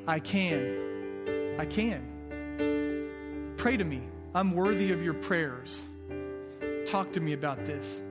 I 0.05 0.19
can. 0.19 1.55
I 1.57 1.65
can. 1.65 3.55
Pray 3.55 3.77
to 3.77 3.85
me. 3.85 4.01
I'm 4.35 4.51
worthy 4.51 4.91
of 4.91 5.01
your 5.01 5.13
prayers. 5.13 5.85
Talk 6.85 7.13
to 7.13 7.21
me 7.21 7.31
about 7.31 7.65
this. 7.65 8.01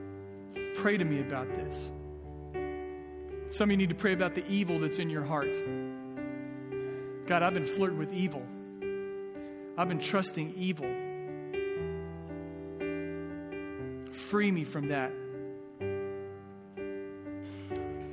Pray 0.77 0.97
to 0.97 1.05
me 1.05 1.21
about 1.21 1.47
this. 1.53 1.91
Some 3.51 3.69
of 3.69 3.71
you 3.73 3.77
need 3.77 3.89
to 3.89 3.95
pray 3.95 4.13
about 4.13 4.33
the 4.33 4.43
evil 4.47 4.79
that's 4.79 4.97
in 4.97 5.11
your 5.11 5.25
heart. 5.25 5.53
God, 7.27 7.43
I've 7.43 7.53
been 7.53 7.67
flirting 7.67 7.99
with 7.99 8.11
evil. 8.11 8.41
I've 9.77 9.89
been 9.89 9.99
trusting 9.99 10.55
evil. 10.55 10.87
Free 14.11 14.49
me 14.49 14.63
from 14.63 14.87
that. 14.87 15.13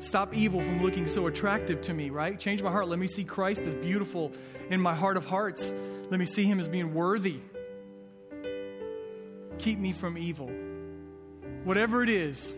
Stop 0.04 0.34
evil 0.36 0.60
from 0.60 0.82
looking 0.82 1.08
so 1.08 1.28
attractive 1.28 1.80
to 1.80 1.94
me, 1.94 2.10
right? 2.10 2.38
Change 2.38 2.62
my 2.62 2.70
heart. 2.70 2.88
Let 2.88 2.98
me 2.98 3.06
see 3.06 3.24
Christ 3.24 3.62
as 3.62 3.74
beautiful 3.74 4.32
in 4.68 4.78
my 4.78 4.94
heart 4.94 5.16
of 5.16 5.24
hearts. 5.24 5.72
Let 6.10 6.20
me 6.20 6.26
see 6.26 6.44
him 6.44 6.60
as 6.60 6.68
being 6.68 6.92
worthy. 6.92 7.40
Keep 9.58 9.78
me 9.78 9.92
from 9.92 10.18
evil. 10.18 10.50
Whatever 11.64 12.02
it 12.02 12.10
is, 12.10 12.54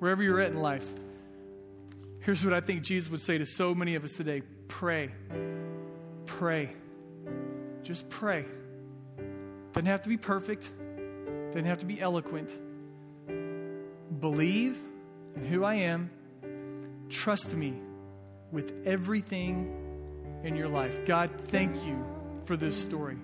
wherever 0.00 0.24
you're 0.24 0.40
at 0.40 0.50
in 0.50 0.60
life, 0.60 0.88
here's 2.18 2.44
what 2.44 2.52
I 2.52 2.60
think 2.60 2.82
Jesus 2.82 3.08
would 3.12 3.20
say 3.20 3.38
to 3.38 3.46
so 3.46 3.76
many 3.76 3.94
of 3.94 4.02
us 4.02 4.12
today 4.14 4.42
pray. 4.66 5.12
Pray. 6.26 6.70
Just 7.84 8.08
pray. 8.08 8.44
Doesn't 9.72 9.86
have 9.86 10.02
to 10.02 10.08
be 10.08 10.16
perfect, 10.16 10.68
doesn't 11.52 11.64
have 11.64 11.78
to 11.78 11.86
be 11.86 12.00
eloquent. 12.00 12.50
believe 14.20 14.76
in 15.36 15.44
who 15.44 15.62
I 15.62 15.74
am, 15.74 16.10
trust 17.08 17.54
me 17.54 17.74
with 18.50 18.86
everything 18.86 19.74
in 20.44 20.56
your 20.56 20.68
life. 20.68 21.04
God, 21.06 21.30
thank 21.44 21.84
you 21.84 22.04
for 22.44 22.56
this 22.56 22.80
story. 22.80 23.18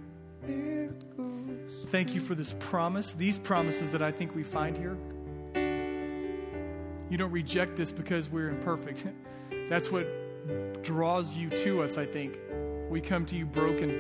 Thank 1.87 2.15
you 2.15 2.21
for 2.21 2.35
this 2.35 2.55
promise, 2.59 3.13
these 3.13 3.39
promises 3.39 3.93
that 3.93 4.03
I 4.03 4.13
think 4.13 4.35
we 4.35 4.43
find 4.43 4.77
here. 4.77 4.97
You 7.11 7.19
don't 7.19 7.31
reject 7.31 7.79
us 7.81 7.93
because 7.93 8.29
we're 8.29 8.49
imperfect. 8.49 9.05
That's 9.69 9.91
what 9.91 10.83
draws 10.83 11.37
you 11.37 11.51
to 11.51 11.83
us, 11.83 11.97
I 11.97 12.07
think. 12.07 12.37
We 12.91 13.01
come 13.01 13.25
to 13.27 13.37
you 13.37 13.47
broken 13.47 13.91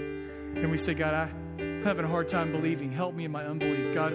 and 0.56 0.70
we 0.70 0.78
say, 0.78 0.94
God, 0.94 1.14
I'm 1.14 1.82
having 1.82 2.04
a 2.04 2.08
hard 2.08 2.28
time 2.28 2.52
believing. 2.52 2.92
Help 2.92 3.14
me 3.14 3.24
in 3.24 3.32
my 3.32 3.44
unbelief. 3.44 3.94
God, 3.94 4.12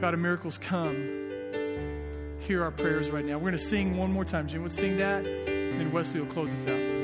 God 0.00 0.14
of 0.14 0.20
miracles, 0.20 0.58
come. 0.58 1.25
Hear 2.40 2.62
our 2.62 2.70
prayers 2.70 3.10
right 3.10 3.24
now. 3.24 3.34
We're 3.34 3.50
going 3.50 3.52
to 3.52 3.58
sing 3.58 3.96
one 3.96 4.12
more 4.12 4.24
time. 4.24 4.46
Jim, 4.46 4.62
let's 4.62 4.76
sing 4.76 4.96
that, 4.98 5.26
and 5.26 5.80
then 5.80 5.90
Wesley 5.92 6.20
will 6.20 6.28
close 6.28 6.54
us 6.54 6.66
out. 6.66 6.95